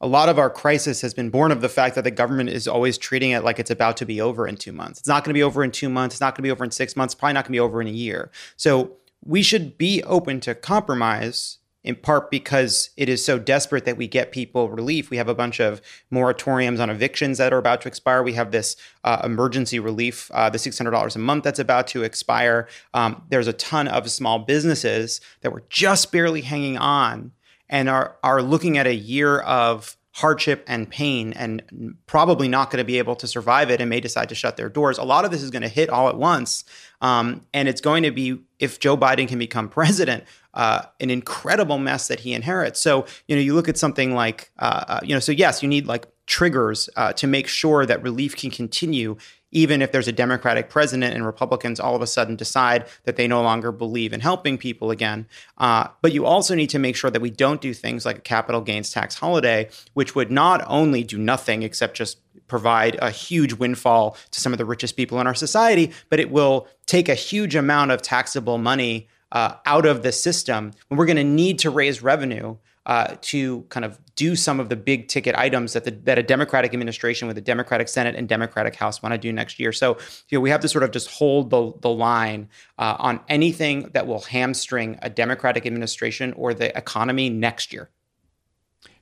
a 0.00 0.06
lot 0.06 0.28
of 0.28 0.38
our 0.38 0.50
crisis 0.50 1.00
has 1.02 1.14
been 1.14 1.30
born 1.30 1.52
of 1.52 1.60
the 1.60 1.68
fact 1.68 1.94
that 1.94 2.04
the 2.04 2.10
government 2.10 2.50
is 2.50 2.66
always 2.66 2.96
treating 2.98 3.30
it 3.30 3.44
like 3.44 3.58
it's 3.58 3.70
about 3.70 3.96
to 3.98 4.06
be 4.06 4.20
over 4.20 4.46
in 4.46 4.56
two 4.56 4.72
months. 4.72 5.00
It's 5.00 5.08
not 5.08 5.24
going 5.24 5.30
to 5.30 5.38
be 5.38 5.42
over 5.42 5.62
in 5.64 5.70
two 5.70 5.88
months. 5.88 6.16
It's 6.16 6.20
not 6.20 6.34
going 6.34 6.38
to 6.38 6.42
be 6.42 6.50
over 6.50 6.64
in 6.64 6.70
six 6.70 6.96
months. 6.96 7.14
Probably 7.14 7.34
not 7.34 7.44
going 7.44 7.52
to 7.52 7.56
be 7.56 7.60
over 7.60 7.80
in 7.80 7.86
a 7.86 7.90
year. 7.90 8.30
So 8.56 8.92
we 9.24 9.42
should 9.42 9.78
be 9.78 10.02
open 10.04 10.40
to 10.40 10.54
compromise 10.54 11.58
in 11.84 11.94
part 11.94 12.30
because 12.30 12.90
it 12.96 13.08
is 13.08 13.24
so 13.24 13.38
desperate 13.38 13.84
that 13.84 13.98
we 13.98 14.08
get 14.08 14.32
people 14.32 14.70
relief. 14.70 15.10
We 15.10 15.18
have 15.18 15.28
a 15.28 15.34
bunch 15.34 15.60
of 15.60 15.82
moratoriums 16.12 16.80
on 16.80 16.90
evictions 16.90 17.38
that 17.38 17.52
are 17.52 17.58
about 17.58 17.82
to 17.82 17.88
expire. 17.88 18.22
We 18.22 18.32
have 18.32 18.50
this 18.50 18.74
uh, 19.04 19.20
emergency 19.22 19.78
relief, 19.78 20.30
uh, 20.32 20.48
the 20.48 20.58
$600 20.58 21.14
a 21.14 21.18
month 21.18 21.44
that's 21.44 21.58
about 21.58 21.86
to 21.88 22.02
expire. 22.02 22.66
Um, 22.94 23.22
there's 23.28 23.46
a 23.46 23.52
ton 23.52 23.86
of 23.86 24.10
small 24.10 24.38
businesses 24.40 25.20
that 25.42 25.52
were 25.52 25.64
just 25.68 26.10
barely 26.10 26.40
hanging 26.40 26.78
on 26.78 27.32
and 27.68 27.88
are 27.88 28.16
are 28.22 28.42
looking 28.42 28.78
at 28.78 28.86
a 28.86 28.94
year 28.94 29.40
of 29.40 29.96
hardship 30.14 30.62
and 30.68 30.88
pain 30.88 31.32
and 31.32 31.96
probably 32.06 32.46
not 32.46 32.70
going 32.70 32.78
to 32.78 32.84
be 32.84 32.98
able 32.98 33.16
to 33.16 33.26
survive 33.26 33.68
it 33.68 33.80
and 33.80 33.90
may 33.90 33.98
decide 33.98 34.28
to 34.28 34.34
shut 34.34 34.56
their 34.56 34.68
doors. 34.68 34.96
A 34.96 35.02
lot 35.02 35.24
of 35.24 35.32
this 35.32 35.42
is 35.42 35.50
going 35.50 35.62
to 35.62 35.68
hit 35.68 35.90
all 35.90 36.08
at 36.08 36.16
once. 36.16 36.64
Um, 37.04 37.42
and 37.52 37.68
it's 37.68 37.82
going 37.82 38.02
to 38.04 38.10
be, 38.10 38.38
if 38.58 38.80
Joe 38.80 38.96
Biden 38.96 39.28
can 39.28 39.38
become 39.38 39.68
president, 39.80 40.24
uh, 40.54 40.82
an 41.00 41.10
incredible 41.10 41.78
mess 41.78 42.08
that 42.08 42.20
he 42.20 42.32
inherits. 42.32 42.80
So, 42.80 43.04
you 43.28 43.36
know, 43.36 43.42
you 43.42 43.54
look 43.54 43.68
at 43.68 43.76
something 43.76 44.14
like, 44.14 44.50
uh, 44.58 44.84
uh 44.88 45.00
you 45.02 45.14
know, 45.14 45.20
so 45.20 45.30
yes, 45.30 45.62
you 45.62 45.68
need 45.68 45.86
like 45.86 46.06
triggers 46.26 46.88
uh, 46.96 47.12
to 47.12 47.26
make 47.26 47.46
sure 47.46 47.84
that 47.84 48.02
relief 48.02 48.34
can 48.34 48.50
continue 48.50 49.16
even 49.54 49.80
if 49.80 49.92
there's 49.92 50.08
a 50.08 50.12
Democratic 50.12 50.68
president 50.68 51.14
and 51.14 51.24
Republicans 51.24 51.78
all 51.78 51.94
of 51.94 52.02
a 52.02 52.06
sudden 52.06 52.34
decide 52.34 52.86
that 53.04 53.16
they 53.16 53.28
no 53.28 53.40
longer 53.40 53.70
believe 53.70 54.12
in 54.12 54.20
helping 54.20 54.58
people 54.58 54.90
again. 54.90 55.26
Uh, 55.58 55.86
but 56.02 56.12
you 56.12 56.26
also 56.26 56.56
need 56.56 56.70
to 56.70 56.78
make 56.78 56.96
sure 56.96 57.10
that 57.10 57.22
we 57.22 57.30
don't 57.30 57.60
do 57.60 57.72
things 57.72 58.04
like 58.04 58.18
a 58.18 58.20
capital 58.22 58.60
gains 58.60 58.90
tax 58.90 59.14
holiday, 59.14 59.68
which 59.92 60.16
would 60.16 60.30
not 60.30 60.64
only 60.66 61.04
do 61.04 61.16
nothing 61.16 61.62
except 61.62 61.96
just 61.96 62.18
provide 62.46 62.98
a 63.00 63.10
huge 63.10 63.54
windfall 63.54 64.16
to 64.30 64.40
some 64.40 64.52
of 64.52 64.58
the 64.58 64.64
richest 64.64 64.96
people 64.96 65.20
in 65.20 65.26
our 65.26 65.34
society, 65.34 65.92
but 66.10 66.20
it 66.20 66.30
will 66.30 66.66
take 66.86 67.08
a 67.08 67.14
huge 67.14 67.54
amount 67.56 67.90
of 67.90 68.02
taxable 68.02 68.58
money 68.58 69.08
uh, 69.32 69.54
out 69.66 69.86
of 69.86 70.02
the 70.02 70.12
system. 70.12 70.72
And 70.88 70.98
we're 70.98 71.06
going 71.06 71.16
to 71.16 71.24
need 71.24 71.58
to 71.60 71.70
raise 71.70 72.02
revenue 72.02 72.56
uh, 72.86 73.16
to 73.22 73.62
kind 73.70 73.84
of 73.84 73.98
do 74.14 74.36
some 74.36 74.60
of 74.60 74.68
the 74.68 74.76
big 74.76 75.08
ticket 75.08 75.34
items 75.36 75.72
that 75.72 75.84
the, 75.84 75.90
that 75.90 76.18
a 76.18 76.22
Democratic 76.22 76.74
administration 76.74 77.26
with 77.26 77.38
a 77.38 77.40
Democratic 77.40 77.88
Senate 77.88 78.14
and 78.14 78.28
Democratic 78.28 78.76
House 78.76 79.02
want 79.02 79.12
to 79.12 79.18
do 79.18 79.32
next 79.32 79.58
year. 79.58 79.72
So 79.72 79.96
you 80.28 80.38
know, 80.38 80.40
we 80.40 80.50
have 80.50 80.60
to 80.60 80.68
sort 80.68 80.84
of 80.84 80.90
just 80.90 81.10
hold 81.10 81.50
the 81.50 81.72
the 81.80 81.90
line 81.90 82.48
uh, 82.78 82.96
on 82.98 83.20
anything 83.28 83.90
that 83.94 84.06
will 84.06 84.20
hamstring 84.20 84.98
a 85.02 85.08
Democratic 85.08 85.66
administration 85.66 86.32
or 86.34 86.52
the 86.52 86.76
economy 86.76 87.30
next 87.30 87.72
year. 87.72 87.90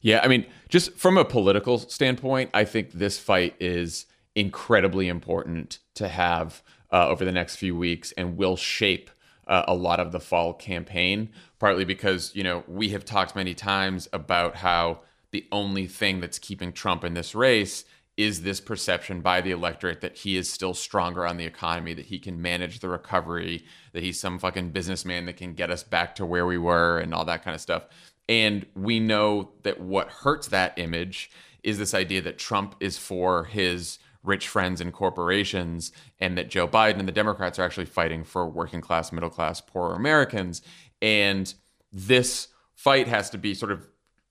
Yeah, 0.02 0.20
I 0.22 0.28
mean, 0.28 0.46
just 0.68 0.94
from 0.98 1.16
a 1.16 1.24
political 1.24 1.78
standpoint, 1.78 2.50
I 2.52 2.64
think 2.64 2.92
this 2.92 3.18
fight 3.18 3.54
is 3.60 4.06
incredibly 4.34 5.08
important 5.08 5.78
to 5.94 6.08
have 6.08 6.62
uh, 6.92 7.08
over 7.08 7.24
the 7.24 7.32
next 7.32 7.56
few 7.56 7.76
weeks 7.76 8.12
and 8.12 8.36
will 8.36 8.56
shape 8.56 9.10
uh, 9.46 9.64
a 9.66 9.74
lot 9.74 10.00
of 10.00 10.12
the 10.12 10.20
fall 10.20 10.54
campaign, 10.54 11.30
partly 11.58 11.84
because, 11.84 12.34
you 12.34 12.42
know, 12.42 12.64
we 12.66 12.90
have 12.90 13.04
talked 13.04 13.36
many 13.36 13.54
times 13.54 14.08
about 14.12 14.56
how 14.56 15.00
the 15.30 15.46
only 15.52 15.86
thing 15.86 16.20
that's 16.20 16.38
keeping 16.38 16.72
Trump 16.72 17.04
in 17.04 17.14
this 17.14 17.34
race 17.34 17.84
is 18.16 18.42
this 18.42 18.60
perception 18.60 19.20
by 19.20 19.40
the 19.40 19.50
electorate 19.50 20.02
that 20.02 20.18
he 20.18 20.36
is 20.36 20.50
still 20.50 20.74
stronger 20.74 21.26
on 21.26 21.38
the 21.38 21.46
economy, 21.46 21.94
that 21.94 22.06
he 22.06 22.18
can 22.18 22.42
manage 22.42 22.80
the 22.80 22.88
recovery, 22.88 23.64
that 23.92 24.02
he's 24.02 24.20
some 24.20 24.38
fucking 24.38 24.70
businessman 24.70 25.24
that 25.24 25.36
can 25.36 25.54
get 25.54 25.70
us 25.70 25.82
back 25.82 26.14
to 26.14 26.26
where 26.26 26.44
we 26.44 26.58
were 26.58 26.98
and 26.98 27.14
all 27.14 27.24
that 27.24 27.42
kind 27.42 27.54
of 27.54 27.60
stuff. 27.60 27.86
And 28.32 28.64
we 28.74 28.98
know 28.98 29.50
that 29.62 29.78
what 29.78 30.08
hurts 30.08 30.48
that 30.48 30.78
image 30.78 31.30
is 31.62 31.76
this 31.76 31.92
idea 31.92 32.22
that 32.22 32.38
Trump 32.38 32.74
is 32.80 32.96
for 32.96 33.44
his 33.44 33.98
rich 34.22 34.48
friends 34.48 34.80
and 34.80 34.90
corporations, 34.90 35.92
and 36.18 36.38
that 36.38 36.48
Joe 36.48 36.66
Biden 36.66 36.98
and 36.98 37.06
the 37.06 37.12
Democrats 37.12 37.58
are 37.58 37.62
actually 37.62 37.84
fighting 37.84 38.24
for 38.24 38.48
working 38.48 38.80
class, 38.80 39.12
middle 39.12 39.28
class, 39.28 39.60
poor 39.60 39.92
Americans. 39.92 40.62
And 41.02 41.52
this 41.92 42.48
fight 42.74 43.06
has 43.06 43.28
to 43.30 43.38
be 43.38 43.52
sort 43.52 43.70
of 43.70 43.86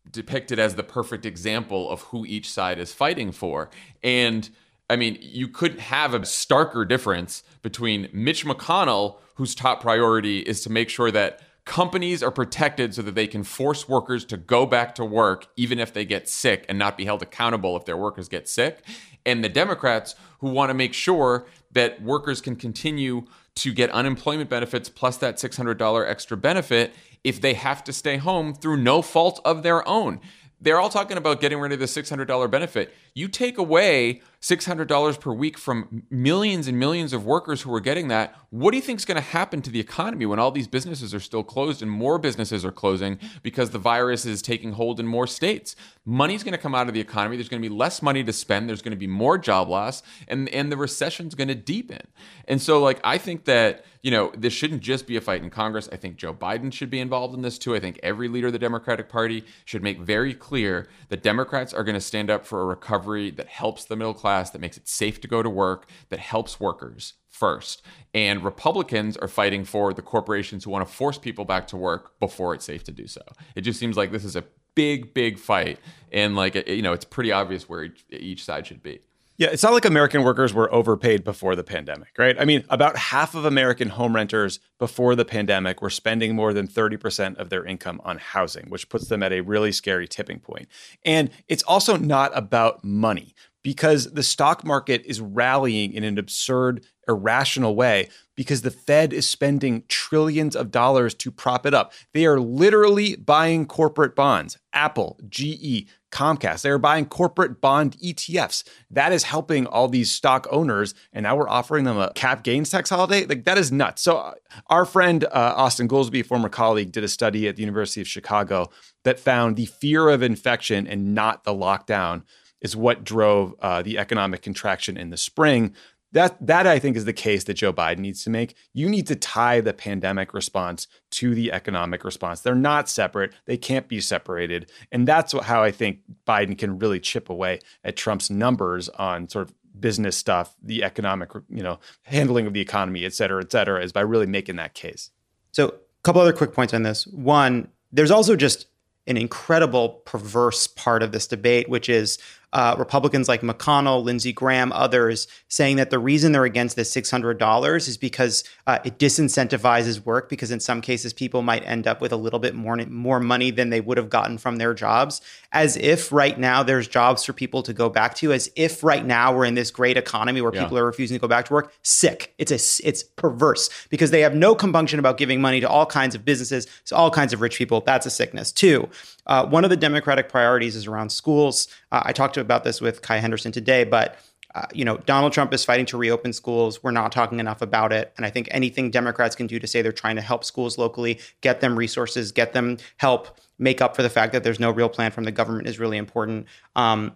depicted 0.10 0.58
as 0.58 0.74
the 0.74 0.84
perfect 0.84 1.24
example 1.24 1.88
of 1.88 2.02
who 2.02 2.26
each 2.26 2.50
side 2.50 2.80
is 2.80 2.92
fighting 2.92 3.32
for. 3.32 3.70
And 4.02 4.50
I 4.90 4.96
mean, 4.96 5.20
you 5.22 5.48
couldn't 5.48 5.80
have 5.80 6.16
a 6.16 6.22
starker 6.22 6.88
difference 6.88 7.44
between 7.62 8.10
Mitch 8.12 8.48
McConnell, 8.48 9.18
whose 9.36 9.54
top 9.54 9.80
priority 9.80 10.40
is 10.40 10.62
to 10.62 10.72
make 10.72 10.90
sure 10.90 11.12
that 11.12 11.42
companies 11.66 12.24
are 12.24 12.32
protected 12.32 12.94
so 12.94 13.02
that 13.02 13.16
they 13.16 13.28
can 13.28 13.44
force 13.44 13.88
workers 13.88 14.26
to 14.26 14.38
go 14.38 14.66
back 14.66 14.96
to 14.96 15.06
work 15.06 15.48
even 15.56 15.80
if 15.80 15.94
they 15.94 16.04
get 16.04 16.28
sick 16.28 16.66
and 16.68 16.80
not 16.80 16.98
be 16.98 17.06
held 17.06 17.22
accountable 17.22 17.78
if 17.78 17.86
their 17.86 17.98
workers 17.98 18.28
get 18.28 18.50
sick 18.50 18.84
and 19.26 19.44
the 19.44 19.50
Democrats 19.50 20.16
who 20.40 20.50
want 20.50 20.70
to 20.70 20.74
make 20.74 20.94
sure 20.94 21.46
that 21.72 22.02
workers 22.02 22.42
can 22.42 22.56
continue 22.56 23.26
to 23.56 23.74
get 23.74 23.90
unemployment 23.92 24.50
benefits 24.50 24.90
plus 24.90 25.18
that 25.18 25.36
$600 25.36 26.10
extra 26.10 26.38
benefit 26.38 26.94
if 27.24 27.40
they 27.40 27.54
have 27.54 27.84
to 27.84 27.94
stay 27.94 28.18
home 28.18 28.54
through 28.54 28.78
no 28.78 29.02
fault 29.02 29.40
of 29.46 29.64
their 29.64 29.88
own. 29.88 30.20
They're 30.60 30.80
all 30.80 30.90
talking 30.90 31.18
about 31.18 31.42
getting 31.42 31.60
rid 31.60 31.72
of 31.72 31.80
the 31.80 31.86
$600 31.86 32.52
benefit. 32.52 32.94
You 33.14 33.28
take 33.28 33.58
away 33.58 34.22
$600 34.42 35.20
per 35.20 35.32
week 35.32 35.58
from 35.58 36.04
millions 36.10 36.68
and 36.68 36.80
millions 36.80 37.14
of 37.14 37.26
workers 37.26 37.62
who 37.62 37.74
are 37.76 37.80
getting 37.80 38.08
that, 38.08 38.36
what 38.50 38.72
do 38.72 38.78
you 38.78 38.82
think 38.82 38.98
is 38.98 39.06
going 39.06 39.18
to 39.18 39.22
happen 39.22 39.62
to 39.62 39.70
the 39.70 39.80
economy 39.80 40.26
when 40.26 40.40
all 40.40 40.50
these 40.50 40.68
businesses 40.68 41.14
are 41.14 41.20
still 41.20 41.44
closed 41.44 41.84
and 41.84 41.92
more 41.92 42.18
businesses 42.18 42.66
are 42.66 42.72
closing 42.72 43.20
because 43.44 43.70
the 43.70 43.78
virus 43.78 44.26
is 44.26 44.42
taking 44.42 44.74
hold 44.74 45.00
in 45.00 45.06
more 45.06 45.28
states? 45.28 45.76
Money's 46.06 46.44
going 46.44 46.54
to 46.54 46.58
come 46.58 46.74
out 46.74 46.88
of 46.88 46.96
the 46.96 47.00
economy. 47.00 47.38
There's 47.38 47.50
going 47.50 47.62
to 47.62 47.70
be 47.70 47.74
less 47.74 48.02
money 48.02 48.24
to 48.24 48.34
spend. 48.34 48.68
There's 48.68 48.82
going 48.82 48.92
to 48.92 48.98
be 48.98 49.06
more 49.06 49.38
job 49.38 49.70
loss, 49.70 50.02
and 50.28 50.50
and 50.50 50.72
the 50.72 50.78
recession's 50.78 51.36
going 51.36 51.48
to 51.50 51.56
deepen. 51.56 52.02
And 52.48 52.60
so, 52.60 52.82
like, 52.82 53.00
I 53.04 53.20
think 53.20 53.46
that 53.46 53.86
you 54.02 54.10
know 54.10 54.32
this 54.36 54.52
shouldn't 54.52 54.82
just 54.82 55.06
be 55.06 55.16
a 55.16 55.22
fight 55.22 55.44
in 55.44 55.52
Congress. 55.52 55.88
I 55.92 55.98
think 55.98 56.16
Joe 56.18 56.34
Biden 56.34 56.74
should 56.74 56.90
be 56.90 57.00
involved 57.00 57.36
in 57.36 57.44
this 57.44 57.60
too. 57.60 57.76
I 57.76 57.80
think 57.80 58.00
every 58.02 58.28
leader 58.28 58.48
of 58.48 58.54
the 58.54 58.60
Democratic 58.60 59.10
Party 59.10 59.46
should 59.64 59.84
make 59.84 60.00
very 60.00 60.34
clear 60.34 60.88
that 61.10 61.22
Democrats 61.22 61.72
are 61.72 61.84
going 61.84 61.94
to 61.94 62.02
stand 62.02 62.32
up 62.32 62.48
for 62.48 62.62
a 62.62 62.66
recovery 62.66 63.01
that 63.02 63.48
helps 63.48 63.86
the 63.86 63.96
middle 63.96 64.14
class, 64.14 64.50
that 64.52 64.62
makes 64.62 64.78
it 64.78 64.88
safe 64.88 65.20
to 65.22 65.28
go 65.28 65.44
to 65.44 65.50
work, 65.50 65.88
that 66.10 66.20
helps 66.20 66.60
workers 66.60 67.14
first. 67.30 67.82
And 68.14 68.44
Republicans 68.44 69.18
are 69.18 69.28
fighting 69.28 69.66
for 69.66 69.94
the 69.94 70.02
corporations 70.02 70.64
who 70.64 70.72
want 70.72 70.88
to 70.88 70.94
force 70.94 71.18
people 71.18 71.46
back 71.46 71.68
to 71.68 71.78
work 71.78 72.20
before 72.20 72.54
it's 72.54 72.66
safe 72.66 72.84
to 72.86 72.92
do 72.92 73.08
so. 73.08 73.22
It 73.56 73.62
just 73.62 73.80
seems 73.80 73.98
like 73.98 74.12
this 74.12 74.26
is 74.26 74.36
a 74.36 74.44
big, 74.76 75.14
big 75.14 75.38
fight. 75.38 75.80
And 76.12 76.36
like, 76.36 76.68
you 76.68 76.82
know, 76.82 76.94
it's 76.94 77.06
pretty 77.06 77.32
obvious 77.32 77.68
where 77.68 77.90
each 78.10 78.44
side 78.44 78.68
should 78.68 78.84
be. 78.84 79.00
Yeah, 79.38 79.50
it's 79.52 79.64
not 79.64 79.74
like 79.74 79.86
American 79.86 80.24
workers 80.24 80.54
were 80.54 80.72
overpaid 80.72 81.24
before 81.24 81.56
the 81.56 81.64
pandemic, 81.64 82.10
right? 82.18 82.40
I 82.40 82.46
mean, 82.46 82.64
about 82.70 82.96
half 82.96 83.34
of 83.34 83.44
American 83.44 83.90
home 83.90 84.16
renters 84.16 84.60
before 84.78 85.16
the 85.16 85.26
pandemic 85.26 85.82
were 85.82 85.90
spending 85.90 86.36
more 86.36 86.54
than 86.54 86.68
30% 86.68 87.38
of 87.38 87.50
their 87.50 87.66
income 87.66 88.02
on 88.04 88.20
housing, 88.20 88.70
which 88.70 88.88
puts 88.90 89.08
them 89.08 89.24
at 89.24 89.34
a 89.34 89.42
really 89.42 89.72
scary 89.72 90.08
tipping 90.08 90.40
point. 90.40 90.68
And 91.04 91.32
it's 91.48 91.64
also 91.64 91.98
not 91.98 92.32
about 92.36 92.84
money 92.84 93.34
because 93.64 94.14
the 94.14 94.24
stock 94.24 94.64
market 94.64 95.04
is 95.06 95.22
rallying 95.22 95.94
in 95.94 96.04
an 96.04 96.18
absurd, 96.18 96.86
irrational 97.08 97.76
way 97.76 98.10
because 98.36 98.62
the 98.62 98.72
Fed 98.72 99.14
is 99.14 99.28
spending 99.28 99.84
trillions 99.88 100.56
of 100.56 100.72
dollars 100.72 101.14
to 101.16 101.32
prop 101.32 101.66
it 101.66 101.74
up. 101.74 101.94
They 102.14 102.26
are 102.26 102.40
literally 102.40 103.16
buying 103.16 103.66
corporate 103.66 104.16
bonds. 104.16 104.58
Apple, 104.74 105.20
GE, 105.30 105.88
Comcast, 106.12 106.62
they 106.62 106.70
are 106.70 106.78
buying 106.78 107.06
corporate 107.06 107.62
bond 107.62 107.98
ETFs. 107.98 108.64
That 108.90 109.12
is 109.12 109.24
helping 109.24 109.66
all 109.66 109.88
these 109.88 110.12
stock 110.12 110.48
owners. 110.52 110.94
And 111.14 111.24
now 111.24 111.36
we're 111.36 111.50
offering 111.50 111.86
them 111.86 111.98
a 111.98 112.12
cap 112.14 112.44
gains 112.44 112.70
tax 112.70 112.90
holiday. 112.90 113.26
Like 113.26 113.46
that 113.46 113.58
is 113.58 113.72
nuts. 113.72 114.02
So, 114.02 114.18
uh, 114.18 114.34
our 114.68 114.86
friend 114.86 115.26
uh, 115.32 115.56
Austan 115.56 115.88
Goolsbee, 115.88 116.26
former 116.26 116.50
colleague, 116.50 116.92
did 116.92 117.04
a 117.04 117.08
study 117.08 117.48
at 117.48 117.56
the 117.56 117.62
University 117.62 118.02
of 118.02 118.08
Chicago 118.08 118.70
that 119.04 119.20
found 119.20 119.56
the 119.56 119.66
fear 119.66 120.10
of 120.10 120.22
infection 120.22 120.86
and 120.86 121.16
not 121.16 121.44
the 121.44 121.54
lockdown 121.54 122.24
is 122.62 122.76
what 122.76 123.04
drove 123.04 123.56
uh, 123.60 123.82
the 123.82 123.98
economic 123.98 124.42
contraction 124.42 124.96
in 124.96 125.10
the 125.10 125.18
spring. 125.18 125.74
That 126.14 126.46
that 126.46 126.68
I 126.68 126.78
think 126.78 126.98
is 126.98 127.06
the 127.06 127.14
case 127.14 127.46
that 127.46 127.54
Joe 127.54 127.72
Biden 127.72 128.00
needs 128.00 128.24
to 128.26 128.30
make. 128.30 128.56
You 128.74 128.90
need 128.90 129.08
to 129.08 129.16
tie 129.16 129.62
the 129.62 129.74
pandemic 129.74 130.34
response 130.34 130.88
to 131.12 131.34
the 131.34 131.52
economic 131.52 132.04
response. 132.04 132.42
They're 132.42 132.56
not 132.56 132.90
separate. 132.90 133.34
They 133.46 133.58
can't 133.58 133.88
be 133.88 134.02
separated. 134.02 134.70
And 134.92 135.08
that's 135.08 135.34
what, 135.34 135.46
how 135.46 135.64
I 135.64 135.72
think 135.72 136.00
Biden 136.28 136.58
can 136.58 136.80
really 136.80 137.00
chip 137.00 137.30
away 137.30 137.60
at 137.84 137.96
Trump's 137.96 138.30
numbers 138.30 138.90
on 138.90 139.30
sort 139.30 139.48
of 139.48 139.56
business 139.80 140.18
stuff, 140.18 140.56
the 140.62 140.84
economic, 140.84 141.32
you 141.50 141.64
know, 141.64 141.80
handling 142.04 142.46
of 142.46 142.54
the 142.54 142.62
economy, 142.62 143.06
et 143.06 143.14
cetera, 143.14 143.42
et 143.42 143.52
cetera, 143.52 143.82
is 143.82 143.92
by 143.92 144.02
really 144.02 144.26
making 144.26 144.58
that 144.58 144.74
case. 144.74 145.12
So, 145.52 145.70
a 145.70 146.04
couple 146.04 146.22
other 146.22 146.34
quick 146.34 146.54
points 146.54 146.74
on 146.74 146.84
this. 146.84 147.08
One, 147.08 147.70
there's 147.92 148.12
also 148.12 148.36
just 148.36 148.68
an 149.08 149.18
incredible 149.18 149.90
perverse 150.06 150.68
part 150.68 151.04
of 151.04 151.12
this 151.12 151.28
debate, 151.28 151.70
which 151.70 151.90
is 151.90 152.18
uh, 152.54 152.76
Republicans 152.78 153.28
like 153.28 153.42
McConnell, 153.42 154.04
Lindsey 154.04 154.34
Graham, 154.34 154.72
others 154.74 155.28
saying 155.48 155.78
that 155.78 155.90
the 155.90 156.00
reason 156.00 156.32
they're 156.32 156.44
against 156.44 156.76
this 156.76 156.94
$600 156.94 157.88
is 157.88 157.98
because 157.98 158.44
uh, 158.68 158.80
it 158.84 158.98
disincentivizes 158.98 160.06
work 160.06 160.30
because 160.30 160.52
in 160.52 160.60
some 160.60 160.82
cases 160.82 161.14
people 161.14 161.42
might 161.42 161.66
end 161.66 161.88
up 161.88 162.02
with 162.02 162.12
a 162.12 162.18
little 162.18 162.40
bit 162.40 162.56
more, 162.56 162.76
more 162.88 163.20
money 163.20 163.52
than 163.52 163.70
they 163.70 163.82
would 163.82 163.98
have 163.98 164.10
gotten 164.10 164.38
from 164.38 164.58
their 164.58 164.74
jobs. 164.74 165.22
As 165.52 165.78
if 165.78 166.12
right 166.12 166.38
now 166.38 166.64
there's 166.64 166.88
jobs 166.88 167.24
for 167.24 167.34
people 167.34 167.64
to 167.64 167.74
go 167.74 167.90
back 167.90 168.16
to, 168.16 168.34
as 168.34 168.52
if 168.56 168.84
right 168.84 169.06
now 169.06 169.36
we're 169.36 169.46
in 169.46 169.56
this 169.56 169.72
great 169.72 169.98
economy 169.98 170.42
where 170.42 170.54
yeah. 170.54 170.64
people 170.64 170.78
are 170.78 170.86
refusing 170.86 171.16
to 171.16 171.22
go 171.22 171.28
back 171.28 171.46
to 171.46 171.54
work. 171.54 171.74
Sick. 171.84 172.34
It's 172.38 172.52
a, 172.52 172.88
it's 172.88 173.04
perverse 173.04 173.70
because 173.90 174.12
they 174.12 174.22
have 174.22 174.36
no 174.36 174.56
compunction 174.56 175.00
about 175.00 175.18
giving 175.18 175.42
money 175.42 175.60
to 175.62 175.70
all 175.70 175.86
kinds 175.86 176.16
of 176.16 176.26
businesses, 176.26 176.68
to 176.86 176.96
all 176.96 177.12
kinds 177.12 177.34
of 177.34 177.42
rich 177.42 177.58
people. 177.58 177.82
That's 177.82 178.06
a 178.06 178.10
sickness. 178.10 178.52
Two, 178.52 178.90
uh, 179.32 179.46
one 179.46 179.64
of 179.64 179.70
the 179.70 179.78
Democratic 179.78 180.28
priorities 180.28 180.76
is 180.76 180.88
around 180.88 181.10
schools. 181.10 181.70
Uh, 181.90 182.02
I 182.04 182.12
talked 182.12 182.36
about 182.36 182.66
this 182.66 182.82
with 182.82 183.02
Kaya 183.02 183.22
Henderson 183.22 183.54
today, 183.54 183.86
but 183.86 184.18
uh, 184.56 184.66
you 184.74 184.84
know, 184.84 184.98
Donald 184.98 185.32
Trump 185.32 185.54
is 185.54 185.64
fighting 185.64 185.86
to 185.86 185.98
reopen 185.98 186.34
schools. 186.34 186.84
We're 186.84 186.92
not 186.92 187.14
talking 187.14 187.40
enough 187.40 187.62
about 187.62 187.94
it. 187.94 188.12
And 188.18 188.26
I 188.26 188.30
think 188.30 188.50
anything 188.52 188.92
Democrats 188.92 189.34
can 189.34 189.48
do 189.48 189.58
to 189.58 189.66
say 189.66 189.82
they're 189.82 189.94
trying 189.94 190.18
to 190.18 190.22
help 190.22 190.44
schools 190.44 190.78
locally, 190.78 191.18
get 191.40 191.62
them 191.62 191.80
resources, 191.80 192.34
get 192.34 192.52
them 192.52 192.76
help 192.98 193.40
make 193.58 193.80
up 193.80 193.96
for 193.96 194.04
the 194.04 194.10
fact 194.10 194.34
that 194.34 194.44
there's 194.44 194.60
no 194.60 194.70
real 194.70 194.90
plan 194.90 195.12
from 195.12 195.24
the 195.24 195.32
government 195.32 195.66
is 195.66 195.80
really 195.80 195.96
important. 195.96 196.46
Um, 196.76 197.16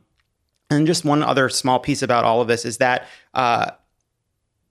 and 0.69 0.87
just 0.87 1.03
one 1.03 1.21
other 1.21 1.49
small 1.49 1.79
piece 1.79 2.01
about 2.01 2.23
all 2.23 2.39
of 2.39 2.47
this 2.47 2.63
is 2.63 2.77
that 2.77 3.09
uh, 3.33 3.71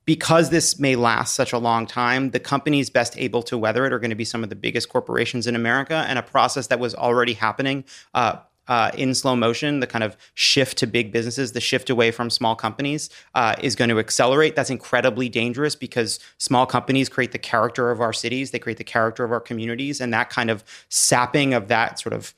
because 0.04 0.50
this 0.50 0.78
may 0.78 0.96
last 0.96 1.34
such 1.34 1.52
a 1.52 1.58
long 1.58 1.86
time, 1.86 2.30
the 2.30 2.40
companies 2.40 2.90
best 2.90 3.16
able 3.18 3.42
to 3.44 3.56
weather 3.56 3.86
it 3.86 3.92
are 3.92 3.98
going 3.98 4.10
to 4.10 4.16
be 4.16 4.24
some 4.24 4.42
of 4.42 4.50
the 4.50 4.56
biggest 4.56 4.88
corporations 4.88 5.46
in 5.46 5.56
America, 5.56 6.04
and 6.08 6.18
a 6.18 6.22
process 6.22 6.66
that 6.68 6.78
was 6.78 6.94
already 6.94 7.34
happening. 7.34 7.84
Uh, 8.12 8.36
uh, 8.66 8.90
in 8.96 9.14
slow 9.14 9.36
motion, 9.36 9.80
the 9.80 9.86
kind 9.86 10.02
of 10.02 10.16
shift 10.34 10.78
to 10.78 10.86
big 10.86 11.12
businesses, 11.12 11.52
the 11.52 11.60
shift 11.60 11.90
away 11.90 12.10
from 12.10 12.30
small 12.30 12.56
companies 12.56 13.10
uh, 13.34 13.54
is 13.60 13.76
going 13.76 13.90
to 13.90 13.98
accelerate. 13.98 14.56
That's 14.56 14.70
incredibly 14.70 15.28
dangerous 15.28 15.76
because 15.76 16.18
small 16.38 16.64
companies 16.64 17.08
create 17.08 17.32
the 17.32 17.38
character 17.38 17.90
of 17.90 18.00
our 18.00 18.12
cities, 18.12 18.52
they 18.52 18.58
create 18.58 18.78
the 18.78 18.84
character 18.84 19.24
of 19.24 19.32
our 19.32 19.40
communities, 19.40 20.00
and 20.00 20.12
that 20.14 20.30
kind 20.30 20.50
of 20.50 20.64
sapping 20.88 21.52
of 21.52 21.68
that 21.68 21.98
sort 21.98 22.14
of 22.14 22.34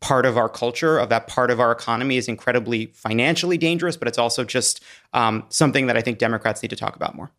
part 0.00 0.26
of 0.26 0.36
our 0.36 0.48
culture, 0.48 0.98
of 0.98 1.08
that 1.08 1.26
part 1.26 1.50
of 1.50 1.60
our 1.60 1.72
economy, 1.72 2.16
is 2.16 2.28
incredibly 2.28 2.86
financially 2.86 3.58
dangerous, 3.58 3.96
but 3.96 4.08
it's 4.08 4.18
also 4.18 4.44
just 4.44 4.82
um, 5.12 5.44
something 5.48 5.86
that 5.86 5.96
I 5.96 6.00
think 6.00 6.18
Democrats 6.18 6.62
need 6.62 6.68
to 6.70 6.76
talk 6.76 6.96
about 6.96 7.14
more. 7.14 7.32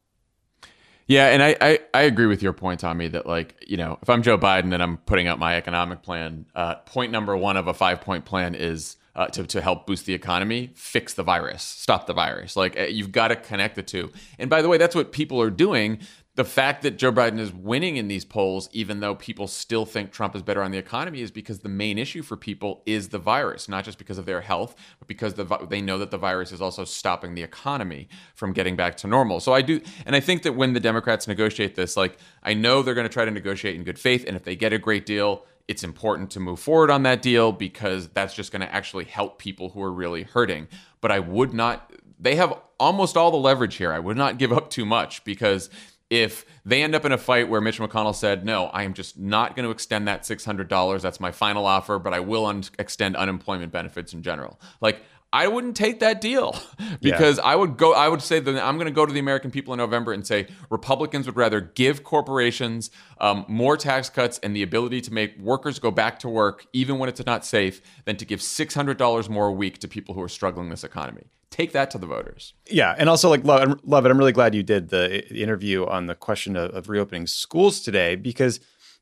Yeah, 1.07 1.29
and 1.29 1.41
I, 1.41 1.55
I, 1.59 1.79
I, 1.91 2.01
agree 2.03 2.27
with 2.27 2.43
your 2.43 2.53
point, 2.53 2.81
Tommy, 2.81 3.07
that 3.07 3.25
like, 3.25 3.55
you 3.65 3.77
know, 3.77 3.97
if 3.99 4.11
I'm 4.11 4.21
Joe 4.21 4.37
Biden 4.37 4.75
and 4.75 4.83
I'm 4.83 4.97
putting 4.97 5.27
out 5.27 5.39
my 5.39 5.55
economic 5.55 6.03
plan, 6.03 6.45
uh, 6.53 6.75
point 6.75 7.11
number 7.11 7.35
one 7.35 7.57
of 7.57 7.67
a 7.67 7.73
five 7.73 8.01
point 8.01 8.25
plan 8.25 8.53
is 8.53 8.95
uh, 9.15 9.25
to, 9.25 9.43
to 9.47 9.59
help 9.59 9.87
boost 9.87 10.05
the 10.05 10.13
economy, 10.13 10.69
fix 10.75 11.15
the 11.15 11.23
virus, 11.23 11.63
stop 11.63 12.05
the 12.05 12.13
virus. 12.13 12.55
Like, 12.55 12.79
uh, 12.79 12.83
you've 12.83 13.11
got 13.11 13.29
to 13.29 13.35
connect 13.35 13.75
the 13.75 13.81
two. 13.81 14.11
And 14.37 14.51
by 14.51 14.61
the 14.61 14.69
way, 14.69 14.77
that's 14.77 14.93
what 14.93 15.11
people 15.11 15.41
are 15.41 15.49
doing 15.49 15.97
the 16.39 16.45
fact 16.45 16.83
that 16.83 16.97
Joe 16.97 17.11
Biden 17.11 17.37
is 17.37 17.51
winning 17.51 17.97
in 17.97 18.07
these 18.07 18.23
polls, 18.23 18.69
even 18.71 19.01
though 19.01 19.13
people 19.13 19.45
still 19.45 19.85
think 19.85 20.13
Trump 20.13 20.37
is 20.37 20.41
better 20.41 20.63
on 20.63 20.71
the 20.71 20.77
economy, 20.77 21.19
is 21.19 21.31
because 21.31 21.59
the 21.59 21.67
main 21.67 21.97
issue 21.97 22.21
for 22.21 22.37
people 22.37 22.81
is 22.85 23.09
the 23.09 23.17
virus, 23.17 23.67
not 23.67 23.83
just 23.83 23.97
because 23.97 24.17
of 24.17 24.25
their 24.25 24.39
health, 24.39 24.73
but 24.99 25.09
because 25.09 25.33
the, 25.33 25.43
they 25.69 25.81
know 25.81 25.97
that 25.97 26.11
the 26.11 26.17
virus 26.17 26.53
is 26.53 26.61
also 26.61 26.85
stopping 26.85 27.35
the 27.35 27.43
economy 27.43 28.07
from 28.35 28.53
getting 28.53 28.77
back 28.77 28.95
to 28.95 29.05
normal. 29.05 29.41
So 29.41 29.51
I 29.51 29.61
do, 29.61 29.81
and 30.05 30.15
I 30.15 30.21
think 30.21 30.43
that 30.43 30.53
when 30.53 30.71
the 30.71 30.79
Democrats 30.79 31.27
negotiate 31.27 31.75
this, 31.75 31.97
like 31.97 32.17
I 32.41 32.53
know 32.53 32.83
they're 32.83 32.93
going 32.93 33.03
to 33.05 33.11
try 33.11 33.25
to 33.25 33.31
negotiate 33.31 33.75
in 33.75 33.83
good 33.83 33.99
faith, 33.99 34.23
and 34.25 34.37
if 34.37 34.43
they 34.43 34.55
get 34.55 34.71
a 34.71 34.79
great 34.79 35.05
deal, 35.05 35.43
it's 35.67 35.83
important 35.83 36.31
to 36.31 36.39
move 36.39 36.61
forward 36.61 36.89
on 36.89 37.03
that 37.03 37.21
deal 37.21 37.51
because 37.51 38.07
that's 38.07 38.33
just 38.33 38.53
going 38.53 38.61
to 38.61 38.73
actually 38.73 39.03
help 39.03 39.39
people 39.39 39.71
who 39.71 39.83
are 39.83 39.91
really 39.91 40.23
hurting. 40.23 40.69
But 41.01 41.11
I 41.11 41.19
would 41.19 41.53
not. 41.53 41.91
They 42.17 42.35
have 42.35 42.57
almost 42.79 43.17
all 43.17 43.29
the 43.29 43.35
leverage 43.35 43.75
here. 43.75 43.91
I 43.91 43.99
would 43.99 44.15
not 44.15 44.37
give 44.37 44.53
up 44.53 44.69
too 44.69 44.85
much 44.85 45.25
because 45.25 45.69
if 46.09 46.45
they 46.65 46.81
end 46.81 46.95
up 46.95 47.05
in 47.05 47.11
a 47.11 47.17
fight 47.17 47.49
where 47.49 47.61
Mitch 47.61 47.79
McConnell 47.79 48.15
said, 48.15 48.45
"No, 48.45 48.65
I 48.67 48.83
am 48.83 48.93
just 48.93 49.17
not 49.17 49.55
going 49.55 49.65
to 49.65 49.71
extend 49.71 50.07
that 50.07 50.25
six 50.25 50.45
hundred 50.45 50.67
dollars. 50.67 51.01
That's 51.01 51.19
my 51.19 51.31
final 51.31 51.65
offer, 51.65 51.99
but 51.99 52.13
I 52.13 52.19
will 52.19 52.45
un- 52.45 52.63
extend 52.79 53.15
unemployment 53.15 53.71
benefits 53.71 54.13
in 54.13 54.23
general." 54.23 54.59
Like 54.81 55.03
I 55.31 55.47
wouldn't 55.47 55.75
take 55.75 55.99
that 55.99 56.21
deal 56.21 56.59
because 57.01 57.37
yeah. 57.37 57.43
I 57.43 57.55
would 57.55 57.77
go. 57.77 57.93
I 57.93 58.07
would 58.07 58.21
say 58.21 58.39
that 58.39 58.63
I'm 58.63 58.75
going 58.75 58.87
to 58.87 58.93
go 58.93 59.05
to 59.05 59.13
the 59.13 59.19
American 59.19 59.51
people 59.51 59.73
in 59.73 59.77
November 59.77 60.11
and 60.11 60.25
say 60.25 60.47
Republicans 60.69 61.25
would 61.27 61.37
rather 61.37 61.61
give 61.61 62.03
corporations 62.03 62.89
um, 63.19 63.45
more 63.47 63.77
tax 63.77 64.09
cuts 64.09 64.39
and 64.39 64.55
the 64.55 64.63
ability 64.63 65.01
to 65.01 65.13
make 65.13 65.37
workers 65.37 65.77
go 65.77 65.91
back 65.91 66.19
to 66.19 66.29
work 66.29 66.65
even 66.73 66.97
when 66.97 67.09
it's 67.09 67.23
not 67.25 67.45
safe 67.45 67.81
than 68.05 68.17
to 68.17 68.25
give 68.25 68.41
six 68.41 68.73
hundred 68.73 68.97
dollars 68.97 69.29
more 69.29 69.47
a 69.47 69.53
week 69.53 69.79
to 69.79 69.87
people 69.87 70.15
who 70.15 70.21
are 70.21 70.29
struggling 70.29 70.67
in 70.67 70.71
this 70.71 70.83
economy 70.83 71.25
take 71.51 71.71
that 71.73 71.91
to 71.91 71.97
the 71.97 72.07
voters. 72.07 72.53
Yeah, 72.69 72.95
and 72.97 73.09
also 73.09 73.29
like 73.29 73.43
love, 73.43 73.79
Lovett. 73.83 74.11
I'm 74.11 74.17
really 74.17 74.31
glad 74.31 74.55
you 74.55 74.63
did 74.63 74.89
the 74.89 75.27
interview 75.35 75.85
on 75.85 76.07
the 76.07 76.15
question 76.15 76.55
of, 76.55 76.71
of 76.75 76.89
reopening 76.89 77.27
schools 77.27 77.81
today 77.81 78.15
because 78.15 78.59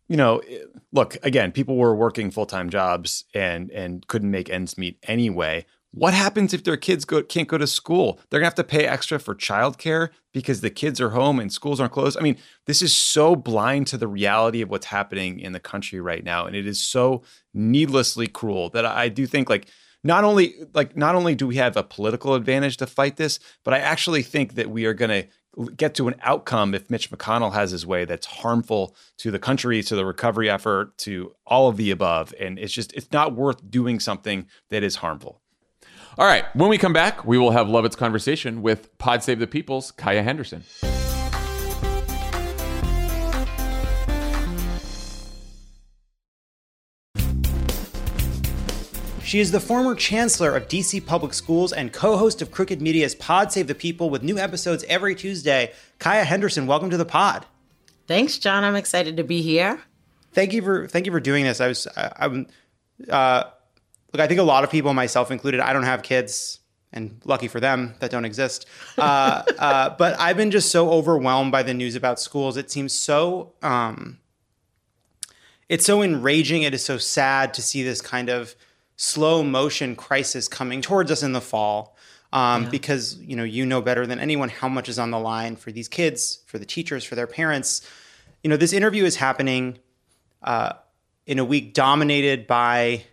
you 0.08 0.16
know, 0.16 0.42
look 0.94 1.18
again, 1.24 1.52
people 1.52 1.76
were 1.76 1.96
working 1.96 2.32
full 2.32 2.46
time 2.46 2.70
jobs 2.70 3.26
and 3.34 3.70
and 3.72 4.08
couldn't 4.08 4.32
make 4.32 4.50
ends 4.50 4.78
meet 4.78 4.98
anyway. 5.04 5.66
What 5.92 6.14
happens 6.14 6.54
if 6.54 6.64
their 6.64 6.78
kids 6.78 7.06
go, 7.06 7.24
can't 7.24 7.48
go 7.48 7.58
to 7.58 7.66
school? 7.66 8.20
They're 8.30 8.40
gonna 8.40 8.48
have 8.48 8.56
to 8.56 8.64
pay 8.64 8.86
extra 8.86 9.20
for 9.20 9.34
childcare 9.34 10.10
because 10.34 10.62
the 10.62 10.70
kids 10.70 11.02
are 11.02 11.10
home 11.12 11.40
and 11.40 11.52
schools 11.52 11.80
aren't 11.80 11.94
closed. 11.94 12.18
I 12.18 12.22
mean, 12.22 12.38
this 12.66 12.82
is 12.82 12.94
so 12.94 13.36
blind 13.36 13.88
to 13.88 13.98
the 13.98 14.08
reality 14.08 14.62
of 14.62 14.70
what's 14.70 14.88
happening 14.88 15.40
in 15.40 15.54
the 15.54 15.60
country 15.60 16.00
right 16.00 16.24
now, 16.24 16.46
and 16.46 16.56
it 16.56 16.68
is 16.68 16.82
so 16.82 17.24
needlessly 17.54 18.28
cruel 18.28 18.70
that 18.72 18.86
I 18.86 19.10
do 19.10 19.26
think 19.26 19.50
like 19.50 19.68
not 20.04 20.24
only 20.24 20.56
like 20.74 20.96
not 20.96 21.16
only 21.16 21.36
do 21.36 21.48
we 21.48 21.56
have 21.56 21.76
a 21.76 21.84
political 21.84 22.36
advantage 22.36 22.78
to 22.78 22.88
fight 22.88 23.18
this, 23.18 23.40
but 23.64 23.74
I 23.74 23.80
actually 23.80 24.24
think 24.24 24.56
that 24.56 24.70
we 24.70 24.86
are 24.86 24.94
going 24.94 25.10
to 25.10 25.28
get 25.76 25.96
to 25.96 26.08
an 26.08 26.16
outcome 26.22 26.76
if 26.76 26.90
Mitch 26.90 27.10
McConnell 27.10 27.54
has 27.54 27.72
his 27.72 27.86
way 27.86 28.06
that's 28.06 28.28
harmful 28.28 28.96
to 29.18 29.32
the 29.32 29.40
country, 29.40 29.82
to 29.84 29.96
the 29.96 30.06
recovery 30.06 30.50
effort, 30.50 30.98
to 31.00 31.34
all 31.46 31.68
of 31.68 31.78
the 31.78 31.92
above. 31.92 32.34
And 32.40 32.60
it's 32.60 32.74
just 32.74 32.94
it's 32.94 33.12
not 33.12 33.36
worth 33.36 33.70
doing 33.70 34.00
something 34.00 34.48
that 34.70 34.84
is 34.84 34.98
harmful. 34.98 35.42
All 36.20 36.26
right. 36.26 36.46
When 36.56 36.70
we 36.70 36.80
come 36.80 36.94
back, 36.94 37.26
we 37.26 37.38
will 37.38 37.52
have 37.52 37.70
Lovett's 37.70 37.96
conversation 37.96 38.64
with 38.64 38.98
Pod 38.98 39.22
Save 39.22 39.38
the 39.38 39.46
People's 39.46 39.92
Kaya 39.92 40.24
Henderson. 40.24 40.64
She 49.24 49.40
is 49.40 49.52
the 49.52 49.60
former 49.60 49.94
chancellor 49.94 50.56
of 50.56 50.68
DC 50.68 51.06
Public 51.06 51.36
Schools 51.36 51.72
and 51.72 51.94
co 51.94 52.18
host 52.18 52.42
of 52.42 52.50
Crooked 52.50 52.82
Media's 52.82 53.14
Pod 53.14 53.52
Save 53.52 53.68
the 53.68 53.76
People 53.76 54.10
with 54.10 54.24
new 54.24 54.40
episodes 54.40 54.84
every 54.88 55.14
Tuesday. 55.14 55.72
Kaya 56.00 56.24
Henderson, 56.24 56.66
welcome 56.66 56.90
to 56.90 56.98
the 56.98 57.06
pod. 57.06 57.46
Thanks, 58.08 58.40
Jon. 58.40 58.64
I'm 58.64 58.76
excited 58.76 59.18
to 59.18 59.24
be 59.24 59.44
here. 59.44 59.82
Thank 60.32 60.54
you 60.54 60.64
for 60.64 60.88
thank 60.88 61.06
you 61.06 61.12
for 61.12 61.20
doing 61.20 61.44
this. 61.44 61.62
I 61.62 61.68
was 61.68 61.88
I, 61.96 62.26
am 62.26 62.48
uh, 63.08 63.44
look. 64.18 64.24
I 64.24 64.28
think 64.28 64.40
a 64.40 64.44
lot 64.44 64.64
of 64.64 64.72
people, 64.72 64.94
myself 64.94 65.32
included, 65.32 65.60
I 65.60 65.74
don't 65.74 65.84
have 65.84 66.04
kids. 66.04 66.60
and 66.94 67.22
lucky 67.26 67.50
for 67.50 67.60
them 67.60 67.96
that 68.00 68.12
don't 68.12 68.26
exist. 68.26 68.66
Uh, 68.98 69.44
uh, 69.60 69.90
but 69.98 70.18
I've 70.20 70.38
been 70.38 70.52
just 70.52 70.72
so 70.72 70.90
overwhelmed 70.90 71.52
by 71.52 71.62
the 71.62 71.74
news 71.74 71.96
about 71.96 72.20
schools. 72.20 72.58
It 72.58 72.72
seems 72.72 72.94
so. 72.94 73.54
Um, 73.62 74.20
it's 75.70 75.86
so 75.86 76.02
enraging. 76.02 76.64
It 76.64 76.74
is 76.74 76.84
so 76.84 76.98
sad 76.98 77.54
to 77.56 77.62
see 77.62 77.84
this 77.84 78.02
kind 78.02 78.30
of 78.30 78.56
slow 78.96 79.44
motion 79.44 79.96
crisis 79.96 80.48
coming 80.48 80.82
towards 80.82 81.12
us 81.12 81.24
in 81.24 81.34
the 81.34 81.42
fall. 81.42 81.96
Um, 82.34 82.64
yeah. 82.64 82.70
Because 82.70 83.18
you 83.20 83.36
know 83.36 83.44
you 83.44 83.66
know 83.66 83.82
better 83.82 84.06
than 84.06 84.20
anyone 84.20 84.50
how 84.50 84.68
much 84.68 84.90
is 84.90 85.00
on 85.00 85.12
the 85.12 85.20
line 85.20 85.56
for 85.56 85.72
these 85.72 85.88
kids, 85.88 86.40
for 86.46 86.58
the 86.58 86.66
teachers, 86.66 87.04
for 87.04 87.16
their 87.16 87.28
parents. 87.28 87.88
You 88.44 88.50
know 88.50 88.58
this 88.58 88.74
interview 88.74 89.06
is 89.06 89.16
happening 89.16 89.80
uh, 90.44 90.74
in 91.26 91.40
a 91.40 91.46
week 91.46 91.74
dominated 91.74 92.48
by 92.48 93.04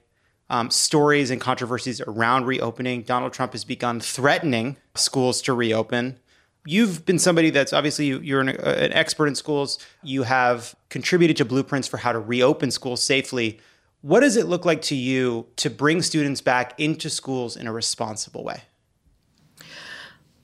um, 0.55 0.71
stories 0.71 1.33
and 1.33 1.41
controversies 1.41 2.01
around 2.03 2.47
reopening. 2.47 3.03
Donald 3.03 3.33
Trump 3.33 3.53
has 3.53 3.65
begun 3.65 3.99
threatening 3.99 4.77
schools 4.95 5.43
to 5.43 5.53
reopen. 5.53 6.17
You've 6.65 7.05
been 7.05 7.19
somebody 7.19 7.51
that's 7.51 7.73
obviously 7.73 8.07
you're 8.07 8.41
an, 8.41 8.51
uh, 8.51 8.77
an 8.79 8.93
expert 8.93 9.27
in 9.27 9.35
schools. 9.35 9.81
You 10.05 10.23
have 10.23 10.77
contributed 10.91 11.37
to 11.39 11.45
blueprints 11.45 11.89
for 11.89 11.97
how 11.97 12.13
to 12.13 12.21
reopen 12.21 12.71
schools 12.71 13.03
safely. 13.03 13.59
What 14.03 14.21
does 14.21 14.37
it 14.37 14.47
look 14.47 14.65
like 14.65 14.81
to 14.83 14.95
you 14.95 15.49
to 15.57 15.71
bring 15.71 16.03
students 16.03 16.41
back 16.41 16.79
into 16.79 17.11
schools 17.11 17.57
in 17.57 17.67
a 17.67 17.73
responsible 17.73 18.45
way? 18.45 18.63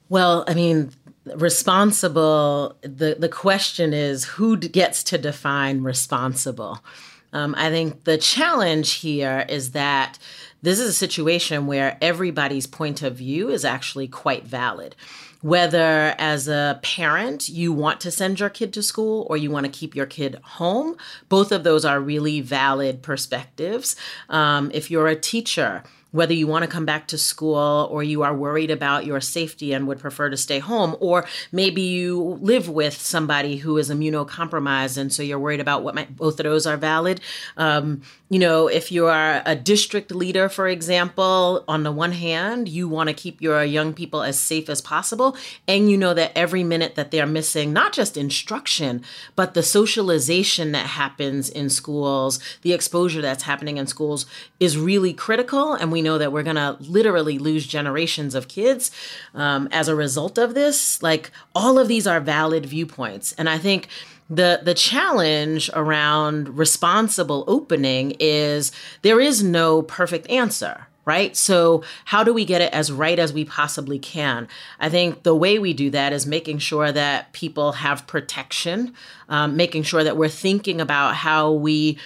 Well, 0.08 0.42
I 0.48 0.54
mean, 0.54 0.90
responsible, 1.36 2.76
the, 2.82 3.14
the 3.16 3.28
question 3.28 3.92
is 3.92 4.24
who 4.24 4.56
gets 4.56 5.04
to 5.04 5.18
define 5.18 5.84
responsible? 5.84 6.80
Um, 7.32 7.54
I 7.56 7.70
think 7.70 8.04
the 8.04 8.18
challenge 8.18 8.92
here 8.94 9.46
is 9.48 9.72
that 9.72 10.18
this 10.62 10.78
is 10.78 10.88
a 10.88 10.92
situation 10.92 11.66
where 11.66 11.96
everybody's 12.00 12.66
point 12.66 13.02
of 13.02 13.16
view 13.16 13.48
is 13.48 13.64
actually 13.64 14.08
quite 14.08 14.44
valid. 14.44 14.94
Whether 15.42 16.14
as 16.18 16.48
a 16.48 16.78
parent 16.82 17.48
you 17.48 17.72
want 17.72 18.00
to 18.02 18.10
send 18.10 18.40
your 18.40 18.50
kid 18.50 18.74
to 18.74 18.82
school 18.82 19.26
or 19.30 19.38
you 19.38 19.50
want 19.50 19.64
to 19.64 19.72
keep 19.72 19.96
your 19.96 20.04
kid 20.04 20.38
home, 20.42 20.96
both 21.30 21.50
of 21.50 21.64
those 21.64 21.84
are 21.86 21.98
really 21.98 22.42
valid 22.42 23.02
perspectives. 23.02 23.96
Um, 24.28 24.70
if 24.74 24.90
you're 24.90 25.08
a 25.08 25.16
teacher, 25.16 25.82
whether 26.12 26.34
you 26.34 26.46
want 26.46 26.64
to 26.64 26.70
come 26.70 26.84
back 26.84 27.06
to 27.08 27.18
school 27.18 27.88
or 27.90 28.02
you 28.02 28.22
are 28.22 28.34
worried 28.34 28.70
about 28.70 29.06
your 29.06 29.20
safety 29.20 29.72
and 29.72 29.86
would 29.86 29.98
prefer 29.98 30.28
to 30.30 30.36
stay 30.36 30.58
home, 30.58 30.96
or 31.00 31.26
maybe 31.52 31.82
you 31.82 32.38
live 32.40 32.68
with 32.68 33.00
somebody 33.00 33.56
who 33.56 33.76
is 33.78 33.90
immunocompromised 33.90 34.98
and 34.98 35.12
so 35.12 35.22
you're 35.22 35.38
worried 35.38 35.60
about 35.60 35.82
what 35.82 35.94
might, 35.94 36.16
both 36.16 36.40
of 36.40 36.44
those 36.44 36.66
are 36.66 36.76
valid. 36.76 37.20
Um, 37.56 38.02
you 38.28 38.38
know, 38.38 38.68
if 38.68 38.92
you 38.92 39.06
are 39.06 39.42
a 39.44 39.56
district 39.56 40.12
leader, 40.12 40.48
for 40.48 40.68
example, 40.68 41.64
on 41.66 41.82
the 41.82 41.90
one 41.90 42.12
hand, 42.12 42.68
you 42.68 42.88
want 42.88 43.08
to 43.08 43.14
keep 43.14 43.42
your 43.42 43.64
young 43.64 43.92
people 43.92 44.22
as 44.22 44.38
safe 44.38 44.68
as 44.68 44.80
possible, 44.80 45.36
and 45.66 45.90
you 45.90 45.96
know 45.96 46.14
that 46.14 46.30
every 46.36 46.62
minute 46.62 46.94
that 46.94 47.10
they're 47.10 47.26
missing, 47.26 47.72
not 47.72 47.92
just 47.92 48.16
instruction, 48.16 49.02
but 49.34 49.54
the 49.54 49.64
socialization 49.64 50.70
that 50.72 50.86
happens 50.86 51.48
in 51.48 51.68
schools, 51.70 52.38
the 52.62 52.72
exposure 52.72 53.20
that's 53.20 53.42
happening 53.42 53.78
in 53.78 53.88
schools 53.88 54.26
is 54.60 54.78
really 54.78 55.12
critical. 55.12 55.74
And 55.74 55.90
we 55.90 55.99
know 56.02 56.18
that 56.18 56.32
we're 56.32 56.42
going 56.42 56.56
to 56.56 56.76
literally 56.80 57.38
lose 57.38 57.66
generations 57.66 58.34
of 58.34 58.48
kids 58.48 58.90
um, 59.34 59.68
as 59.72 59.88
a 59.88 59.94
result 59.94 60.38
of 60.38 60.54
this. 60.54 61.02
Like, 61.02 61.30
all 61.54 61.78
of 61.78 61.88
these 61.88 62.06
are 62.06 62.20
valid 62.20 62.66
viewpoints. 62.66 63.32
And 63.32 63.48
I 63.48 63.58
think 63.58 63.88
the 64.28 64.60
the 64.62 64.74
challenge 64.74 65.68
around 65.74 66.56
responsible 66.56 67.44
opening 67.48 68.14
is 68.20 68.70
there 69.02 69.20
is 69.20 69.42
no 69.42 69.82
perfect 69.82 70.30
answer 70.30 70.86
right? 71.06 71.36
So, 71.36 71.82
how 72.04 72.22
do 72.22 72.32
we 72.32 72.44
get 72.44 72.60
it 72.60 72.72
as 72.72 72.92
right 72.92 73.18
as 73.18 73.32
we 73.32 73.44
possibly 73.44 73.98
can? 73.98 74.46
I 74.78 74.88
think 74.88 75.24
the 75.24 75.34
way 75.34 75.58
we 75.58 75.72
do 75.72 75.90
that 75.90 76.12
is 76.12 76.26
making 76.26 76.58
sure 76.58 76.92
that 76.92 77.32
people 77.32 77.72
have 77.72 78.06
protection, 78.06 78.94
um, 79.28 79.56
making 79.56 79.84
sure 79.84 80.04
that 80.04 80.16
we're 80.16 80.28
thinking 80.28 80.80
about 80.80 81.16
how 81.16 81.50
we 81.52 81.98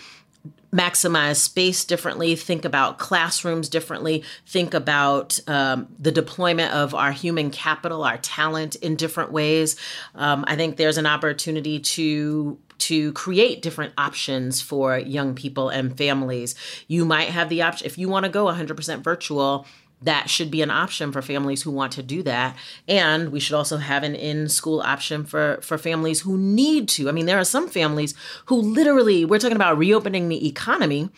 maximize 0.75 1.37
space 1.37 1.85
differently, 1.85 2.35
think 2.35 2.65
about 2.65 2.99
classrooms 2.99 3.69
differently, 3.69 4.25
think 4.45 4.75
about 4.75 5.39
um, 5.47 5.87
the 6.01 6.11
deployment 6.11 6.73
of 6.73 6.95
our 6.95 7.13
human 7.13 7.51
capital, 7.51 8.03
our 8.03 8.19
talent 8.19 8.75
in 8.77 8.97
different 8.97 9.31
ways. 9.31 9.77
Um, 10.17 10.45
I 10.49 10.57
think 10.57 10.77
there's 10.77 10.99
an 10.99 11.07
opportunity 11.07 11.79
to 11.79 12.59
to 12.77 13.13
create 13.13 13.63
different 13.63 13.95
options 13.97 14.61
for 14.61 14.99
young 14.99 15.35
people 15.35 15.69
and 15.69 15.97
families. 15.97 16.57
You 16.89 17.05
might 17.05 17.29
have 17.29 17.49
the 17.49 17.63
option 17.63 17.87
if 17.87 17.97
you 17.97 18.09
want 18.09 18.25
to 18.25 18.29
go 18.29 18.47
100% 18.47 19.03
virtual 19.03 19.65
that 20.05 20.31
should 20.31 20.51
be 20.51 20.63
an 20.63 20.71
option 20.71 21.13
for 21.13 21.23
families 21.23 21.63
who 21.63 21.71
want 21.71 21.93
to 21.93 22.03
do 22.03 22.23
that 22.23 22.57
and 22.89 23.31
we 23.31 23.41
should 23.41 23.55
also 23.55 23.77
have 23.77 24.03
an 24.03 24.15
in-school 24.15 24.81
option 24.81 25.25
for 25.25 25.59
for 25.63 25.77
families 25.77 26.21
who 26.21 26.39
need 26.39 26.89
to 26.89 27.09
i 27.09 27.13
mean 27.13 27.27
there 27.27 27.39
are 27.39 27.45
some 27.45 27.69
families 27.69 28.15
who 28.47 28.57
literally 28.57 29.25
we're 29.25 29.39
talking 29.39 29.57
about 29.57 29.79
reopening 29.79 30.29
the 30.29 30.47
economy 30.47 31.11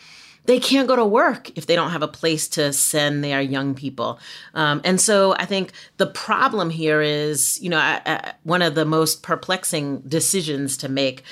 they 0.47 0.59
can't 0.59 0.87
go 0.87 0.95
to 0.95 1.05
work 1.05 1.55
if 1.57 1.67
they 1.67 1.75
don't 1.75 1.91
have 1.91 2.01
a 2.01 2.07
place 2.07 2.47
to 2.47 2.71
send 2.71 3.21
their 3.21 3.41
young 3.41 3.75
people. 3.75 4.17
Um, 4.53 4.79
and 4.85 4.99
so 4.99 5.33
I 5.33 5.45
think 5.45 5.73
the 5.97 6.07
problem 6.07 6.69
here 6.69 7.01
is, 7.01 7.61
you 7.61 7.69
know, 7.69 7.77
I, 7.77 8.01
I, 8.05 8.33
one 8.43 8.61
of 8.61 8.73
the 8.73 8.85
most 8.85 9.23
perplexing 9.23 9.99
decisions 10.07 10.77
to 10.77 10.89
make 10.89 11.23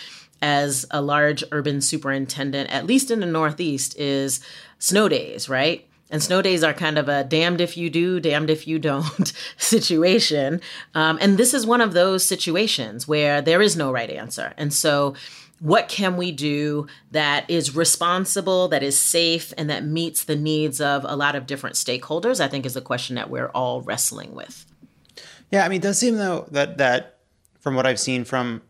as 0.41 0.86
a 0.91 1.01
large 1.01 1.43
urban 1.51 1.80
superintendent, 1.80 2.70
at 2.70 2.86
least 2.86 3.10
in 3.10 3.22
the 3.22 3.26
Northeast, 3.26 3.97
is 3.97 4.41
snow 4.80 5.08
days, 5.08 5.47
right? 5.47 5.88
And 6.12 6.22
snow 6.22 6.41
days 6.41 6.64
are 6.64 6.74
kind 6.74 6.97
of 6.97 7.10
a 7.10 7.24
damned 7.24 7.62
if 7.62 7.76
you 7.76 7.89
do, 7.89 8.20
damned 8.20 8.49
if 8.49 8.68
you 8.68 8.78
don't 8.78 9.34
situation. 9.58 10.62
Um, 10.93 11.18
and 11.20 11.38
this 11.38 11.53
is 11.53 11.66
one 11.66 11.82
of 11.82 11.93
those 11.93 12.24
situations 12.24 13.08
where 13.08 13.41
there 13.41 13.62
is 13.62 13.76
no 13.76 13.91
right 13.91 14.10
answer. 14.10 14.53
And 14.58 14.74
so, 14.74 15.16
what 15.60 15.88
can 15.88 16.18
we 16.18 16.32
do 16.32 16.86
that 17.12 17.49
is 17.49 17.76
responsible, 17.76 18.68
that 18.68 18.84
is 18.84 18.99
safe, 18.99 19.53
and 19.58 19.70
that 19.70 19.86
meets 19.86 20.26
the 20.26 20.36
needs 20.36 20.82
of 20.82 21.06
a 21.08 21.16
lot 21.16 21.36
of 21.36 21.47
different 21.47 21.76
stakeholders? 21.78 22.39
I 22.39 22.47
think 22.49 22.66
is 22.66 22.76
a 22.76 22.82
question 22.82 23.16
that 23.16 23.30
we're 23.30 23.47
all 23.47 23.82
wrestling 23.82 24.36
with. 24.36 24.66
Yeah, 25.51 25.66
I 25.66 25.70
mean, 25.70 25.78
it 25.78 25.84
does 25.84 25.97
seem 25.97 26.18
though 26.18 26.47
that 26.51 26.78
that 26.78 27.20
from 27.60 27.76
what 27.76 27.86
I've 27.86 27.99
seen 27.99 28.26
from 28.26 28.62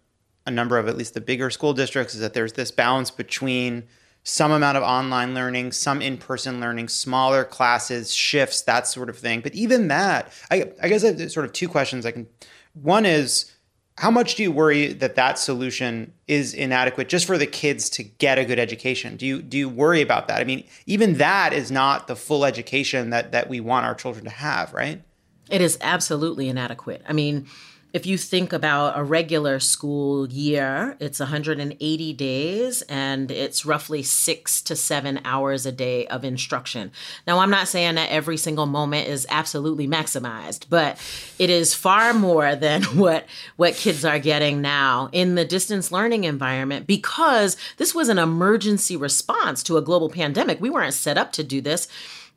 a 0.46 0.52
number 0.52 0.78
of 0.78 0.88
at 0.88 0.96
least 0.96 1.16
the 1.16 1.22
bigger 1.22 1.50
school 1.50 1.74
districts 1.74 2.14
is 2.14 2.22
that 2.22 2.34
there's 2.34 2.54
this 2.54 2.72
balance 2.72 3.12
between 3.12 3.84
some 4.26 4.52
amount 4.52 4.76
of 4.76 4.84
online 4.84 5.36
learning, 5.36 5.72
some 5.72 6.02
in 6.02 6.18
person 6.18 6.60
learning, 6.60 6.90
smaller 6.90 7.46
classes, 7.46 8.14
shifts, 8.14 8.62
that 8.62 8.88
sort 8.88 9.08
of 9.08 9.18
thing. 9.18 9.40
But 9.40 9.54
even 9.54 9.88
that, 9.88 10.34
I, 10.50 10.72
I 10.82 10.90
guess 10.90 11.04
I 11.04 11.14
have 11.14 11.32
sort 11.32 11.46
of 11.46 11.54
two 11.54 11.70
questions. 11.70 12.08
I 12.08 12.12
can, 12.12 12.28
one 12.74 13.06
is, 13.06 13.52
how 13.98 14.10
much 14.10 14.34
do 14.34 14.42
you 14.42 14.52
worry 14.52 14.88
that 14.94 15.16
that 15.16 15.38
solution 15.38 16.12
is 16.28 16.56
inadequate 16.56 17.08
just 17.08 17.28
for 17.28 17.38
the 17.38 17.46
kids 17.46 17.88
to 17.92 18.04
get 18.04 18.40
a 18.40 18.44
good 18.44 18.60
education? 18.60 19.16
Do 19.16 19.26
you 19.28 19.42
do 19.42 19.58
you 19.58 19.70
worry 19.70 20.02
about 20.02 20.28
that? 20.28 20.42
I 20.42 20.44
mean, 20.44 20.66
even 20.86 21.14
that 21.14 21.54
is 21.54 21.72
not 21.72 22.08
the 22.08 22.16
full 22.16 22.44
education 22.44 23.12
that 23.12 23.32
that 23.32 23.48
we 23.48 23.62
want 23.62 23.86
our 23.86 23.96
children 23.96 24.26
to 24.26 24.32
have, 24.32 24.74
right? 24.74 25.02
It 25.50 25.62
is 25.62 25.78
absolutely 25.80 26.50
inadequate. 26.50 27.04
I 27.08 27.14
mean, 27.14 27.48
if 27.96 28.06
you 28.06 28.18
think 28.18 28.52
about 28.52 29.00
a 29.00 29.04
regular 29.06 29.58
school 29.58 30.28
year, 30.28 30.98
it's 31.00 31.22
180 31.22 32.14
days 32.14 32.82
and 32.90 33.32
it's 33.32 33.66
roughly 33.66 34.04
six 34.04 34.62
to 34.64 34.76
seven 34.76 35.22
hours 35.24 35.66
a 35.66 35.72
day 35.72 36.06
of 36.08 36.26
instruction. 36.26 36.92
Now, 37.26 37.40
I'm 37.40 37.50
not 37.50 37.70
saying 37.70 37.96
that 37.96 38.10
every 38.10 38.36
single 38.36 38.66
moment 38.66 39.08
is 39.08 39.26
absolutely 39.30 39.88
maximized, 39.88 40.66
but 40.70 41.00
it 41.40 41.50
is 41.50 41.74
far 41.74 42.14
more 42.14 42.54
than 42.54 42.84
what, 42.98 43.28
what 43.56 43.76
kids 43.76 44.04
are 44.04 44.20
getting 44.20 44.62
now 44.62 45.08
in 45.14 45.36
the 45.36 45.46
distance 45.46 45.90
learning 45.90 46.26
environment 46.26 46.88
because 46.88 47.56
this 47.78 47.96
was 47.96 48.10
an 48.10 48.20
emergency 48.20 48.98
response 48.98 49.64
to 49.64 49.78
a 49.78 49.82
global 49.82 50.10
pandemic. 50.10 50.60
We 50.60 50.70
weren't 50.70 50.96
set 50.96 51.18
up 51.18 51.32
to 51.32 51.46
do 51.46 51.62
this 51.62 51.88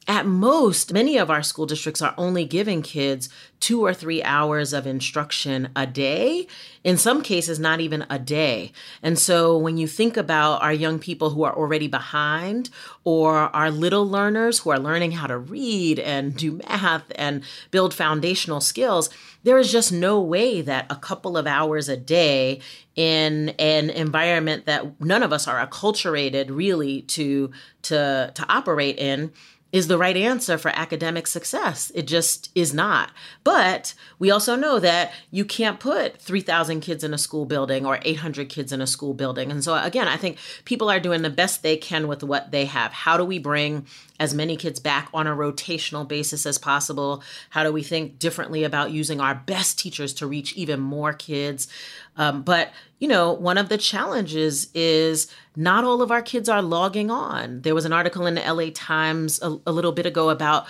at 0.09 0.25
most, 0.25 0.91
many 0.91 1.19
of 1.19 1.31
our 1.31 1.43
school 1.43 1.67
districts 1.67 2.01
are 2.01 2.15
only 2.17 2.47
giving 2.47 2.81
kids 2.81 3.29
two 3.61 3.85
or 3.85 3.93
three 3.93 4.23
hours 4.23 4.73
of 4.73 4.87
instruction 4.87 5.69
a 5.77 5.87
day, 5.87 6.47
in 6.83 6.97
some 6.97 7.21
cases, 7.21 7.59
not 7.59 7.81
even 7.81 8.07
a 8.09 8.19
day. 8.19 8.73
And 9.03 9.19
so, 9.19 9.59
when 9.59 9.77
you 9.77 9.87
think 9.87 10.17
about 10.17 10.63
our 10.63 10.73
young 10.73 10.99
people 10.99 11.31
who 11.31 11.43
are 11.43 11.55
already 11.55 11.89
behind, 11.89 12.71
or 13.05 13.55
our 13.55 13.71
little 13.71 14.09
learners 14.09 14.61
who 14.61 14.71
are 14.71 14.79
learning 14.79 15.13
how 15.13 15.27
to 15.27 15.37
read 15.37 15.99
and 15.99 16.35
do 16.35 16.53
math 16.53 17.13
and 17.17 17.43
build 17.71 17.93
foundational 17.93 18.63
skills, 18.63 19.11
there 19.43 19.59
is 19.59 19.71
just 19.71 19.93
no 19.93 20.19
way 20.21 20.63
that 20.63 20.87
a 20.89 20.97
couple 20.97 21.37
of 21.37 21.47
hours 21.47 21.91
a 21.91 21.97
day 21.99 22.61
in 22.97 23.51
an 23.59 23.91
environment 23.91 24.65
that 24.65 25.01
none 25.01 25.23
of 25.23 25.33
us 25.33 25.47
are 25.47 25.65
acculturated 25.65 26.47
really 26.49 27.03
to 27.03 27.51
to 27.83 28.33
to 28.35 28.47
operate 28.49 28.99
in 28.99 29.33
is 29.71 29.89
the 29.89 29.99
right 29.99 30.17
answer 30.17 30.57
for 30.57 30.71
academic 30.75 31.27
success. 31.27 31.93
It 31.95 32.07
just 32.07 32.51
is 32.55 32.73
not. 32.73 33.11
But 33.45 33.95
we 34.19 34.31
also 34.31 34.57
know 34.57 34.79
that 34.79 35.13
you 35.31 35.45
can't 35.45 35.79
put 35.79 36.21
3,000 36.21 36.81
kids 36.81 37.05
in 37.05 37.13
a 37.13 37.19
school 37.19 37.45
building 37.45 37.85
or 37.85 37.99
800 38.03 38.49
kids 38.49 38.73
in 38.73 38.81
a 38.81 38.87
school 38.87 39.13
building. 39.13 39.51
And 39.51 39.63
so, 39.63 39.75
again, 39.75 40.09
I 40.09 40.17
think 40.17 40.39
people 40.65 40.91
are 40.91 41.01
doing 41.01 41.23
the 41.23 41.31
best 41.31 41.63
they 41.63 41.77
can 41.77 42.09
with 42.09 42.23
what 42.23 42.51
they 42.51 42.65
have. 42.65 42.93
How 42.93 43.17
do 43.19 43.25
we 43.25 43.39
bring 43.39 43.87
as 44.21 44.35
many 44.35 44.57
kids 44.57 44.81
back 44.81 45.09
on 45.15 45.27
a 45.27 45.37
rotational 45.37 46.07
basis 46.07 46.45
as 46.47 46.59
possible? 46.59 47.23
How 47.51 47.63
do 47.63 47.73
we 47.73 47.83
think 47.83 48.19
differently 48.19 48.65
about 48.65 48.91
using 48.91 49.21
our 49.21 49.35
best 49.35 49.79
teachers 49.79 50.13
to 50.15 50.27
reach 50.27 50.53
even 50.55 50.81
more 50.81 51.13
kids? 51.13 51.69
Um, 52.17 52.43
but, 52.43 52.71
you 52.99 53.09
know, 53.09 53.33
one 53.33 53.59
of 53.59 53.69
the 53.69 53.79
challenges 53.79 54.69
is 54.75 55.33
not 55.57 55.85
all 55.85 56.03
of 56.03 56.11
our 56.11 56.23
kids 56.23 56.49
are 56.49 56.63
logging 56.63 57.11
on. 57.11 57.63
There 57.63 57.75
was 57.75 57.85
an 57.85 57.93
article 57.93 58.27
in 58.27 58.35
the 58.35 58.53
LA 58.53 58.71
Times 58.75 59.41
a, 59.43 59.59
a 59.67 59.73
little 59.73 59.93
bit 59.93 60.07
ago 60.07 60.31
about 60.31 60.67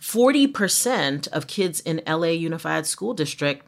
40% 0.00 1.28
of 1.28 1.46
kids 1.46 1.80
in 1.80 2.02
LA 2.06 2.28
Unified 2.28 2.86
School 2.86 3.14
District 3.14 3.66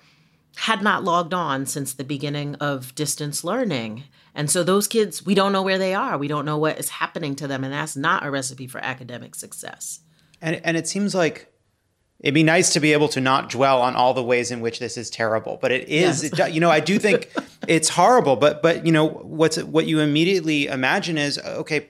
had 0.56 0.82
not 0.82 1.04
logged 1.04 1.34
on 1.34 1.66
since 1.66 1.92
the 1.92 2.04
beginning 2.04 2.54
of 2.56 2.94
distance 2.94 3.44
learning. 3.44 4.04
And 4.34 4.50
so 4.50 4.64
those 4.64 4.88
kids, 4.88 5.24
we 5.24 5.34
don't 5.34 5.52
know 5.52 5.62
where 5.62 5.78
they 5.78 5.94
are. 5.94 6.16
We 6.16 6.28
don't 6.28 6.44
know 6.44 6.58
what 6.58 6.78
is 6.78 6.88
happening 6.88 7.36
to 7.36 7.46
them. 7.46 7.64
And 7.64 7.72
that's 7.72 7.96
not 7.96 8.24
a 8.24 8.30
recipe 8.30 8.66
for 8.66 8.82
academic 8.82 9.34
success. 9.34 10.00
And, 10.40 10.60
and 10.64 10.76
it 10.76 10.88
seems 10.88 11.14
like 11.14 11.52
it'd 12.22 12.34
be 12.34 12.42
nice 12.42 12.72
to 12.72 12.80
be 12.80 12.92
able 12.92 13.08
to 13.08 13.20
not 13.20 13.50
dwell 13.50 13.82
on 13.82 13.94
all 13.94 14.14
the 14.14 14.22
ways 14.22 14.50
in 14.50 14.60
which 14.60 14.78
this 14.78 14.96
is 14.96 15.10
terrible 15.10 15.58
but 15.60 15.72
it 15.72 15.88
is 15.88 16.22
yes. 16.22 16.38
it, 16.38 16.52
you 16.52 16.60
know 16.60 16.70
i 16.70 16.80
do 16.80 16.98
think 16.98 17.30
it's 17.68 17.90
horrible 17.90 18.36
but 18.36 18.62
but 18.62 18.86
you 18.86 18.92
know 18.92 19.08
what's 19.08 19.62
what 19.64 19.86
you 19.86 20.00
immediately 20.00 20.66
imagine 20.66 21.18
is 21.18 21.38
okay 21.38 21.88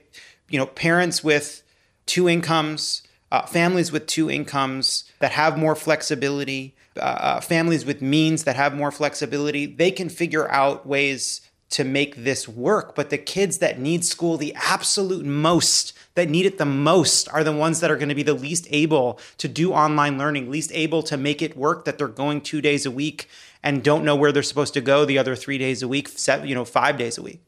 you 0.49 0.57
know 0.57 0.65
parents 0.65 1.23
with 1.23 1.63
two 2.05 2.27
incomes 2.27 3.03
uh, 3.31 3.45
families 3.45 3.91
with 3.91 4.05
two 4.05 4.29
incomes 4.29 5.05
that 5.19 5.31
have 5.31 5.57
more 5.57 5.75
flexibility 5.75 6.75
uh, 6.97 6.99
uh 6.99 7.39
families 7.39 7.85
with 7.85 8.01
means 8.01 8.43
that 8.43 8.55
have 8.55 8.75
more 8.75 8.91
flexibility 8.91 9.65
they 9.65 9.91
can 9.91 10.09
figure 10.09 10.49
out 10.51 10.85
ways 10.85 11.41
to 11.73 11.83
make 11.83 12.17
this 12.17 12.47
work. 12.47 12.93
But 12.93 13.09
the 13.09 13.17
kids 13.17 13.57
that 13.57 13.79
need 13.79 14.05
school 14.05 14.37
the 14.37 14.53
absolute 14.55 15.25
most, 15.25 15.93
that 16.13 16.29
need 16.29 16.45
it 16.45 16.59
the 16.59 16.65
most, 16.65 17.27
are 17.29 17.43
the 17.43 17.51
ones 17.51 17.79
that 17.79 17.89
are 17.89 17.95
going 17.95 18.09
to 18.09 18.15
be 18.15 18.21
the 18.21 18.35
least 18.35 18.67
able 18.69 19.19
to 19.39 19.47
do 19.47 19.73
online 19.73 20.19
learning, 20.19 20.51
least 20.51 20.71
able 20.73 21.01
to 21.01 21.17
make 21.17 21.41
it 21.41 21.57
work 21.57 21.85
that 21.85 21.97
they're 21.97 22.07
going 22.07 22.41
two 22.41 22.61
days 22.61 22.85
a 22.85 22.91
week 22.91 23.27
and 23.63 23.83
don't 23.83 24.05
know 24.05 24.15
where 24.15 24.31
they're 24.31 24.43
supposed 24.43 24.75
to 24.75 24.81
go 24.81 25.03
the 25.03 25.17
other 25.17 25.35
three 25.35 25.57
days 25.57 25.81
a 25.81 25.87
week, 25.87 26.09
you 26.43 26.53
know, 26.53 26.63
five 26.63 26.95
days 26.95 27.17
a 27.17 27.23
week. 27.23 27.41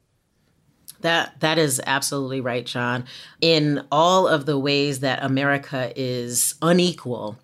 That 1.02 1.40
that 1.42 1.60
is 1.60 1.80
absolutely 1.86 2.42
right, 2.42 2.66
Jon. 2.66 3.06
In 3.42 3.86
all 3.92 4.28
of 4.28 4.48
the 4.48 4.58
ways 4.58 5.02
that 5.02 5.24
America 5.24 5.94
is 5.96 6.56
unequal, 6.64 7.38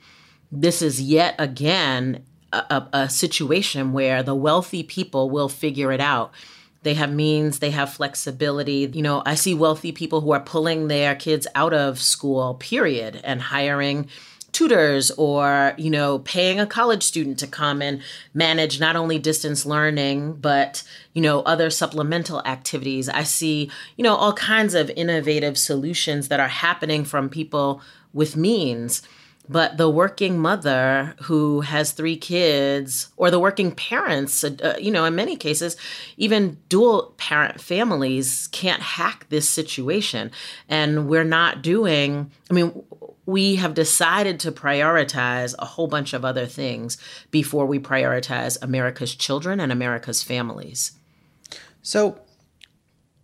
this 0.51 0.81
is 0.81 0.99
yet 0.99 1.35
again 1.37 2.25
a, 2.51 2.87
a, 2.93 3.09
situation 3.09 3.93
where 3.93 4.23
the 4.23 4.35
wealthy 4.35 4.83
people 4.83 5.29
will 5.29 5.49
figure 5.49 5.91
it 5.91 6.01
out 6.01 6.33
they 6.83 6.95
have 6.95 7.11
means, 7.11 7.59
they 7.59 7.71
have 7.71 7.93
flexibility. 7.93 8.89
You 8.93 9.01
know, 9.01 9.21
I 9.25 9.35
see 9.35 9.53
wealthy 9.53 9.91
people 9.91 10.21
who 10.21 10.31
are 10.31 10.39
pulling 10.39 10.87
their 10.87 11.15
kids 11.15 11.45
out 11.53 11.73
of 11.73 11.99
school, 11.99 12.55
period, 12.55 13.21
and 13.23 13.41
hiring 13.41 14.07
tutors 14.51 15.11
or 15.11 15.73
you 15.77 15.89
know 15.89 16.19
paying 16.19 16.59
a 16.59 16.65
college 16.65 17.03
student 17.03 17.39
to 17.39 17.47
come 17.47 17.81
and 17.81 18.01
manage 18.33 18.81
not 18.81 18.97
only 18.97 19.17
distance 19.17 19.65
learning 19.65 20.33
but 20.33 20.83
you 21.13 21.21
know 21.21 21.39
other 21.43 21.69
supplemental 21.69 22.41
activities 22.45 23.07
i 23.07 23.23
see 23.23 23.71
you 23.95 24.03
know 24.03 24.13
all 24.13 24.33
kinds 24.33 24.73
of 24.73 24.89
innovative 24.91 25.57
solutions 25.57 26.27
that 26.27 26.41
are 26.41 26.49
happening 26.49 27.05
from 27.05 27.29
people 27.29 27.81
with 28.13 28.35
means 28.35 29.01
but 29.51 29.75
the 29.75 29.89
working 29.89 30.39
mother 30.39 31.13
who 31.23 31.59
has 31.59 31.91
three 31.91 32.15
kids, 32.15 33.09
or 33.17 33.29
the 33.29 33.39
working 33.39 33.73
parents, 33.73 34.45
uh, 34.45 34.77
you 34.79 34.89
know, 34.89 35.03
in 35.03 35.13
many 35.13 35.35
cases, 35.35 35.75
even 36.15 36.57
dual 36.69 37.13
parent 37.17 37.59
families 37.59 38.47
can't 38.53 38.81
hack 38.81 39.25
this 39.27 39.49
situation. 39.49 40.31
And 40.69 41.09
we're 41.09 41.25
not 41.25 41.61
doing, 41.61 42.31
I 42.49 42.53
mean, 42.53 42.81
we 43.25 43.57
have 43.57 43.73
decided 43.73 44.39
to 44.39 44.53
prioritize 44.53 45.53
a 45.59 45.65
whole 45.65 45.87
bunch 45.87 46.13
of 46.13 46.23
other 46.23 46.45
things 46.45 46.97
before 47.29 47.65
we 47.65 47.77
prioritize 47.77 48.57
America's 48.61 49.13
children 49.13 49.59
and 49.59 49.71
America's 49.71 50.23
families. 50.23 50.93
So, 51.81 52.21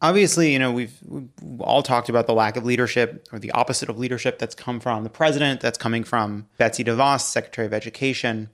obviously, 0.01 0.53
you 0.53 0.59
know, 0.59 0.71
we've, 0.71 0.97
we've, 1.05 1.29
all 1.59 1.81
talked 1.81 2.09
about 2.09 2.27
the 2.27 2.33
lack 2.33 2.55
of 2.55 2.65
leadership 2.65 3.27
or 3.31 3.39
the 3.39 3.51
opposite 3.51 3.89
of 3.89 3.97
leadership 3.97 4.39
that's 4.39 4.55
come 4.55 4.79
from 4.79 5.03
the 5.03 5.09
president, 5.09 5.59
that's 5.59 5.77
coming 5.77 6.03
from 6.03 6.47
Betsy 6.57 6.83
DeVos, 6.83 7.21
Secretary 7.21 7.65
of 7.65 7.73
Education. 7.73 8.49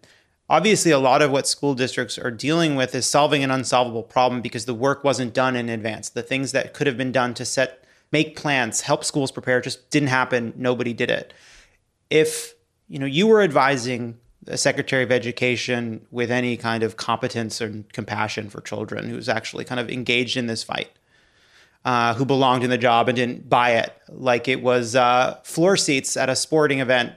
Obviously, 0.49 0.91
a 0.91 0.99
lot 0.99 1.21
of 1.21 1.31
what 1.31 1.47
school 1.47 1.73
districts 1.73 2.17
are 2.17 2.31
dealing 2.31 2.75
with 2.75 2.93
is 2.95 3.05
solving 3.05 3.43
an 3.43 3.51
unsolvable 3.51 4.03
problem 4.03 4.41
because 4.41 4.65
the 4.65 4.73
work 4.73 5.03
wasn't 5.03 5.33
done 5.33 5.55
in 5.55 5.69
advance. 5.69 6.09
The 6.09 6.21
things 6.21 6.51
that 6.51 6.73
could 6.73 6.87
have 6.87 6.97
been 6.97 7.11
done 7.11 7.33
to 7.35 7.45
set, 7.45 7.83
make 8.11 8.35
plans, 8.35 8.81
help 8.81 9.03
schools 9.03 9.31
prepare 9.31 9.61
just 9.61 9.89
didn't 9.89 10.09
happen. 10.09 10.53
Nobody 10.55 10.93
did 10.93 11.09
it. 11.09 11.33
If 12.09 12.53
you 12.87 12.99
know 12.99 13.05
you 13.05 13.27
were 13.27 13.41
advising 13.41 14.19
a 14.47 14.57
secretary 14.57 15.03
of 15.03 15.11
education 15.11 16.05
with 16.11 16.29
any 16.29 16.57
kind 16.57 16.83
of 16.83 16.97
competence 16.97 17.61
and 17.61 17.91
compassion 17.93 18.49
for 18.49 18.61
children 18.61 19.09
who's 19.09 19.29
actually 19.29 19.63
kind 19.63 19.79
of 19.79 19.89
engaged 19.89 20.35
in 20.35 20.47
this 20.47 20.63
fight 20.63 20.91
uh, 21.85 22.13
who 22.13 22.25
belonged 22.25 22.63
in 22.63 22.69
the 22.69 22.77
job 22.77 23.09
and 23.09 23.15
didn't 23.15 23.49
buy 23.49 23.71
it, 23.71 23.93
like 24.09 24.47
it 24.47 24.61
was 24.61 24.95
uh, 24.95 25.37
floor 25.43 25.77
seats 25.77 26.15
at 26.15 26.29
a 26.29 26.35
sporting 26.35 26.79
event 26.79 27.13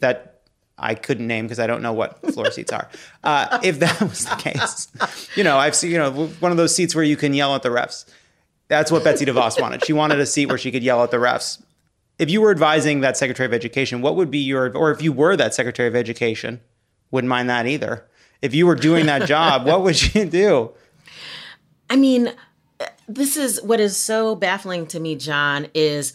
that 0.00 0.40
I 0.76 0.94
couldn't 0.94 1.26
name 1.26 1.44
because 1.44 1.60
I 1.60 1.66
don't 1.66 1.82
know 1.82 1.92
what 1.92 2.20
floor 2.32 2.50
seats 2.50 2.72
are. 2.72 2.88
Uh, 3.24 3.60
if 3.62 3.78
that 3.78 4.00
was 4.00 4.24
the 4.24 4.34
case, 4.34 4.88
you 5.36 5.44
know, 5.44 5.56
I've 5.56 5.76
seen 5.76 5.92
you 5.92 5.98
know 5.98 6.26
one 6.40 6.50
of 6.50 6.56
those 6.56 6.74
seats 6.74 6.92
where 6.92 7.04
you 7.04 7.16
can 7.16 7.34
yell 7.34 7.54
at 7.54 7.62
the 7.62 7.68
refs. 7.68 8.04
That's 8.66 8.90
what 8.90 9.04
Betsy 9.04 9.24
DeVos 9.24 9.60
wanted. 9.60 9.84
She 9.84 9.92
wanted 9.92 10.18
a 10.18 10.26
seat 10.26 10.46
where 10.46 10.58
she 10.58 10.72
could 10.72 10.82
yell 10.82 11.04
at 11.04 11.12
the 11.12 11.18
refs. 11.18 11.62
If 12.18 12.30
you 12.30 12.40
were 12.40 12.50
advising 12.50 13.00
that 13.02 13.16
Secretary 13.16 13.46
of 13.46 13.52
Education, 13.52 14.02
what 14.02 14.16
would 14.16 14.28
be 14.28 14.38
your, 14.38 14.76
or 14.76 14.90
if 14.90 15.00
you 15.02 15.12
were 15.12 15.36
that 15.36 15.54
Secretary 15.54 15.86
of 15.86 15.94
Education, 15.94 16.60
wouldn't 17.12 17.28
mind 17.28 17.48
that 17.48 17.66
either. 17.66 18.04
If 18.40 18.54
you 18.54 18.66
were 18.66 18.74
doing 18.74 19.06
that 19.06 19.28
job, 19.28 19.66
what 19.66 19.82
would 19.82 20.14
you 20.14 20.24
do? 20.24 20.72
I 21.88 21.96
mean, 21.96 22.32
this 23.14 23.36
is 23.36 23.60
what 23.62 23.80
is 23.80 23.96
so 23.96 24.34
baffling 24.34 24.86
to 24.88 25.00
me, 25.00 25.16
Jon, 25.16 25.66
is 25.74 26.12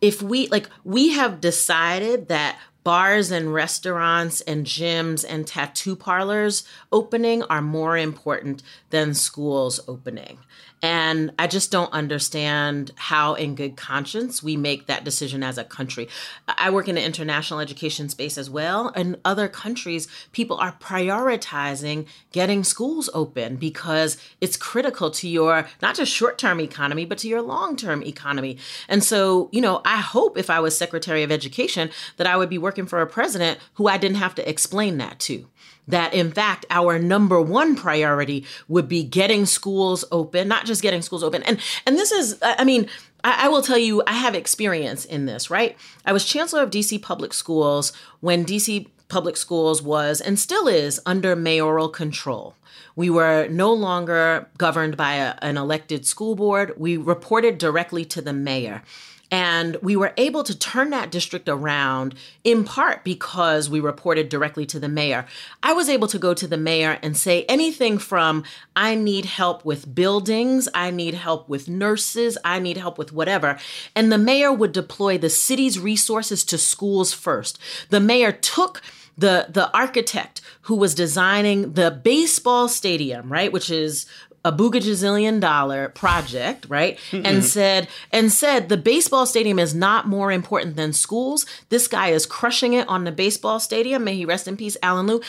if 0.00 0.22
we 0.22 0.48
like 0.48 0.68
we 0.84 1.10
have 1.10 1.40
decided 1.40 2.28
that 2.28 2.58
bars 2.82 3.30
and 3.30 3.52
restaurants 3.52 4.40
and 4.42 4.64
gyms 4.64 5.24
and 5.28 5.46
tattoo 5.46 5.94
parlors 5.94 6.64
opening 6.90 7.42
are 7.44 7.62
more 7.62 7.96
important 7.96 8.62
than 8.90 9.14
schools 9.14 9.80
opening. 9.86 10.38
And 10.82 11.32
I 11.38 11.46
just 11.46 11.70
don't 11.70 11.92
understand 11.92 12.92
how, 12.96 13.34
in 13.34 13.54
good 13.54 13.76
conscience, 13.76 14.42
we 14.42 14.56
make 14.56 14.86
that 14.86 15.04
decision 15.04 15.42
as 15.42 15.58
a 15.58 15.64
country. 15.64 16.08
I 16.48 16.70
work 16.70 16.88
in 16.88 16.94
the 16.94 17.04
international 17.04 17.60
education 17.60 18.08
space 18.08 18.38
as 18.38 18.48
well. 18.48 18.88
In 18.90 19.16
other 19.24 19.46
countries, 19.46 20.08
people 20.32 20.56
are 20.56 20.72
prioritizing 20.80 22.06
getting 22.32 22.64
schools 22.64 23.10
open 23.12 23.56
because 23.56 24.16
it's 24.40 24.56
critical 24.56 25.10
to 25.10 25.28
your 25.28 25.66
not 25.82 25.96
just 25.96 26.12
short 26.12 26.38
term 26.38 26.60
economy, 26.60 27.04
but 27.04 27.18
to 27.18 27.28
your 27.28 27.42
long 27.42 27.76
term 27.76 28.02
economy. 28.02 28.56
And 28.88 29.04
so, 29.04 29.50
you 29.52 29.60
know, 29.60 29.82
I 29.84 29.98
hope 29.98 30.38
if 30.38 30.48
I 30.48 30.60
was 30.60 30.76
Secretary 30.76 31.22
of 31.22 31.30
Education 31.30 31.90
that 32.16 32.26
I 32.26 32.36
would 32.36 32.48
be 32.48 32.58
working 32.58 32.86
for 32.86 33.02
a 33.02 33.06
president 33.06 33.58
who 33.74 33.86
I 33.86 33.98
didn't 33.98 34.16
have 34.16 34.34
to 34.36 34.48
explain 34.48 34.96
that 34.98 35.18
to 35.20 35.46
that 35.88 36.14
in 36.14 36.30
fact 36.30 36.66
our 36.70 36.98
number 36.98 37.40
one 37.40 37.74
priority 37.76 38.44
would 38.68 38.88
be 38.88 39.02
getting 39.02 39.46
schools 39.46 40.04
open 40.12 40.48
not 40.48 40.66
just 40.66 40.82
getting 40.82 41.02
schools 41.02 41.22
open. 41.22 41.42
And 41.44 41.60
and 41.86 41.96
this 41.96 42.12
is 42.12 42.38
i 42.42 42.64
mean 42.64 42.88
I, 43.24 43.46
I 43.46 43.48
will 43.48 43.62
tell 43.62 43.78
you 43.78 44.02
i 44.06 44.12
have 44.12 44.34
experience 44.34 45.04
in 45.04 45.26
this 45.26 45.50
right? 45.50 45.76
I 46.04 46.12
was 46.12 46.24
chancellor 46.24 46.62
of 46.62 46.70
dc 46.70 47.02
public 47.02 47.32
schools 47.34 47.92
when 48.20 48.44
dc 48.44 48.86
public 49.10 49.36
schools 49.36 49.82
was 49.82 50.22
and 50.22 50.38
still 50.38 50.66
is 50.66 51.00
under 51.04 51.36
mayoral 51.36 51.90
control. 51.90 52.54
We 52.96 53.10
were 53.10 53.48
no 53.48 53.72
longer 53.72 54.48
governed 54.56 54.96
by 54.96 55.14
a, 55.14 55.34
an 55.42 55.58
elected 55.58 56.06
school 56.06 56.34
board. 56.34 56.74
We 56.78 56.96
reported 56.96 57.58
directly 57.58 58.04
to 58.06 58.22
the 58.22 58.32
mayor 58.32 58.82
and 59.30 59.76
we 59.82 59.96
were 59.96 60.12
able 60.16 60.42
to 60.44 60.58
turn 60.58 60.90
that 60.90 61.10
district 61.10 61.48
around 61.48 62.14
in 62.42 62.64
part 62.64 63.04
because 63.04 63.70
we 63.70 63.80
reported 63.80 64.28
directly 64.28 64.66
to 64.66 64.80
the 64.80 64.88
mayor. 64.88 65.26
I 65.62 65.72
was 65.72 65.88
able 65.88 66.08
to 66.08 66.18
go 66.18 66.34
to 66.34 66.46
the 66.46 66.56
mayor 66.56 66.98
and 67.02 67.16
say 67.16 67.44
anything 67.44 67.98
from, 67.98 68.44
I 68.74 68.94
need 68.94 69.24
help 69.24 69.64
with 69.64 69.94
buildings, 69.94 70.68
I 70.74 70.90
need 70.90 71.14
help 71.14 71.48
with 71.48 71.68
nurses, 71.68 72.36
I 72.44 72.58
need 72.58 72.76
help 72.76 72.98
with 72.98 73.12
whatever. 73.12 73.58
And 73.94 74.10
the 74.10 74.18
mayor 74.18 74.52
would 74.52 74.72
deploy 74.72 75.18
the 75.18 75.30
city's 75.30 75.78
resources 75.78 76.44
to 76.44 76.58
schools 76.58 77.12
first. 77.12 77.58
The 77.90 78.00
mayor 78.00 78.32
took 78.32 78.82
the 79.16 79.46
the 79.50 79.70
architect 79.76 80.40
who 80.62 80.74
was 80.74 80.94
designing 80.94 81.74
the 81.74 81.90
baseball 81.90 82.68
stadium, 82.68 83.30
right, 83.30 83.52
which 83.52 83.70
is 83.70 84.06
a 84.44 84.52
boogajillion 84.52 85.40
dollar 85.40 85.90
project, 85.90 86.66
right? 86.68 86.98
and 87.12 87.44
said 87.44 87.88
and 88.12 88.32
said 88.32 88.68
the 88.68 88.76
baseball 88.76 89.26
stadium 89.26 89.58
is 89.58 89.74
not 89.74 90.06
more 90.06 90.32
important 90.32 90.76
than 90.76 90.92
schools. 90.92 91.46
This 91.68 91.86
guy 91.88 92.08
is 92.08 92.26
crushing 92.26 92.72
it 92.72 92.88
on 92.88 93.04
the 93.04 93.12
baseball 93.12 93.60
stadium. 93.60 94.04
May 94.04 94.16
he 94.16 94.24
rest 94.24 94.48
in 94.48 94.56
peace, 94.56 94.76
Allen 94.82 95.06
Lew. 95.06 95.20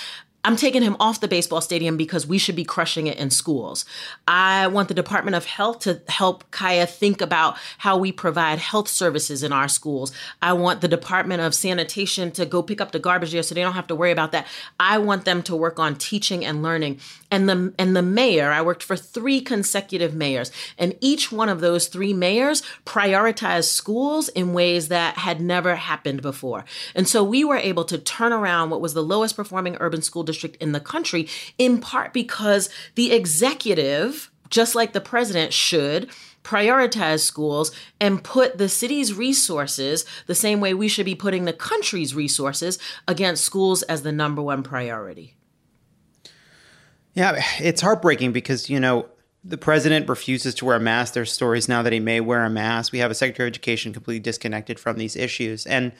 I'm 0.44 0.56
taking 0.56 0.82
him 0.82 0.96
off 1.00 1.20
the 1.20 1.28
baseball 1.28 1.62
stadium 1.62 1.98
because 1.98 2.26
we 2.26 2.38
should 2.38 2.56
be 2.56 2.64
crushing 2.64 3.08
it 3.08 3.18
in 3.18 3.30
schools. 3.30 3.86
I 4.28 4.68
want 4.68 4.88
the 4.88 4.94
Department 4.94 5.36
of 5.36 5.46
Health 5.46 5.80
to 5.80 6.02
help 6.08 6.50
Kaya 6.52 6.88
think 6.88 7.22
about 7.22 7.58
how 7.78 7.98
we 7.98 8.12
provide 8.12 8.60
health 8.60 8.88
services 8.88 9.44
in 9.44 9.54
our 9.54 9.68
schools. 9.68 10.12
I 10.42 10.54
want 10.54 10.82
the 10.82 10.88
Department 10.88 11.42
of 11.42 11.54
Sanitation 11.54 12.32
to 12.32 12.46
go 12.46 12.64
pick 12.64 12.82
up 12.82 12.92
the 12.92 13.00
garbage 13.00 13.32
there 13.32 13.44
so 13.44 13.54
they 13.54 13.62
don't 13.62 13.74
have 13.74 13.88
to 13.88 13.96
worry 13.96 14.12
about 14.12 14.32
that. 14.32 14.48
I 14.80 14.98
want 14.98 15.26
them 15.26 15.44
to 15.44 15.56
work 15.56 15.80
on 15.80 15.96
teaching 15.96 16.44
and 16.44 16.64
learning. 16.64 17.00
And 17.30 17.48
the 17.48 17.74
and 17.78 17.96
the 17.96 18.02
mayor, 18.02 18.52
I 18.52 18.62
worked 18.62 18.84
for 18.84 18.98
3 18.98 19.42
consecutive 19.42 20.14
mayors, 20.14 20.52
and 20.78 20.98
each 21.00 21.32
one 21.32 21.48
of 21.48 21.62
those 21.62 21.88
3 21.88 22.14
mayors 22.14 22.62
prioritized 22.86 23.70
schools 23.70 24.28
in 24.30 24.54
ways 24.54 24.90
that 24.90 25.18
had 25.18 25.40
never 25.40 25.76
happened 25.76 26.22
before. 26.22 26.66
And 26.94 27.08
so 27.08 27.24
we 27.24 27.46
were 27.46 27.58
able 27.58 27.86
to 27.86 27.98
turn 27.98 28.34
around 28.34 28.70
what 28.70 28.82
was 28.82 28.94
the 28.94 29.04
lowest 29.04 29.38
performing 29.38 29.78
urban 29.80 30.02
school 30.02 30.24
district 30.32 30.58
in 30.58 30.72
the 30.72 30.80
country, 30.80 31.28
in 31.58 31.80
part 31.80 32.14
because 32.14 32.70
the 32.96 33.12
executive, 33.12 34.32
just 34.50 34.76
like 34.76 34.94
the 34.94 35.02
president 35.02 35.54
should, 35.54 36.10
prioritize 36.44 37.20
schools 37.20 37.72
and 38.00 38.24
put 38.24 38.58
the 38.58 38.68
city's 38.68 39.14
resources 39.14 40.06
the 40.26 40.36
same 40.36 40.60
way 40.60 40.74
we 40.74 40.88
should 40.88 41.06
be 41.06 41.16
putting 41.16 41.46
the 41.46 41.54
country's 41.54 42.16
resources 42.16 42.80
against 43.08 43.46
schools 43.46 43.84
as 43.84 44.02
the 44.02 44.12
number 44.12 44.42
one 44.42 44.64
priority. 44.64 45.36
Yeah, 47.14 47.44
it's 47.60 47.82
heartbreaking 47.82 48.32
because, 48.32 48.70
you 48.70 48.80
know, 48.80 49.08
the 49.44 49.58
president 49.58 50.08
refuses 50.08 50.56
to 50.56 50.66
wear 50.66 50.78
a 50.78 50.80
mask. 50.80 51.14
There's 51.14 51.32
stories 51.32 51.68
now 51.68 51.82
that 51.82 51.94
he 51.94 52.00
may 52.00 52.22
wear 52.22 52.44
a 52.44 52.50
mask. 52.50 52.94
We 52.94 53.00
have 53.00 53.12
a 53.12 53.16
secretary 53.16 53.48
of 53.48 53.52
education 53.52 53.92
completely 53.92 54.20
disconnected 54.20 54.80
from 54.80 54.98
these 54.98 55.16
issues. 55.16 55.66
And, 55.66 55.92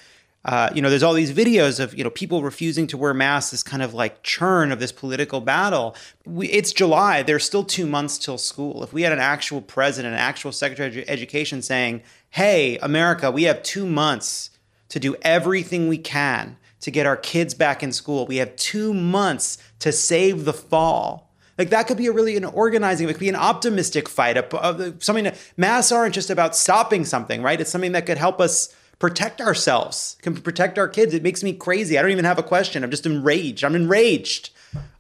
uh, 0.44 0.70
you 0.74 0.82
know, 0.82 0.90
there's 0.90 1.04
all 1.04 1.14
these 1.14 1.32
videos 1.32 1.80
of, 1.80 1.96
you 1.96 2.04
know, 2.04 2.10
people 2.10 2.42
refusing 2.42 2.88
to 2.88 2.98
wear 2.98 3.14
masks, 3.14 3.52
this 3.52 3.62
kind 3.62 3.84
of 3.84 3.94
like 3.94 4.24
churn 4.24 4.72
of 4.72 4.80
this 4.80 4.92
political 4.92 5.40
battle. 5.40 5.96
We, 6.26 6.48
it's 6.48 6.74
July. 6.74 7.22
There's 7.22 7.44
still 7.44 7.64
two 7.64 7.86
months 7.86 8.18
till 8.18 8.40
school. 8.40 8.84
If 8.84 8.92
we 8.92 9.04
had 9.04 9.14
an 9.14 9.20
actual 9.20 9.62
president, 9.62 10.16
an 10.16 10.20
actual 10.20 10.52
secretary 10.52 11.04
of 11.04 11.10
education 11.10 11.62
saying, 11.62 12.02
hey, 12.32 12.80
America, 12.80 13.30
we 13.30 13.44
have 13.44 13.62
two 13.62 13.86
months 13.86 14.50
to 14.90 15.00
do 15.00 15.16
everything 15.22 15.88
we 15.88 16.00
can 16.00 16.58
to 16.80 16.90
get 16.90 17.06
our 17.06 17.18
kids 17.18 17.54
back 17.54 17.84
in 17.84 17.92
school. 17.92 18.26
We 18.26 18.38
have 18.38 18.56
two 18.56 18.96
months 18.96 19.60
to 19.80 19.92
save 19.92 20.46
the 20.46 20.54
fall. 20.54 21.32
Like 21.60 21.70
that 21.70 21.86
could 21.86 21.98
be 21.98 22.08
a 22.08 22.12
really 22.12 22.36
an 22.36 22.46
organizing, 22.46 23.08
it 23.08 23.14
could 23.14 23.20
be 23.20 23.30
an 23.30 23.36
optimistic 23.36 24.10
fight. 24.10 24.38
A, 24.38 24.96
something 24.98 25.26
that 25.26 25.38
masks 25.56 25.92
aren't 25.92 26.16
just 26.16 26.32
about 26.32 26.56
stopping 26.56 27.06
something, 27.06 27.44
right? 27.44 27.62
It's 27.62 27.70
something 27.70 27.92
that 27.92 28.08
could 28.08 28.18
help 28.18 28.42
us 28.42 28.76
protect 29.02 29.42
ourselves, 29.42 30.16
can 30.22 30.36
protect 30.36 30.78
our 30.78 30.88
kids. 30.88 31.16
It 31.16 31.24
makes 31.24 31.42
me 31.42 31.54
crazy. 31.54 31.98
I 31.98 32.04
don't 32.04 32.12
even 32.12 32.24
have 32.24 32.38
a 32.38 32.44
question. 32.44 32.84
I'm 32.84 32.92
just 32.92 33.08
enraged. 33.08 33.64
I'm 33.64 33.74
enraged. 33.74 34.52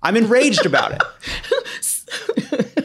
I'm 0.01 0.17
enraged 0.17 0.65
about 0.65 0.93
it. 0.93 1.03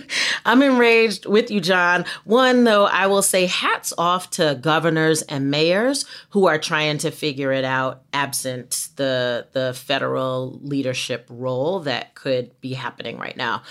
I'm 0.44 0.62
enraged 0.62 1.24
with 1.24 1.50
you, 1.50 1.62
Jon. 1.62 2.04
One, 2.24 2.64
though, 2.64 2.84
I 2.84 3.06
will 3.06 3.22
say 3.22 3.46
hats 3.46 3.94
off 3.96 4.28
to 4.32 4.58
governors 4.60 5.22
and 5.22 5.50
mayors 5.50 6.04
who 6.30 6.46
are 6.48 6.58
trying 6.58 6.98
to 6.98 7.10
figure 7.10 7.50
it 7.50 7.64
out 7.64 8.02
absent 8.12 8.90
the 8.96 9.46
the 9.52 9.72
federal 9.74 10.60
leadership 10.62 11.26
role 11.30 11.80
that 11.80 12.14
could 12.14 12.60
be 12.60 12.74
happening 12.74 13.16
right 13.16 13.38
now. 13.38 13.62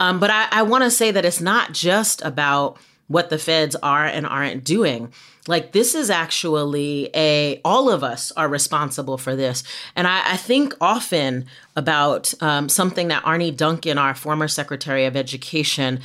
Um, 0.00 0.20
but 0.20 0.30
I, 0.30 0.48
I 0.50 0.62
want 0.62 0.84
to 0.84 0.90
say 0.90 1.10
that 1.10 1.26
it's 1.26 1.42
not 1.42 1.72
just 1.72 2.22
about 2.22 2.78
what 3.08 3.28
the 3.28 3.38
feds 3.38 3.76
are 3.76 4.06
and 4.06 4.26
aren't 4.26 4.64
doing 4.64 5.12
like 5.46 5.72
this 5.72 5.94
is 5.94 6.10
actually 6.10 7.10
a 7.14 7.60
all 7.64 7.90
of 7.90 8.02
us 8.02 8.32
are 8.32 8.48
responsible 8.48 9.18
for 9.18 9.36
this. 9.36 9.62
And 9.96 10.06
i, 10.06 10.32
I 10.32 10.36
think 10.36 10.74
often 10.80 11.46
about 11.76 12.32
um, 12.42 12.68
something 12.68 13.08
that 13.08 13.24
arne 13.24 13.54
duncan 13.54 13.98
our 13.98 14.14
former 14.14 14.48
secretary 14.48 15.04
of 15.04 15.16
education 15.16 16.00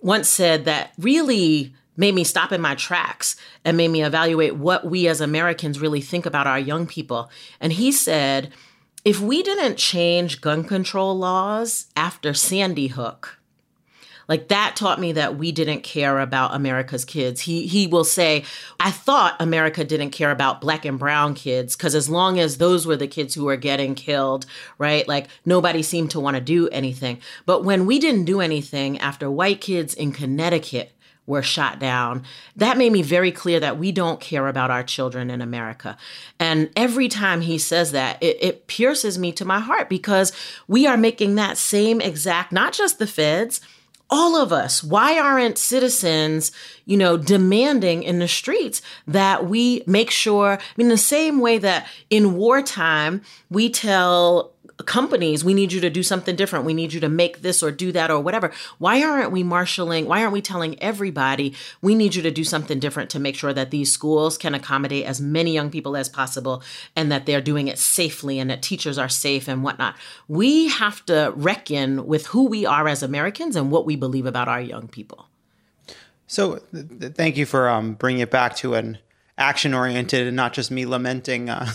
once 0.00 0.28
said 0.28 0.64
that 0.64 0.92
really 0.98 1.74
made 1.96 2.14
me 2.14 2.24
stop 2.24 2.52
in 2.52 2.60
my 2.60 2.74
tracks 2.74 3.36
and 3.64 3.76
made 3.76 3.88
me 3.88 4.02
evaluate 4.02 4.56
what 4.56 4.84
we 4.84 5.08
as 5.08 5.20
americans 5.20 5.80
really 5.80 6.00
think 6.00 6.26
about 6.26 6.46
our 6.46 6.58
young 6.58 6.86
people. 6.86 7.30
And 7.60 7.72
he 7.72 7.92
said 7.92 8.52
if 9.04 9.20
we 9.20 9.42
didn't 9.42 9.76
change 9.76 10.40
gun 10.40 10.64
control 10.64 11.16
laws 11.16 11.86
after 11.96 12.32
sandy 12.34 12.88
hook 12.88 13.38
like 14.28 14.48
that 14.48 14.76
taught 14.76 15.00
me 15.00 15.12
that 15.12 15.36
we 15.36 15.52
didn't 15.52 15.82
care 15.82 16.18
about 16.20 16.54
America's 16.54 17.04
kids. 17.04 17.42
He 17.42 17.66
he 17.66 17.86
will 17.86 18.04
say, 18.04 18.44
I 18.80 18.90
thought 18.90 19.36
America 19.40 19.84
didn't 19.84 20.10
care 20.10 20.30
about 20.30 20.60
black 20.60 20.84
and 20.84 20.98
brown 20.98 21.34
kids 21.34 21.76
because 21.76 21.94
as 21.94 22.08
long 22.08 22.38
as 22.38 22.58
those 22.58 22.86
were 22.86 22.96
the 22.96 23.06
kids 23.06 23.34
who 23.34 23.44
were 23.44 23.56
getting 23.56 23.94
killed, 23.94 24.46
right? 24.78 25.06
Like 25.06 25.28
nobody 25.44 25.82
seemed 25.82 26.10
to 26.12 26.20
want 26.20 26.36
to 26.36 26.40
do 26.40 26.68
anything. 26.68 27.20
But 27.46 27.64
when 27.64 27.86
we 27.86 27.98
didn't 27.98 28.24
do 28.24 28.40
anything 28.40 28.98
after 28.98 29.30
white 29.30 29.60
kids 29.60 29.94
in 29.94 30.12
Connecticut 30.12 30.92
were 31.26 31.42
shot 31.42 31.78
down. 31.78 32.22
That 32.56 32.76
made 32.76 32.92
me 32.92 33.02
very 33.02 33.32
clear 33.32 33.58
that 33.60 33.78
we 33.78 33.92
don't 33.92 34.20
care 34.20 34.46
about 34.46 34.70
our 34.70 34.82
children 34.82 35.30
in 35.30 35.40
America. 35.40 35.96
And 36.38 36.70
every 36.76 37.08
time 37.08 37.40
he 37.40 37.56
says 37.56 37.92
that, 37.92 38.22
it, 38.22 38.36
it, 38.40 38.66
pierces 38.66 39.18
me 39.18 39.32
to 39.32 39.44
my 39.44 39.60
heart 39.60 39.88
because 39.88 40.32
we 40.68 40.86
are 40.86 40.96
making 40.96 41.34
that 41.34 41.56
same 41.56 42.00
exact, 42.00 42.52
not 42.52 42.72
just 42.72 42.98
the 42.98 43.06
feds, 43.06 43.60
all 44.10 44.36
of 44.36 44.52
us 44.52 44.82
why 44.82 45.18
aren't 45.18 45.58
citizens 45.58 46.52
you 46.84 46.96
know 46.96 47.16
demanding 47.16 48.02
in 48.02 48.18
the 48.18 48.28
streets 48.28 48.82
that 49.06 49.46
we 49.46 49.82
make 49.86 50.10
sure 50.10 50.52
i 50.52 50.74
mean 50.76 50.88
the 50.88 50.96
same 50.96 51.40
way 51.40 51.58
that 51.58 51.86
in 52.10 52.36
wartime 52.36 53.22
we 53.50 53.68
tell 53.68 54.53
companies 54.82 55.44
we 55.44 55.54
need 55.54 55.72
you 55.72 55.80
to 55.80 55.90
do 55.90 56.02
something 56.02 56.34
different. 56.34 56.64
We 56.64 56.74
need 56.74 56.92
you 56.92 57.00
to 57.00 57.08
make 57.08 57.42
this 57.42 57.62
or 57.62 57.70
do 57.70 57.92
that 57.92 58.10
or 58.10 58.20
whatever. 58.20 58.52
Why 58.78 59.02
aren't 59.02 59.30
we 59.30 59.42
marshaling 59.42 60.06
why 60.06 60.20
aren't 60.20 60.32
we 60.32 60.42
telling 60.42 60.80
everybody 60.82 61.54
we 61.80 61.94
need 61.94 62.14
you 62.14 62.22
to 62.22 62.30
do 62.30 62.44
something 62.44 62.80
different 62.80 63.10
to 63.10 63.20
make 63.20 63.36
sure 63.36 63.52
that 63.52 63.70
these 63.70 63.92
schools 63.92 64.36
can 64.36 64.54
accommodate 64.54 65.06
as 65.06 65.20
many 65.20 65.52
young 65.52 65.70
people 65.70 65.96
as 65.96 66.08
possible 66.08 66.62
and 66.96 67.10
that 67.12 67.26
they're 67.26 67.40
doing 67.40 67.68
it 67.68 67.78
safely 67.78 68.38
and 68.38 68.50
that 68.50 68.62
teachers 68.62 68.98
are 68.98 69.08
safe 69.08 69.48
and 69.48 69.62
whatnot? 69.62 69.94
We 70.26 70.68
have 70.68 71.06
to 71.06 71.32
reckon 71.36 72.06
with 72.06 72.26
who 72.26 72.46
we 72.46 72.66
are 72.66 72.88
as 72.88 73.02
americans 73.02 73.54
and 73.54 73.70
what 73.70 73.86
we 73.86 73.94
believe 73.94 74.26
about 74.26 74.48
our 74.48 74.60
young 74.60 74.88
people. 74.88 75.28
So 76.26 76.58
th- 76.72 76.88
th- 77.00 77.12
thank 77.12 77.36
you 77.36 77.46
for 77.46 77.68
um, 77.68 77.94
bringing 77.94 78.22
it 78.22 78.30
back 78.30 78.56
to 78.56 78.74
an 78.74 78.98
action 79.38 79.74
oriented 79.74 80.26
and 80.26 80.36
not 80.36 80.52
just 80.52 80.70
me 80.70 80.86
lamenting 80.86 81.48
uh, 81.48 81.70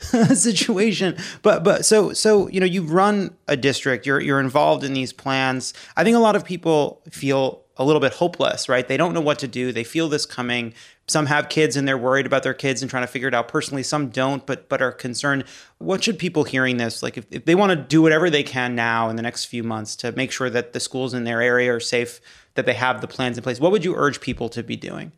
situation. 0.34 1.16
But 1.42 1.64
but 1.64 1.84
so 1.84 2.12
so 2.12 2.48
you 2.48 2.60
know 2.60 2.66
you've 2.66 2.92
run 2.92 3.36
a 3.48 3.56
district. 3.56 4.06
You're 4.06 4.20
you're 4.20 4.40
involved 4.40 4.84
in 4.84 4.92
these 4.92 5.12
plans. 5.12 5.74
I 5.96 6.04
think 6.04 6.16
a 6.16 6.20
lot 6.20 6.36
of 6.36 6.44
people 6.44 7.02
feel 7.10 7.64
a 7.76 7.84
little 7.84 8.00
bit 8.00 8.12
hopeless, 8.12 8.68
right? 8.68 8.86
They 8.86 8.96
don't 8.96 9.14
know 9.14 9.20
what 9.20 9.38
to 9.40 9.48
do. 9.48 9.72
They 9.72 9.84
feel 9.84 10.08
this 10.08 10.26
coming. 10.26 10.74
Some 11.08 11.26
have 11.26 11.48
kids 11.48 11.76
and 11.76 11.86
they're 11.86 11.98
worried 11.98 12.24
about 12.24 12.44
their 12.44 12.54
kids 12.54 12.82
and 12.82 12.90
trying 12.90 13.02
to 13.02 13.08
figure 13.08 13.28
it 13.28 13.34
out 13.34 13.48
personally. 13.48 13.82
Some 13.82 14.10
don't, 14.10 14.46
but 14.46 14.68
but 14.68 14.80
are 14.80 14.92
concerned. 14.92 15.44
What 15.78 16.04
should 16.04 16.18
people 16.18 16.44
hearing 16.44 16.76
this 16.76 17.02
like 17.02 17.18
if, 17.18 17.26
if 17.30 17.44
they 17.44 17.54
want 17.54 17.70
to 17.70 17.76
do 17.76 18.00
whatever 18.00 18.30
they 18.30 18.42
can 18.42 18.74
now 18.74 19.08
in 19.10 19.16
the 19.16 19.22
next 19.22 19.46
few 19.46 19.62
months 19.62 19.96
to 19.96 20.12
make 20.12 20.30
sure 20.30 20.48
that 20.50 20.72
the 20.72 20.80
schools 20.80 21.14
in 21.14 21.24
their 21.24 21.42
area 21.42 21.74
are 21.74 21.80
safe, 21.80 22.20
that 22.54 22.66
they 22.66 22.74
have 22.74 23.00
the 23.00 23.08
plans 23.08 23.36
in 23.36 23.42
place? 23.42 23.60
What 23.60 23.72
would 23.72 23.84
you 23.84 23.94
urge 23.96 24.20
people 24.20 24.48
to 24.50 24.62
be 24.62 24.76
doing? 24.76 25.12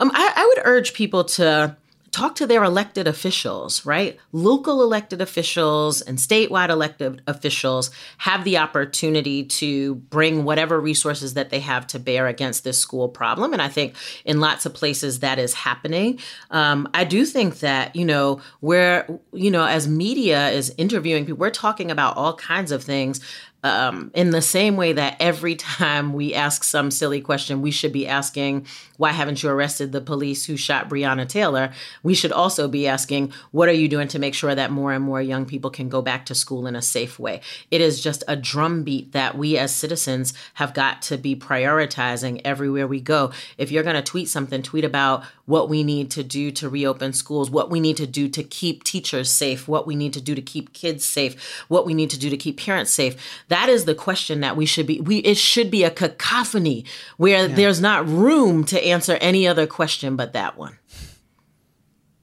Um, 0.00 0.10
I, 0.12 0.32
I 0.34 0.46
would 0.46 0.66
urge 0.66 0.92
people 0.92 1.24
to 1.24 1.76
talk 2.14 2.36
to 2.36 2.46
their 2.46 2.62
elected 2.62 3.08
officials, 3.08 3.84
right? 3.84 4.20
Local 4.30 4.82
elected 4.82 5.20
officials 5.20 6.00
and 6.00 6.16
statewide 6.16 6.68
elected 6.68 7.22
officials 7.26 7.90
have 8.18 8.44
the 8.44 8.56
opportunity 8.56 9.44
to 9.44 9.96
bring 9.96 10.44
whatever 10.44 10.80
resources 10.80 11.34
that 11.34 11.50
they 11.50 11.58
have 11.58 11.88
to 11.88 11.98
bear 11.98 12.28
against 12.28 12.62
this 12.62 12.78
school 12.78 13.08
problem. 13.08 13.52
And 13.52 13.60
I 13.60 13.68
think 13.68 13.96
in 14.24 14.38
lots 14.38 14.64
of 14.64 14.72
places 14.74 15.18
that 15.20 15.40
is 15.40 15.54
happening. 15.54 16.20
Um, 16.52 16.88
I 16.94 17.02
do 17.02 17.24
think 17.24 17.58
that, 17.58 17.96
you 17.96 18.04
know, 18.04 18.40
where, 18.60 19.08
you 19.32 19.50
know, 19.50 19.64
as 19.66 19.88
media 19.88 20.50
is 20.50 20.72
interviewing 20.78 21.26
people, 21.26 21.40
we're 21.40 21.50
talking 21.50 21.90
about 21.90 22.16
all 22.16 22.36
kinds 22.36 22.70
of 22.70 22.84
things 22.84 23.20
um, 23.64 24.10
in 24.14 24.30
the 24.30 24.42
same 24.42 24.76
way 24.76 24.92
that 24.92 25.16
every 25.18 25.56
time 25.56 26.12
we 26.12 26.34
ask 26.34 26.62
some 26.62 26.90
silly 26.90 27.22
question, 27.22 27.62
we 27.62 27.70
should 27.70 27.92
be 27.92 28.06
asking, 28.06 28.66
why 28.98 29.10
haven't 29.10 29.42
you 29.42 29.48
arrested 29.48 29.90
the 29.90 30.02
police 30.02 30.44
who 30.44 30.56
shot 30.58 30.90
Breonna 30.90 31.26
Taylor? 31.26 31.72
We 32.02 32.14
should 32.14 32.30
also 32.30 32.68
be 32.68 32.86
asking, 32.86 33.32
what 33.52 33.70
are 33.70 33.72
you 33.72 33.88
doing 33.88 34.06
to 34.08 34.18
make 34.18 34.34
sure 34.34 34.54
that 34.54 34.70
more 34.70 34.92
and 34.92 35.02
more 35.02 35.22
young 35.22 35.46
people 35.46 35.70
can 35.70 35.88
go 35.88 36.02
back 36.02 36.26
to 36.26 36.34
school 36.34 36.66
in 36.66 36.76
a 36.76 36.82
safe 36.82 37.18
way? 37.18 37.40
It 37.70 37.80
is 37.80 38.02
just 38.02 38.22
a 38.28 38.36
drumbeat 38.36 39.12
that 39.12 39.36
we 39.36 39.56
as 39.56 39.74
citizens 39.74 40.34
have 40.54 40.74
got 40.74 41.00
to 41.02 41.16
be 41.16 41.34
prioritizing 41.34 42.42
everywhere 42.44 42.86
we 42.86 43.00
go. 43.00 43.32
If 43.56 43.72
you're 43.72 43.82
going 43.82 43.96
to 43.96 44.02
tweet 44.02 44.28
something, 44.28 44.62
tweet 44.62 44.84
about 44.84 45.24
what 45.46 45.68
we 45.68 45.82
need 45.84 46.10
to 46.12 46.22
do 46.22 46.50
to 46.52 46.68
reopen 46.68 47.12
schools, 47.12 47.50
what 47.50 47.70
we 47.70 47.80
need 47.80 47.96
to 47.98 48.06
do 48.06 48.28
to 48.28 48.42
keep 48.42 48.82
teachers 48.84 49.30
safe, 49.30 49.68
what 49.68 49.86
we 49.86 49.94
need 49.94 50.12
to 50.12 50.20
do 50.20 50.34
to 50.34 50.42
keep 50.42 50.72
kids 50.72 51.04
safe, 51.04 51.64
what 51.68 51.84
we 51.84 51.94
need 51.94 52.10
to 52.10 52.18
do 52.18 52.30
to 52.30 52.36
keep 52.36 52.58
parents 52.58 52.90
safe. 52.90 53.16
That 53.48 53.68
is 53.68 53.84
the 53.84 53.94
question 53.94 54.40
that 54.40 54.56
we 54.56 54.66
should 54.66 54.86
be 54.86 55.00
we 55.00 55.18
it 55.18 55.36
should 55.36 55.70
be 55.70 55.84
a 55.84 55.90
cacophony 55.90 56.84
where 57.16 57.46
yeah. 57.46 57.54
there's 57.54 57.80
not 57.80 58.06
room 58.06 58.64
to 58.64 58.82
answer 58.84 59.18
any 59.20 59.46
other 59.46 59.66
question 59.66 60.16
but 60.16 60.32
that 60.32 60.56
one. 60.56 60.78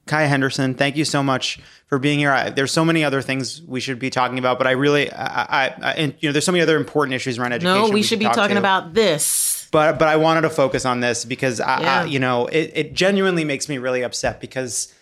Kaya 0.06 0.26
Henderson, 0.26 0.74
thank 0.74 0.96
you 0.96 1.04
so 1.04 1.22
much 1.22 1.60
for 1.86 1.98
being 1.98 2.18
here. 2.18 2.32
I, 2.32 2.50
there's 2.50 2.72
so 2.72 2.84
many 2.84 3.04
other 3.04 3.22
things 3.22 3.62
we 3.62 3.78
should 3.78 3.98
be 3.98 4.10
talking 4.10 4.38
about, 4.38 4.58
but 4.58 4.66
I 4.66 4.72
really, 4.72 5.12
I, 5.12 5.42
I, 5.42 5.74
I, 5.80 5.92
and 5.92 6.14
you 6.18 6.28
know, 6.28 6.32
there's 6.32 6.44
so 6.44 6.52
many 6.52 6.60
other 6.60 6.76
important 6.76 7.14
issues 7.14 7.38
around 7.38 7.52
education. 7.52 7.74
No, 7.74 7.84
we, 7.84 7.92
we 7.92 8.02
should 8.02 8.18
be 8.18 8.24
talking 8.24 8.56
to. 8.56 8.58
about 8.58 8.94
this. 8.94 9.51
But 9.72 9.98
but 9.98 10.06
I 10.06 10.16
wanted 10.16 10.42
to 10.42 10.50
focus 10.50 10.84
on 10.84 11.00
this 11.00 11.24
because 11.24 11.58
I, 11.58 11.80
yeah. 11.80 12.04
you 12.04 12.20
know, 12.20 12.46
it, 12.46 12.70
it 12.74 12.92
genuinely 12.92 13.42
makes 13.42 13.68
me 13.68 13.78
really 13.78 14.02
upset 14.02 14.38
because 14.40 14.94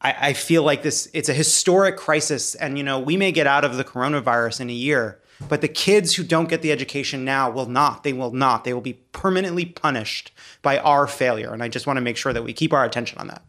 I, 0.00 0.16
I 0.28 0.32
feel 0.32 0.62
like 0.62 0.82
this 0.82 1.08
it's 1.12 1.28
a 1.28 1.34
historic 1.34 1.96
crisis, 1.98 2.54
and 2.54 2.76
you 2.78 2.82
know, 2.82 2.98
we 2.98 3.16
may 3.18 3.30
get 3.32 3.46
out 3.46 3.64
of 3.64 3.76
the 3.76 3.84
coronavirus 3.84 4.62
in 4.62 4.70
a 4.70 4.72
year, 4.72 5.20
but 5.48 5.60
the 5.60 5.68
kids 5.68 6.14
who 6.14 6.24
don't 6.24 6.48
get 6.48 6.62
the 6.62 6.72
education 6.72 7.24
now 7.26 7.50
will 7.50 7.66
not. 7.66 8.02
They 8.02 8.14
will 8.14 8.32
not. 8.32 8.64
They 8.64 8.72
will 8.72 8.80
be 8.80 8.94
permanently 9.12 9.66
punished 9.66 10.32
by 10.62 10.78
our 10.78 11.06
failure, 11.06 11.52
and 11.52 11.62
I 11.62 11.68
just 11.68 11.86
want 11.86 11.98
to 11.98 12.00
make 12.00 12.16
sure 12.16 12.32
that 12.32 12.42
we 12.42 12.54
keep 12.54 12.72
our 12.72 12.84
attention 12.84 13.18
on 13.18 13.26
that. 13.26 13.42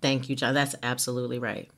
Thank 0.00 0.28
you, 0.28 0.36
Jon. 0.36 0.54
That's 0.54 0.76
absolutely 0.84 1.40
right. 1.40 1.68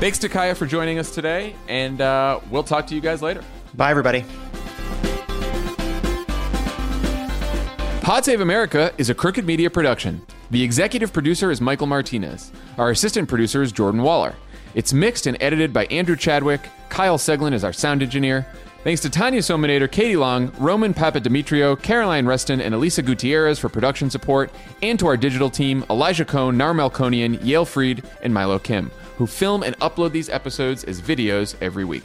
Thanks 0.00 0.16
to 0.20 0.30
Kaya 0.30 0.54
for 0.54 0.64
joining 0.64 0.98
us 0.98 1.14
today, 1.14 1.54
and 1.68 2.00
uh, 2.00 2.40
we'll 2.50 2.62
talk 2.62 2.86
to 2.86 2.94
you 2.94 3.02
guys 3.02 3.20
later. 3.20 3.44
Bye, 3.74 3.90
everybody. 3.90 4.24
Pod 8.00 8.24
Save 8.24 8.40
America 8.40 8.92
is 8.98 9.10
a 9.10 9.14
Crooked 9.14 9.44
Media 9.44 9.70
production. 9.70 10.20
The 10.50 10.62
executive 10.62 11.12
producer 11.12 11.50
is 11.50 11.60
Michael 11.60 11.86
Martinez. 11.86 12.50
Our 12.76 12.90
assistant 12.90 13.28
producer 13.28 13.62
is 13.62 13.70
Jordan 13.70 14.02
Waller. 14.02 14.34
It's 14.74 14.92
mixed 14.92 15.26
and 15.26 15.36
edited 15.40 15.72
by 15.72 15.84
Andrew 15.86 16.16
Chadwick. 16.16 16.60
Kyle 16.88 17.18
Seglin 17.18 17.52
is 17.52 17.62
our 17.62 17.72
sound 17.72 18.02
engineer. 18.02 18.46
Thanks 18.82 19.02
to 19.02 19.10
Tanya 19.10 19.40
Somanader, 19.40 19.90
Katie 19.90 20.16
Long, 20.16 20.50
Roman 20.58 20.94
Papadimitriou, 20.94 21.80
Caroline 21.82 22.26
Reston, 22.26 22.60
and 22.60 22.74
Elisa 22.74 23.02
Gutierrez 23.02 23.58
for 23.58 23.68
production 23.68 24.08
support, 24.08 24.50
and 24.82 24.98
to 24.98 25.06
our 25.06 25.18
digital 25.18 25.50
team, 25.50 25.84
Elijah 25.90 26.24
Cohn, 26.24 26.56
Nar 26.56 26.72
Melkonian, 26.72 27.38
Yale 27.44 27.66
Freed, 27.66 28.02
and 28.22 28.32
Milo 28.32 28.58
Kim, 28.58 28.90
who 29.18 29.26
film 29.26 29.62
and 29.62 29.78
upload 29.80 30.12
these 30.12 30.30
episodes 30.30 30.82
as 30.84 31.00
videos 31.00 31.54
every 31.60 31.84
week. 31.84 32.04